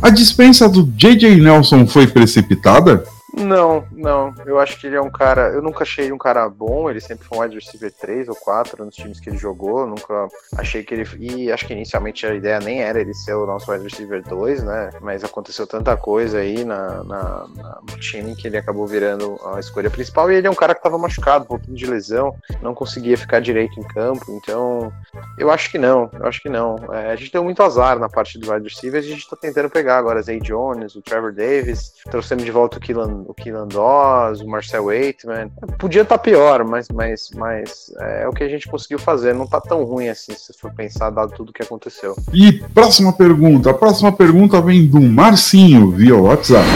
A 0.00 0.10
dispensa 0.10 0.68
do 0.68 0.84
JJ 0.96 1.40
Nelson 1.40 1.86
foi 1.86 2.06
precipitada? 2.06 3.04
Não, 3.38 3.86
não. 3.92 4.34
Eu 4.44 4.58
acho 4.58 4.78
que 4.78 4.86
ele 4.86 4.96
é 4.96 5.00
um 5.00 5.10
cara. 5.10 5.50
Eu 5.50 5.62
nunca 5.62 5.84
achei 5.84 6.10
um 6.12 6.18
cara 6.18 6.48
bom. 6.48 6.90
Ele 6.90 7.00
sempre 7.00 7.26
foi 7.26 7.38
um 7.38 7.40
wide 7.42 7.54
receiver 7.54 7.92
3 7.92 8.28
ou 8.28 8.34
4 8.34 8.84
nos 8.84 8.94
times 8.94 9.20
que 9.20 9.30
ele 9.30 9.36
jogou. 9.36 9.86
nunca 9.86 10.28
achei 10.56 10.82
que 10.82 10.94
ele. 10.94 11.08
E 11.18 11.52
acho 11.52 11.66
que 11.66 11.72
inicialmente 11.72 12.26
a 12.26 12.34
ideia 12.34 12.58
nem 12.58 12.82
era 12.82 13.00
ele 13.00 13.14
ser 13.14 13.34
o 13.34 13.46
nosso 13.46 13.70
wide 13.70 13.84
receiver 13.84 14.22
2, 14.22 14.64
né? 14.64 14.90
Mas 15.00 15.22
aconteceu 15.22 15.66
tanta 15.66 15.96
coisa 15.96 16.38
aí 16.38 16.64
na, 16.64 17.04
na, 17.04 17.48
na, 17.54 17.80
no 17.88 17.98
time 17.98 18.34
que 18.34 18.48
ele 18.48 18.56
acabou 18.56 18.86
virando 18.86 19.38
a 19.54 19.60
escolha 19.60 19.90
principal. 19.90 20.30
E 20.30 20.36
ele 20.36 20.46
é 20.46 20.50
um 20.50 20.54
cara 20.54 20.74
que 20.74 20.82
tava 20.82 20.98
machucado, 20.98 21.44
um 21.44 21.48
pouquinho 21.48 21.76
de 21.76 21.86
lesão, 21.86 22.34
não 22.60 22.74
conseguia 22.74 23.16
ficar 23.16 23.40
direito 23.40 23.78
em 23.78 23.84
campo. 23.84 24.24
Então, 24.30 24.92
eu 25.38 25.50
acho 25.50 25.70
que 25.70 25.78
não. 25.78 26.10
Eu 26.12 26.26
acho 26.26 26.42
que 26.42 26.48
não. 26.48 26.76
É, 26.92 27.12
a 27.12 27.16
gente 27.16 27.32
deu 27.32 27.44
muito 27.44 27.62
azar 27.62 27.98
na 27.98 28.08
parte 28.08 28.38
do 28.38 28.50
wide 28.50 28.68
receiver. 28.68 29.00
A 29.00 29.04
gente 29.04 29.28
tá 29.28 29.36
tentando 29.36 29.70
pegar 29.70 29.98
agora 29.98 30.22
Zay 30.22 30.40
Jones, 30.40 30.96
o 30.96 31.02
Trevor 31.02 31.32
Davis. 31.32 31.92
Trouxemos 32.10 32.44
de 32.44 32.50
volta 32.50 32.78
o 32.78 32.80
Killan 32.80 33.27
o 33.28 33.34
Keelan 33.34 33.68
Doss, 33.68 34.40
o 34.40 34.48
Marcel 34.48 34.86
Waitman. 34.86 35.50
Podia 35.78 36.00
estar 36.00 36.16
tá 36.16 36.22
pior, 36.22 36.64
mas, 36.64 36.88
mas, 36.88 37.28
mas 37.34 37.92
é, 38.00 38.26
o 38.26 38.32
que 38.32 38.42
a 38.42 38.48
gente 38.48 38.66
conseguiu 38.66 38.98
fazer. 38.98 39.34
Não 39.34 39.46
tá 39.46 39.60
tão 39.60 39.84
ruim 39.84 40.08
assim, 40.08 40.32
se 40.34 40.52
for 40.58 40.72
pensar, 40.72 41.10
dado 41.10 41.32
tudo 41.32 41.52
que 41.52 41.62
aconteceu. 41.62 42.16
E 42.32 42.52
próxima 42.74 43.12
pergunta. 43.12 43.70
A 43.70 43.74
próxima 43.74 44.10
pergunta 44.10 44.60
vem 44.62 44.86
do 44.86 45.00
Marcinho, 45.00 45.90
via 45.90 46.16
WhatsApp. 46.16 46.66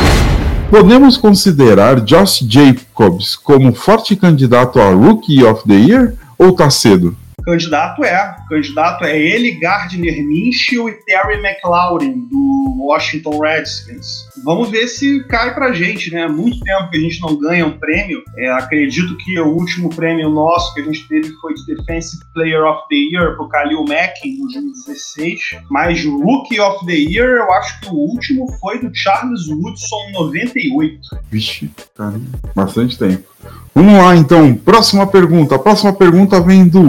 Podemos 0.70 1.16
considerar 1.16 2.00
Josh 2.00 2.44
Jacobs 2.46 3.34
como 3.34 3.74
forte 3.74 4.14
candidato 4.14 4.78
a 4.78 4.90
Rookie 4.90 5.42
of 5.42 5.66
the 5.66 5.74
Year 5.74 6.14
ou 6.38 6.54
tá 6.54 6.68
cedo? 6.68 7.16
Candidato 7.44 8.04
é. 8.04 8.36
Candidato 8.48 9.04
é 9.04 9.18
ele, 9.18 9.52
Gardner 9.52 10.24
Minshew 10.24 10.88
e 10.88 10.92
Terry 11.04 11.38
McLaurin, 11.44 12.26
do 12.30 12.76
Washington 12.78 13.38
Redskins. 13.38 14.28
Vamos 14.44 14.70
ver 14.70 14.86
se 14.88 15.22
cai 15.24 15.54
pra 15.54 15.72
gente, 15.72 16.12
né? 16.12 16.26
Muito 16.26 16.60
tempo 16.60 16.90
que 16.90 16.96
a 16.96 17.00
gente 17.00 17.20
não 17.20 17.36
ganha 17.38 17.66
um 17.66 17.78
prêmio. 17.78 18.22
É, 18.36 18.50
acredito 18.52 19.16
que 19.18 19.38
o 19.38 19.48
último 19.48 19.88
prêmio 19.90 20.30
nosso 20.30 20.74
que 20.74 20.80
a 20.80 20.84
gente 20.84 21.06
teve 21.08 21.30
foi 21.40 21.54
de 21.54 21.66
Defensive 21.66 22.22
Player 22.34 22.64
of 22.64 22.82
the 22.88 22.96
Year 22.96 23.36
pro 23.36 23.48
Khalil 23.48 23.84
Mack 23.84 24.24
em 24.24 24.38
2016. 24.38 25.40
Mas 25.70 26.04
Rookie 26.04 26.60
of 26.60 26.84
the 26.86 26.94
Year, 26.94 27.38
eu 27.38 27.52
acho 27.52 27.80
que 27.80 27.88
o 27.88 27.94
último 27.94 28.50
foi 28.60 28.78
do 28.80 28.90
Charles 28.94 29.48
Woodson 29.48 29.96
em 30.08 30.12
98. 30.12 31.00
Vixe, 31.30 31.70
cara, 31.94 32.20
bastante 32.54 32.98
tempo. 32.98 33.32
Vamos 33.74 33.94
lá 33.94 34.14
então, 34.14 34.54
próxima 34.54 35.06
pergunta. 35.06 35.54
A 35.54 35.58
próxima 35.58 35.92
pergunta 35.92 36.40
vem 36.40 36.68
do 36.68 36.82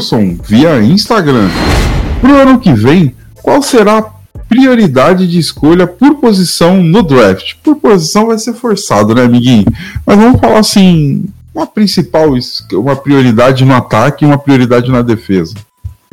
Wilson 0.00 0.38
via 0.42 0.82
Instagram. 0.82 1.48
Pro 2.22 2.34
ano 2.34 2.58
que 2.58 2.72
vem, 2.72 3.14
qual 3.42 3.60
será 3.62 3.98
a 3.98 4.02
prioridade 4.48 5.26
de 5.26 5.38
escolha 5.38 5.86
por 5.86 6.14
posição 6.16 6.82
no 6.82 7.02
draft? 7.02 7.54
Por 7.62 7.76
posição 7.76 8.26
vai 8.26 8.38
ser 8.38 8.54
forçado, 8.54 9.14
né, 9.14 9.24
amiguinho? 9.24 9.66
Mas 10.06 10.16
vamos 10.16 10.40
falar 10.40 10.58
assim, 10.58 11.26
uma 11.54 11.66
principal, 11.66 12.30
uma 12.72 12.96
prioridade 12.96 13.64
no 13.64 13.74
ataque 13.74 14.24
e 14.24 14.26
uma 14.26 14.38
prioridade 14.38 14.90
na 14.90 15.02
defesa. 15.02 15.54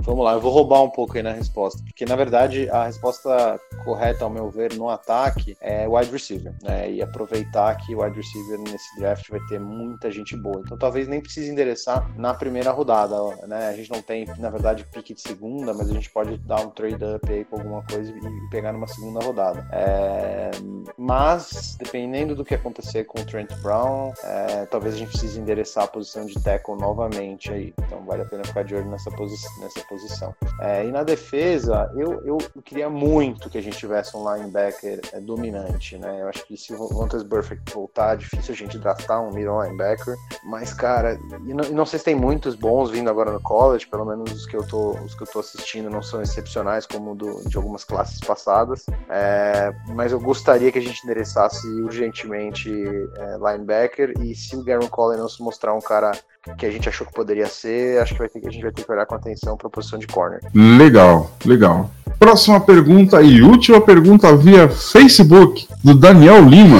Vamos 0.07 0.23
lá, 0.23 0.31
eu 0.31 0.39
vou 0.39 0.53
roubar 0.53 0.81
um 0.83 0.89
pouco 0.89 1.17
aí 1.17 1.21
na 1.21 1.33
resposta, 1.33 1.83
porque 1.83 2.05
na 2.05 2.15
verdade 2.15 2.69
a 2.69 2.85
resposta 2.85 3.59
correta, 3.83 4.23
ao 4.23 4.29
meu 4.29 4.49
ver, 4.49 4.73
no 4.73 4.89
ataque 4.89 5.57
é 5.59 5.85
wide 5.85 6.09
receiver, 6.09 6.55
né? 6.63 6.89
E 6.89 7.01
aproveitar 7.01 7.75
que 7.75 7.93
o 7.93 8.01
wide 8.01 8.15
receiver 8.15 8.57
nesse 8.57 8.97
draft 8.97 9.29
vai 9.29 9.41
ter 9.49 9.59
muita 9.59 10.09
gente 10.09 10.37
boa. 10.37 10.61
Então 10.65 10.77
talvez 10.77 11.09
nem 11.09 11.19
precise 11.19 11.51
endereçar 11.51 12.09
na 12.17 12.33
primeira 12.33 12.71
rodada, 12.71 13.17
né? 13.47 13.67
A 13.67 13.73
gente 13.73 13.91
não 13.91 14.01
tem, 14.01 14.25
na 14.37 14.49
verdade, 14.49 14.85
pique 14.85 15.13
de 15.13 15.19
segunda, 15.19 15.73
mas 15.73 15.89
a 15.89 15.93
gente 15.93 16.09
pode 16.09 16.37
dar 16.37 16.61
um 16.61 16.69
trade 16.69 17.03
up 17.03 17.29
aí 17.29 17.43
com 17.43 17.57
alguma 17.57 17.83
coisa 17.83 18.09
e 18.09 18.49
pegar 18.49 18.71
numa 18.71 18.87
segunda 18.87 19.19
rodada. 19.19 19.67
É... 19.73 20.51
Mas, 20.97 21.75
dependendo 21.77 22.33
do 22.33 22.45
que 22.45 22.55
acontecer 22.55 23.03
com 23.03 23.19
o 23.19 23.25
Trent 23.25 23.53
Brown, 23.61 24.13
é... 24.23 24.65
talvez 24.67 24.95
a 24.95 24.97
gente 24.99 25.09
precise 25.09 25.37
endereçar 25.37 25.83
a 25.83 25.87
posição 25.87 26.25
de 26.25 26.41
tackle 26.41 26.77
novamente 26.77 27.51
aí. 27.51 27.73
Então 27.79 28.05
vale 28.05 28.21
a 28.21 28.25
pena 28.25 28.45
ficar 28.45 28.63
de 28.63 28.73
olho 28.73 28.89
nessa, 28.89 29.11
posi 29.11 29.35
nessa 29.59 29.81
posição 29.81 29.96
posição. 29.97 30.35
É, 30.61 30.85
e 30.85 30.91
na 30.91 31.03
defesa, 31.03 31.91
eu, 31.95 32.21
eu 32.23 32.37
queria 32.63 32.89
muito 32.89 33.49
que 33.49 33.57
a 33.57 33.61
gente 33.61 33.77
tivesse 33.77 34.15
um 34.15 34.33
linebacker 34.33 35.01
é, 35.11 35.19
dominante, 35.19 35.97
né? 35.97 36.21
Eu 36.21 36.29
acho 36.29 36.45
que 36.45 36.55
se 36.55 36.73
o 36.73 36.87
Vontaze 36.87 37.25
Burfict 37.25 37.73
voltar, 37.73 38.13
é 38.13 38.17
difícil 38.17 38.53
a 38.53 38.57
gente 38.57 38.77
draftar 38.77 39.21
um 39.21 39.33
middle 39.33 39.61
linebacker. 39.63 40.15
Mas, 40.43 40.73
cara, 40.73 41.19
e 41.45 41.53
não, 41.53 41.65
e 41.65 41.71
não, 41.71 41.85
sei 41.85 41.99
se 41.99 42.05
tem 42.05 42.15
muitos 42.15 42.55
bons 42.55 42.91
vindo 42.91 43.09
agora 43.09 43.31
no 43.31 43.41
college, 43.41 43.87
pelo 43.87 44.05
menos 44.05 44.31
os 44.31 44.45
que 44.45 44.55
eu 44.55 44.65
tô, 44.65 44.91
os 44.91 45.15
que 45.15 45.23
eu 45.23 45.27
tô 45.27 45.39
assistindo 45.39 45.89
não 45.89 46.01
são 46.01 46.21
excepcionais 46.21 46.85
como 46.85 47.15
do, 47.15 47.47
de 47.49 47.57
algumas 47.57 47.83
classes 47.83 48.19
passadas. 48.19 48.85
É, 49.09 49.73
mas 49.89 50.11
eu 50.11 50.19
gostaria 50.19 50.71
que 50.71 50.77
a 50.77 50.81
gente 50.81 51.03
endereçasse 51.03 51.67
urgentemente 51.81 52.71
é, 52.71 53.37
linebacker 53.37 54.13
e 54.21 54.35
se 54.35 54.55
o 54.55 54.63
Garen 54.63 54.87
Collins 54.87 55.19
não 55.19 55.29
se 55.29 55.41
mostrar 55.41 55.73
um 55.73 55.81
cara 55.81 56.11
que 56.57 56.65
a 56.65 56.71
gente 56.71 56.87
achou 56.89 57.05
que 57.07 57.13
poderia 57.13 57.47
ser, 57.47 57.99
acho 58.01 58.13
que, 58.13 58.19
vai 58.19 58.29
ter, 58.29 58.47
a 58.47 58.51
gente 58.51 58.61
vai 58.63 58.71
ter 58.71 58.83
que 58.83 58.91
olhar 58.91 59.05
com 59.05 59.15
atenção 59.15 59.57
para 59.57 59.67
a 59.67 59.69
posição 59.71 59.97
de 59.99 60.07
corner. 60.07 60.39
Legal, 60.53 61.31
legal. 61.45 61.89
Próxima 62.19 62.59
pergunta 62.59 63.21
e 63.21 63.41
última 63.41 63.79
pergunta 63.81 64.35
via 64.35 64.67
Facebook 64.69 65.67
do 65.83 65.93
Daniel 65.93 66.41
Lima. 66.43 66.79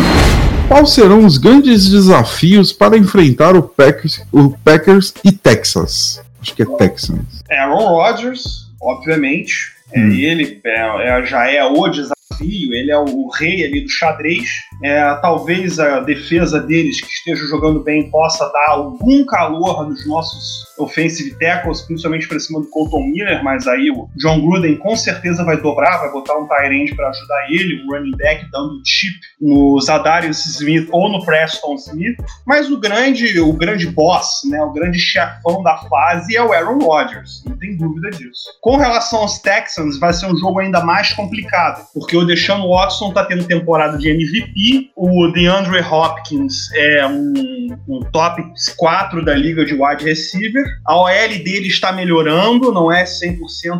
Quais 0.67 0.89
serão 0.91 1.25
os 1.25 1.37
grandes 1.37 1.89
desafios 1.89 2.73
para 2.73 2.97
enfrentar 2.97 3.55
o 3.55 3.63
Packers, 3.63 4.21
o 4.31 4.49
Packers 4.57 5.13
e 5.23 5.31
Texas? 5.31 6.21
Acho 6.41 6.53
que 6.55 6.63
é 6.63 6.65
Texans. 6.65 7.41
Aaron 7.49 7.87
Rodgers, 7.87 8.67
obviamente. 8.81 9.75
É, 9.93 9.99
Hum. 10.01 10.11
ele 10.11 10.59
é- 10.65 11.19
é- 11.21 11.25
já 11.25 11.49
é 11.49 11.63
o 11.63 11.87
desafio, 11.87 12.73
ele 12.73 12.91
é 12.91 12.97
o 12.97 13.29
rei 13.29 13.63
ali 13.63 13.81
do 13.81 13.89
xadrez. 13.89 14.45
É, 14.83 15.15
talvez 15.15 15.79
a 15.79 15.99
defesa 15.99 16.59
deles, 16.59 17.01
que 17.01 17.07
esteja 17.07 17.45
jogando 17.47 17.83
bem, 17.83 18.09
possa 18.11 18.47
dar 18.51 18.69
algum 18.69 19.25
calor 19.25 19.87
nos 19.87 20.05
nossos 20.07 20.67
offensive 20.77 21.35
tackles, 21.39 21.81
principalmente 21.81 22.27
para 22.27 22.39
cima 22.39 22.61
do 22.61 22.67
Colton 22.67 23.03
Miller, 23.07 23.43
mas 23.43 23.67
aí 23.67 23.89
o 23.89 24.07
John 24.15 24.41
Gruden 24.41 24.77
com 24.77 24.95
certeza 24.95 25.43
vai 25.43 25.59
dobrar, 25.59 25.97
vai 25.97 26.11
botar 26.11 26.37
um 26.37 26.47
tight 26.47 26.95
para 26.95 27.09
ajudar 27.09 27.47
ele, 27.49 27.83
um 27.83 27.91
running 27.91 28.15
back 28.17 28.45
dando 28.51 28.81
chip 28.85 29.15
no 29.41 29.79
Zadarius 29.81 30.45
Smith 30.45 30.87
ou 30.91 31.09
no 31.09 31.25
Preston 31.25 31.75
Smith. 31.75 32.17
Mas 32.45 32.69
o 32.69 32.79
grande, 32.79 33.39
o 33.39 33.53
grande 33.53 33.87
boss, 33.87 34.41
né, 34.49 34.61
o 34.61 34.71
grande 34.71 34.99
chefão 34.99 35.63
da 35.63 35.77
fase 35.89 36.35
é 36.35 36.43
o 36.43 36.53
Aaron 36.53 36.79
Rodgers, 36.79 37.43
não 37.45 37.57
tem 37.57 37.75
dúvida 37.75 38.11
disso. 38.11 38.43
Com 38.61 38.77
relação 38.77 39.19
aos 39.19 39.39
Texans, 39.39 39.97
vai 39.97 40.13
ser 40.13 40.27
um 40.27 40.37
jogo 40.37 40.59
ainda 40.59 40.83
mais 40.83 41.13
complicado, 41.13 41.85
porque 41.93 42.15
o 42.15 42.25
Deshaun 42.25 42.67
Watson 42.67 43.11
tá 43.11 43.25
tendo 43.25 43.45
temporada 43.45 43.97
de 43.97 44.09
MVP, 44.09 44.66
o 44.95 45.27
DeAndre 45.27 45.79
Hopkins 45.81 46.71
é 46.73 47.05
um, 47.07 47.77
um 47.87 47.99
top 48.11 48.41
4 48.75 49.23
da 49.23 49.35
liga 49.35 49.65
de 49.65 49.73
wide 49.73 50.03
receiver, 50.03 50.65
a 50.85 50.95
OL 50.95 51.09
dele 51.09 51.67
está 51.67 51.91
melhorando, 51.91 52.71
não 52.71 52.91
é 52.91 53.03
100% 53.03 53.37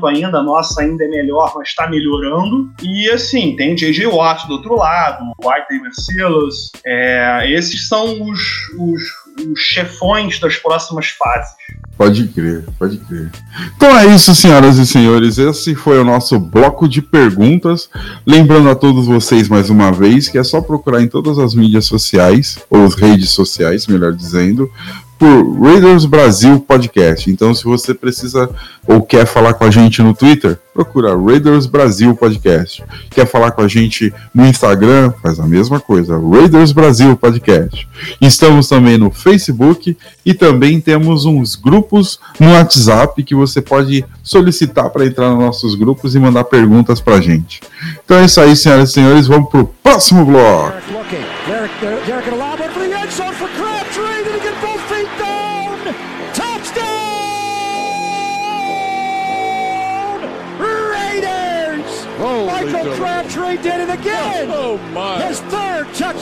ainda, 0.08 0.40
a 0.40 0.44
nossa 0.44 0.82
ainda 0.82 1.04
é 1.04 1.08
melhor, 1.08 1.54
mas 1.56 1.70
está 1.70 1.88
melhorando. 1.88 2.72
E 2.84 3.10
assim, 3.10 3.56
tem 3.56 3.76
J.J. 3.76 4.08
Watt 4.08 4.48
do 4.48 4.54
outro 4.54 4.76
lado, 4.76 5.24
o 5.38 5.50
White 5.50 5.80
Marcellus, 5.82 6.72
é, 6.86 7.52
esses 7.52 7.88
são 7.88 8.22
os, 8.24 8.40
os, 8.78 9.02
os 9.46 9.60
chefões 9.60 10.40
das 10.40 10.56
próximas 10.58 11.08
fases. 11.08 11.52
Pode 11.98 12.28
crer, 12.28 12.64
pode 12.78 12.98
crer. 12.98 13.32
Então 13.76 13.98
é 13.98 14.06
isso, 14.14 14.34
senhoras 14.36 14.78
e 14.78 14.86
senhores. 14.86 15.38
Esse 15.38 15.74
foi 15.74 16.00
o 16.00 16.04
nosso 16.04 16.40
bloco 16.40 16.88
de 16.88 17.02
perguntas. 17.02 17.90
Lembrando 18.26 18.70
a 18.70 18.76
todos 18.76 19.08
vocês 19.08 19.50
mais 19.50 19.70
uma 19.70 19.92
vez 19.92 20.30
que 20.30 20.38
é 20.38 20.44
só 20.44 20.62
procurar 20.62 21.02
em 21.02 21.08
todas 21.08 21.40
as 21.40 21.56
mídias 21.56 21.86
sociais, 21.86 22.60
ou 22.70 22.86
as 22.86 22.94
redes 22.94 23.32
sociais, 23.32 23.88
melhor 23.88 24.14
dizendo, 24.14 24.72
por 25.18 25.60
Raiders 25.60 26.06
Brasil 26.06 26.60
Podcast. 26.60 27.30
Então, 27.30 27.54
se 27.54 27.64
você 27.64 27.94
precisa 27.94 28.50
ou 28.86 29.02
quer 29.02 29.26
falar 29.26 29.54
com 29.54 29.64
a 29.64 29.72
gente 29.72 30.02
no 30.02 30.14
Twitter, 30.14 30.58
procura 30.74 31.18
Raiders 31.18 31.66
Brasil 31.66 32.16
Podcast. 32.16 32.84
Quer 33.10 33.26
falar 33.26 33.52
com 33.52 33.62
a 33.62 33.68
gente 33.68 34.14
no 34.34 34.46
Instagram, 34.46 35.12
faz 35.22 35.40
a 35.40 35.46
mesma 35.46 35.80
coisa, 35.80 36.20
Raiders 36.20 36.72
Brasil 36.72 37.18
Podcast. 37.18 37.88
Estamos 38.22 38.68
também 38.68 38.98
no 38.98 39.10
Facebook 39.10 39.98
e 40.26 40.34
também 40.34 40.80
temos 40.80 41.26
uns 41.26 41.56
grupos 41.56 42.20
no 42.40 42.52
WhatsApp 42.52 43.24
que 43.24 43.34
você 43.34 43.62
pode 43.62 44.06
solicitar 44.24 44.90
para 44.90 45.06
entrar 45.06 45.32
nos 45.32 45.40
nossos 45.40 45.74
grupos 45.74 46.16
e 46.16 46.20
mandar 46.20 46.44
perguntas 46.44 47.02
para 47.02 47.16
a 47.16 47.22
gente. 47.22 47.62
Então 48.06 48.18
é 48.18 48.26
isso 48.26 48.40
aí, 48.40 48.56
senhoras 48.56 48.92
e 48.92 48.94
senhores, 48.94 49.28
vamos 49.28 49.50
pro 49.50 49.66
próximo 49.82 50.26
bloco. 50.26 50.72
Derek 50.72 50.94
looking. 50.94 51.26
Derek, 51.48 51.74
Derek, 52.06 52.67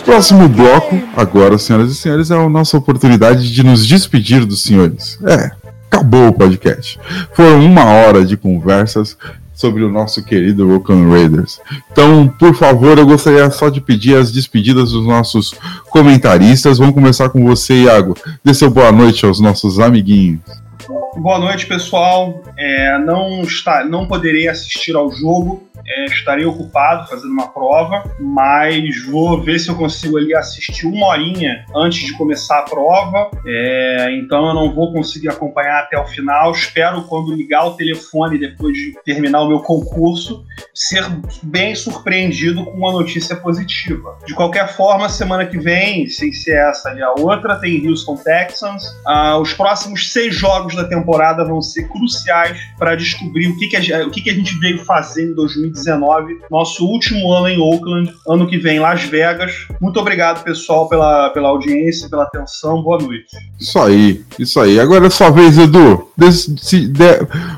Próximo 0.04 0.46
of 0.46 0.54
the 0.54 0.62
bloco, 0.62 1.02
agora, 1.16 1.58
senhoras 1.58 1.92
e 1.92 1.96
senhores, 1.96 2.32
é 2.32 2.36
a 2.36 2.50
nossa 2.50 2.78
oportunidade 2.78 3.52
de 3.52 3.64
nos 3.64 3.86
despedir 3.86 4.46
dos 4.46 4.64
senhores. 4.64 5.20
É, 5.26 5.52
acabou 5.90 6.28
o 6.28 6.34
podcast. 6.34 7.00
Foram 7.34 7.66
uma 7.66 7.86
hora 7.86 8.26
de 8.26 8.38
conversas 8.38 9.18
sobre 9.56 9.84
o 9.84 9.90
nosso 9.90 10.24
querido 10.24 10.70
Oakland 10.70 11.10
Raiders. 11.10 11.60
Então, 11.92 12.28
por 12.28 12.54
favor, 12.54 12.98
eu 12.98 13.06
gostaria 13.06 13.50
só 13.50 13.70
de 13.70 13.80
pedir 13.80 14.18
as 14.18 14.32
despedidas 14.32 14.92
dos 14.92 15.06
nossos 15.08 15.56
comentaristas. 15.90 16.78
Vamos 16.78 16.94
começar 16.94 17.30
com 17.30 17.44
você, 17.46 17.84
Iago. 17.84 18.16
Dê 18.44 18.54
seu 18.54 18.70
boa 18.70 18.92
noite 18.92 19.26
aos 19.26 19.40
nossos 19.40 19.80
amiguinhos. 19.80 20.42
Boa 21.18 21.40
noite, 21.40 21.66
pessoal. 21.66 22.44
É, 22.58 22.98
não, 23.00 23.42
está, 23.42 23.86
não 23.86 24.06
poderei 24.06 24.50
assistir 24.50 24.96
ao 24.96 25.10
jogo, 25.12 25.64
é, 25.88 26.06
estarei 26.06 26.46
ocupado 26.46 27.08
fazendo 27.08 27.32
uma 27.32 27.48
prova, 27.48 28.04
mas 28.20 29.06
vou 29.06 29.42
ver 29.42 29.60
se 29.60 29.70
eu 29.70 29.76
consigo 29.76 30.18
ali 30.18 30.36
assistir 30.36 30.88
uma 30.88 31.08
horinha 31.08 31.66
antes 31.76 32.06
de 32.06 32.14
começar 32.14 32.60
a 32.60 32.64
prova. 32.64 33.30
É, 33.46 34.10
então 34.18 34.48
eu 34.48 34.54
não 34.54 34.74
vou 34.74 34.92
conseguir 34.92 35.30
acompanhar 35.30 35.84
até 35.84 35.98
o 35.98 36.06
final. 36.06 36.52
Espero, 36.52 37.04
quando 37.04 37.34
ligar 37.34 37.66
o 37.66 37.76
telefone 37.76 38.38
depois 38.38 38.74
de 38.74 38.94
terminar 39.04 39.42
o 39.42 39.48
meu 39.48 39.60
concurso, 39.60 40.44
ser 40.74 41.06
bem 41.44 41.76
surpreendido 41.76 42.66
com 42.66 42.72
uma 42.72 42.92
notícia 42.92 43.36
positiva. 43.36 44.18
De 44.26 44.34
qualquer 44.34 44.76
forma, 44.76 45.08
semana 45.10 45.46
que 45.46 45.58
vem, 45.58 46.08
sem 46.08 46.32
ser 46.34 46.58
essa 46.58 46.90
ali 46.90 47.02
a 47.02 47.12
outra, 47.12 47.56
tem 47.56 47.88
Houston 47.88 48.16
Texans. 48.18 48.84
Ah, 49.06 49.38
os 49.38 49.54
próximos 49.54 50.12
seis 50.12 50.36
jogos 50.36 50.76
da 50.76 50.86
temporada 50.86 51.44
vão 51.44 51.62
ser 51.62 51.88
cruciais 51.90 52.60
para 52.78 52.96
descobrir 52.96 53.48
o 53.48 53.58
que, 53.58 53.68
que, 53.68 53.94
a, 53.94 54.06
o 54.06 54.12
que, 54.12 54.22
que 54.22 54.30
a 54.30 54.34
gente 54.34 54.58
veio 54.60 54.84
fazer 54.86 55.30
em 55.30 55.34
2019, 55.34 55.75
nosso 56.50 56.86
último 56.86 57.32
ano 57.34 57.48
em 57.50 57.60
Oakland, 57.60 58.12
ano 58.28 58.48
que 58.48 58.58
vem 58.58 58.80
Las 58.80 59.04
Vegas. 59.04 59.68
Muito 59.82 60.00
obrigado, 60.00 60.44
pessoal, 60.44 60.88
pela, 60.88 61.30
pela 61.32 61.50
audiência, 61.50 62.10
pela 62.10 62.24
atenção. 62.24 62.82
Boa 62.82 62.98
noite. 63.00 63.28
Isso 63.60 63.78
aí, 63.80 64.24
isso 64.40 64.60
aí. 64.60 64.80
Agora 64.80 65.08
é 65.08 65.10
sua 65.10 65.30
vez, 65.30 65.58
Edu. 65.58 66.10
Des- 66.18 66.52
se 66.62 66.88
de- 66.88 67.04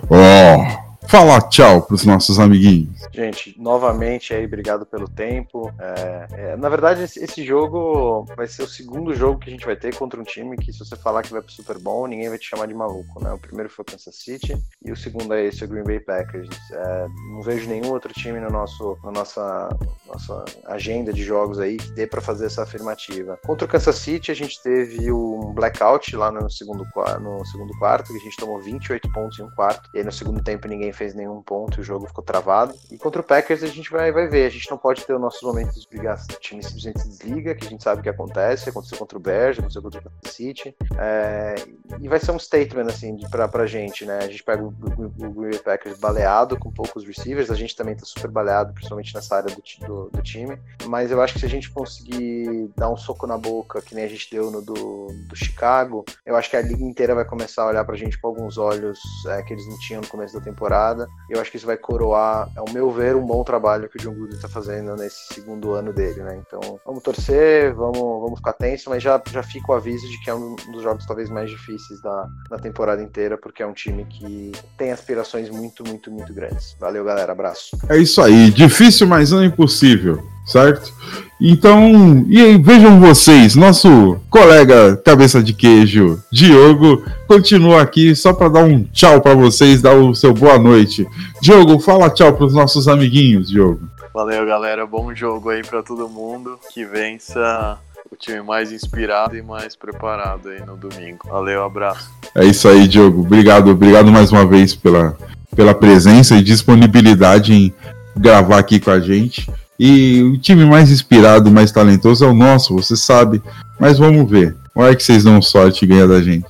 Ó, 0.10 0.87
fala 1.08 1.42
tchau 1.42 1.82
pros 1.82 2.06
nossos 2.06 2.40
amiguinhos. 2.40 2.98
Gente, 3.14 3.56
novamente 3.58 4.34
aí, 4.34 4.46
obrigado 4.46 4.86
pelo 4.86 5.08
tempo. 5.08 5.74
É, 5.80 6.28
é, 6.32 6.58
na 6.58 6.70
verdade, 6.70 7.04
esse, 7.04 7.24
esse 7.24 7.44
jogo 7.44 8.26
vai 8.36 8.48
ser 8.48 8.64
o 8.64 8.68
segundo 8.68 9.16
jogo 9.16 9.40
que 9.40 9.50
a 9.50 9.52
gente 9.52 9.66
vai 9.66 9.76
ter 9.76 9.96
contra 9.96 10.20
um 10.20 10.24
time 10.24 10.58
que, 10.58 10.72
se 10.74 10.80
você 10.80 10.96
falar 10.96 11.24
que 11.24 11.32
vai 11.32 11.42
pro 11.42 11.52
Super 11.52 11.80
Bowl, 11.80 12.08
ninguém 12.08 12.30
vai 12.30 12.38
te 12.38 12.48
chamar 12.48 12.68
de 12.68 12.74
maluco, 12.74 13.24
né? 13.24 13.32
O 13.32 13.38
primeiro 13.38 13.70
foi 13.70 13.84
o 13.84 13.86
Kansas 13.86 14.16
City 14.16 14.56
e 14.84 14.92
o 14.92 14.98
segundo 14.98 15.34
é 15.34 15.46
esse, 15.46 15.64
o 15.64 15.68
Green 15.68 15.84
Bay 15.84 16.00
Packers. 16.00 16.50
É, 16.72 17.08
não 17.32 17.42
vejo 17.42 17.68
nenhum 17.70 17.92
outro 17.92 18.14
time 18.14 18.40
no 18.40 18.50
nosso, 18.50 18.98
na 19.04 19.12
nossa, 19.12 19.70
nossa 20.06 20.46
agenda 20.66 21.14
de 21.14 21.24
jogos 21.24 21.60
aí 21.60 21.78
que 21.78 21.92
dê 21.92 22.06
pra 22.06 22.22
fazer 22.22 22.48
essa 22.48 22.64
afirmativa. 22.64 23.40
Contra 23.46 23.66
o 23.66 23.70
Kansas 23.70 23.96
City, 23.96 24.32
a 24.32 24.36
gente 24.36 24.62
teve 24.62 25.12
um 25.12 25.54
blackout 25.54 26.16
lá 26.16 26.32
no 26.32 26.50
segundo, 26.50 26.86
no 27.22 27.46
segundo 27.46 27.78
quarto, 27.80 28.12
que 28.12 28.20
a 28.20 28.24
gente 28.24 28.38
tomou 28.38 28.60
28 28.60 29.12
pontos 29.12 29.40
em 29.40 29.44
um 29.44 29.50
quarto, 29.52 29.90
e 29.94 30.00
aí 30.00 30.04
no 30.04 30.12
segundo 30.12 30.44
tempo 30.44 30.68
ninguém 30.68 30.92
fez 30.98 31.14
nenhum 31.14 31.42
ponto 31.42 31.80
o 31.80 31.84
jogo 31.84 32.08
ficou 32.08 32.24
travado. 32.24 32.76
E 32.92 32.98
contra 32.98 33.22
o 33.22 33.24
Packers 33.24 33.64
a 33.64 33.68
gente 33.68 33.90
vai, 33.92 34.12
vai 34.12 34.28
ver. 34.28 34.48
A 34.48 34.50
gente 34.50 34.70
não 34.70 34.78
pode 34.78 35.06
ter 35.06 35.14
os 35.14 35.22
nossos 35.22 35.42
momentos 35.42 35.76
de 35.76 35.88
desligar. 35.88 36.20
O 36.32 36.40
time 36.40 36.64
simplesmente 36.64 37.08
desliga, 37.08 37.56
que 37.56 37.66
a 37.66 37.70
gente 37.70 37.84
sabe 37.84 38.02
que 38.02 38.10
acontece. 38.10 38.70
Aconteceu 38.70 38.98
contra 38.98 39.18
o 39.18 39.22
Bears, 39.22 39.60
aconteceu 39.60 39.82
contra 39.82 40.00
o 40.00 40.04
Kansas 40.04 40.36
City. 40.36 40.76
É, 40.98 41.56
e 42.02 42.08
vai 42.08 42.20
ser 42.20 42.32
um 42.32 42.40
statement, 42.40 42.88
assim, 42.88 43.18
pra, 43.30 43.48
pra 43.48 43.66
gente, 43.66 44.06
né? 44.06 44.20
A 44.20 44.28
gente 44.28 44.44
pega 44.44 44.64
o, 44.64 44.68
o, 44.68 45.06
o 45.06 45.32
Green 45.32 45.52
Bay 45.52 45.60
Packers 45.60 46.00
baleado, 46.00 46.58
com 46.58 46.72
poucos 46.72 47.06
receivers. 47.06 47.52
A 47.52 47.56
gente 47.56 47.76
também 47.76 47.96
tá 47.96 48.06
super 48.06 48.30
baleado, 48.30 48.74
principalmente 48.74 49.14
nessa 49.14 49.36
área 49.36 49.54
do, 49.54 49.62
do, 49.86 50.10
do 50.10 50.22
time. 50.22 50.58
Mas 50.86 51.12
eu 51.12 51.22
acho 51.22 51.34
que 51.34 51.40
se 51.40 51.46
a 51.46 51.50
gente 51.50 51.70
conseguir 51.70 52.72
dar 52.76 52.90
um 52.90 52.98
soco 52.98 53.28
na 53.28 53.38
boca, 53.38 53.82
que 53.82 53.94
nem 53.94 54.04
a 54.04 54.10
gente 54.10 54.30
deu 54.32 54.50
no 54.50 54.62
do, 54.62 55.08
do 55.28 55.36
Chicago, 55.36 56.06
eu 56.26 56.36
acho 56.36 56.50
que 56.50 56.58
a 56.58 56.62
liga 56.62 56.84
inteira 56.84 57.14
vai 57.14 57.26
começar 57.26 57.64
a 57.64 57.68
olhar 57.68 57.86
pra 57.86 57.96
gente 57.96 58.20
com 58.20 58.28
alguns 58.28 58.58
olhos 58.58 59.00
é, 59.28 59.42
que 59.44 59.54
eles 59.54 59.68
não 59.68 59.78
tinham 59.80 60.02
no 60.02 60.08
começo 60.08 60.34
da 60.34 60.42
temporada. 60.42 60.87
Eu 61.30 61.42
acho 61.42 61.52
que 61.52 61.58
isso 61.58 61.66
vai 61.66 61.78
coroar, 61.78 62.50
ao 62.56 62.66
meu 62.72 62.92
ver, 62.92 63.16
um 63.16 63.26
bom 63.26 63.44
trabalho 63.44 63.90
que 63.90 63.98
o 63.98 64.02
John 64.02 64.14
Gruden 64.14 64.40
tá 64.40 64.48
fazendo 64.48 64.96
nesse 64.96 65.34
segundo 65.34 65.74
ano 65.74 65.92
dele, 65.92 66.22
né? 66.22 66.42
Então, 66.46 66.80
vamos 66.86 67.04
torcer, 67.04 67.74
vamos, 67.74 67.98
vamos 67.98 68.40
ficar 68.40 68.54
tenso, 68.54 68.90
mas 68.90 69.04
já, 69.04 69.22
já 69.32 69.44
fica 69.44 69.72
o 69.72 69.76
aviso 69.76 70.08
de 70.08 70.20
que 70.22 70.30
é 70.30 70.34
um 70.34 70.56
dos 70.72 70.84
jogos 70.84 71.06
talvez 71.06 71.30
mais 71.30 71.50
difíceis 71.50 72.02
da, 72.02 72.28
da 72.50 72.58
temporada 72.58 73.02
inteira, 73.02 73.38
porque 73.38 73.62
é 73.62 73.68
um 73.68 73.74
time 73.74 74.06
que 74.06 74.52
tem 74.78 74.92
aspirações 74.92 75.50
muito, 75.50 75.84
muito, 75.86 76.12
muito 76.12 76.34
grandes. 76.34 76.76
Valeu, 76.80 77.04
galera. 77.04 77.32
Abraço. 77.32 77.78
É 77.90 77.98
isso 77.98 78.22
aí, 78.22 78.52
difícil, 78.52 79.08
mas 79.08 79.32
não 79.32 79.44
impossível, 79.44 80.24
certo? 80.46 80.94
Então, 81.40 82.26
e 82.28 82.42
aí, 82.42 82.58
vejam 82.58 83.00
vocês, 83.00 83.56
nosso 83.56 84.18
colega 84.30 84.98
cabeça 84.98 85.42
de 85.42 85.54
queijo, 85.54 86.20
Diogo, 86.32 87.04
continua 87.28 87.82
aqui 87.82 88.16
só 88.16 88.34
para 88.34 88.50
dar 88.50 88.64
um 88.64 88.84
tchau 88.84 89.22
para 89.22 89.36
vocês, 89.36 89.82
dar 89.82 89.94
o 89.94 90.16
seu 90.16 90.34
boa 90.34 90.58
noite. 90.58 91.06
Diogo, 91.40 91.80
fala 91.80 92.10
tchau 92.10 92.34
para 92.34 92.46
os 92.46 92.54
nossos 92.54 92.88
amiguinhos, 92.88 93.50
Diogo. 93.50 93.88
Valeu, 94.18 94.48
galera. 94.48 94.84
Bom 94.84 95.14
jogo 95.14 95.52
aí 95.52 95.62
pra 95.62 95.84
todo 95.84 96.10
mundo. 96.10 96.58
Que 96.74 96.84
vença 96.84 97.78
o 98.12 98.16
time 98.16 98.42
mais 98.42 98.72
inspirado 98.72 99.38
e 99.38 99.44
mais 99.44 99.76
preparado 99.76 100.50
aí 100.50 100.60
no 100.66 100.76
domingo. 100.76 101.20
Valeu, 101.30 101.64
abraço. 101.64 102.10
É 102.34 102.44
isso 102.44 102.68
aí, 102.68 102.88
Diogo. 102.88 103.22
Obrigado, 103.22 103.70
obrigado 103.70 104.12
mais 104.12 104.32
uma 104.32 104.44
vez 104.44 104.74
pela, 104.74 105.16
pela 105.56 105.76
presença 105.76 106.36
e 106.36 106.42
disponibilidade 106.42 107.54
em 107.54 107.74
gravar 108.16 108.58
aqui 108.58 108.80
com 108.80 108.90
a 108.90 109.00
gente. 109.00 109.48
E 109.80 110.22
o 110.24 110.38
time 110.38 110.66
mais 110.66 110.90
inspirado, 110.92 111.52
mais 111.52 111.72
talentoso 111.72 112.26
é 112.26 112.28
o 112.28 112.34
nosso, 112.34 112.74
você 112.74 112.96
sabe. 112.96 113.42
Mas 113.80 113.98
vamos 113.98 114.30
ver. 114.30 114.56
Olha 114.74 114.96
que 114.96 115.04
vocês 115.04 115.24
dão 115.24 115.42
sorte 115.42 115.86
e 115.86 115.88
ganham 115.88 116.08
da 116.08 116.22
gente. 116.22 116.46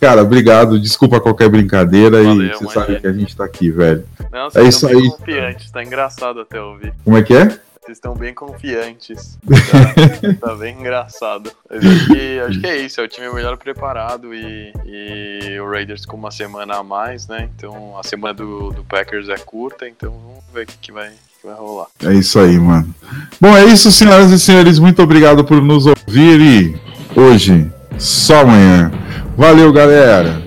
Cara, 0.00 0.22
obrigado. 0.22 0.80
Desculpa 0.80 1.20
qualquer 1.20 1.48
brincadeira 1.48 2.22
Valeu, 2.22 2.46
e 2.46 2.52
você 2.52 2.66
sabe 2.72 3.00
que 3.00 3.06
a 3.06 3.12
gente 3.12 3.36
tá 3.36 3.44
aqui, 3.44 3.70
velho. 3.70 4.04
Não, 4.32 4.48
É 4.54 4.64
isso 4.64 4.86
aí. 4.86 5.08
confiantes, 5.10 5.70
tá 5.70 5.82
engraçado 5.82 6.40
até 6.40 6.60
ouvir. 6.60 6.92
Como 7.04 7.16
é 7.16 7.22
que 7.22 7.34
é? 7.34 7.44
Vocês 7.84 7.98
estão 7.98 8.14
bem 8.14 8.32
confiantes. 8.32 9.38
Tá, 9.70 10.48
tá 10.48 10.54
bem 10.54 10.78
engraçado. 10.78 11.50
Acho 11.68 12.06
que, 12.06 12.38
acho 12.40 12.60
que 12.60 12.66
é 12.66 12.76
isso, 12.78 13.00
é 13.00 13.04
o 13.04 13.08
time 13.08 13.28
melhor 13.32 13.56
preparado 13.56 14.32
e, 14.32 14.72
e 14.86 15.58
o 15.60 15.68
Raiders 15.68 16.06
com 16.06 16.16
uma 16.16 16.30
semana 16.30 16.76
a 16.76 16.82
mais, 16.84 17.26
né? 17.26 17.48
Então 17.56 17.98
a 17.98 18.04
semana 18.04 18.34
do, 18.34 18.70
do 18.70 18.84
Packers 18.84 19.28
é 19.28 19.36
curta, 19.36 19.88
então 19.88 20.12
vamos 20.12 20.44
ver 20.54 20.62
o 20.62 20.66
que, 20.66 20.78
que 20.78 20.92
vai, 20.92 21.10
que 21.42 21.48
vai 21.48 21.56
rolar. 21.56 21.88
É 22.04 22.14
isso 22.14 22.38
aí, 22.38 22.56
mano. 22.56 22.94
Bom, 23.40 23.54
é 23.56 23.64
isso, 23.64 23.90
senhoras 23.90 24.30
e 24.30 24.38
senhores. 24.38 24.78
Muito 24.78 25.02
obrigado 25.02 25.44
por 25.44 25.60
nos 25.60 25.86
ouvir 25.86 26.40
e 26.40 26.76
hoje, 27.18 27.68
só 27.98 28.42
amanhã. 28.42 28.92
Valeu, 29.36 29.72
galera. 29.72 30.40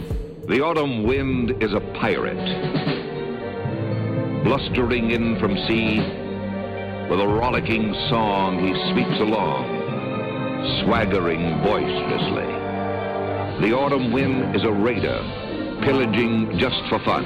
The 0.47 0.61
autumn 0.61 1.05
wind 1.05 1.51
is 1.61 1.73
a 1.73 1.81
pirate, 1.99 2.37
blustering 4.43 5.11
in 5.11 5.37
from 5.39 5.57
sea. 5.67 5.99
With 7.09 7.19
a 7.19 7.27
rollicking 7.27 7.93
song, 8.09 8.59
he 8.59 8.73
sweeps 8.91 9.19
along, 9.19 9.65
swaggering 10.81 11.61
boisterously. 11.61 12.47
The 13.61 13.75
autumn 13.75 14.11
wind 14.11 14.55
is 14.55 14.63
a 14.63 14.71
raider, 14.71 15.19
pillaging 15.83 16.57
just 16.57 16.81
for 16.89 16.99
fun. 16.99 17.25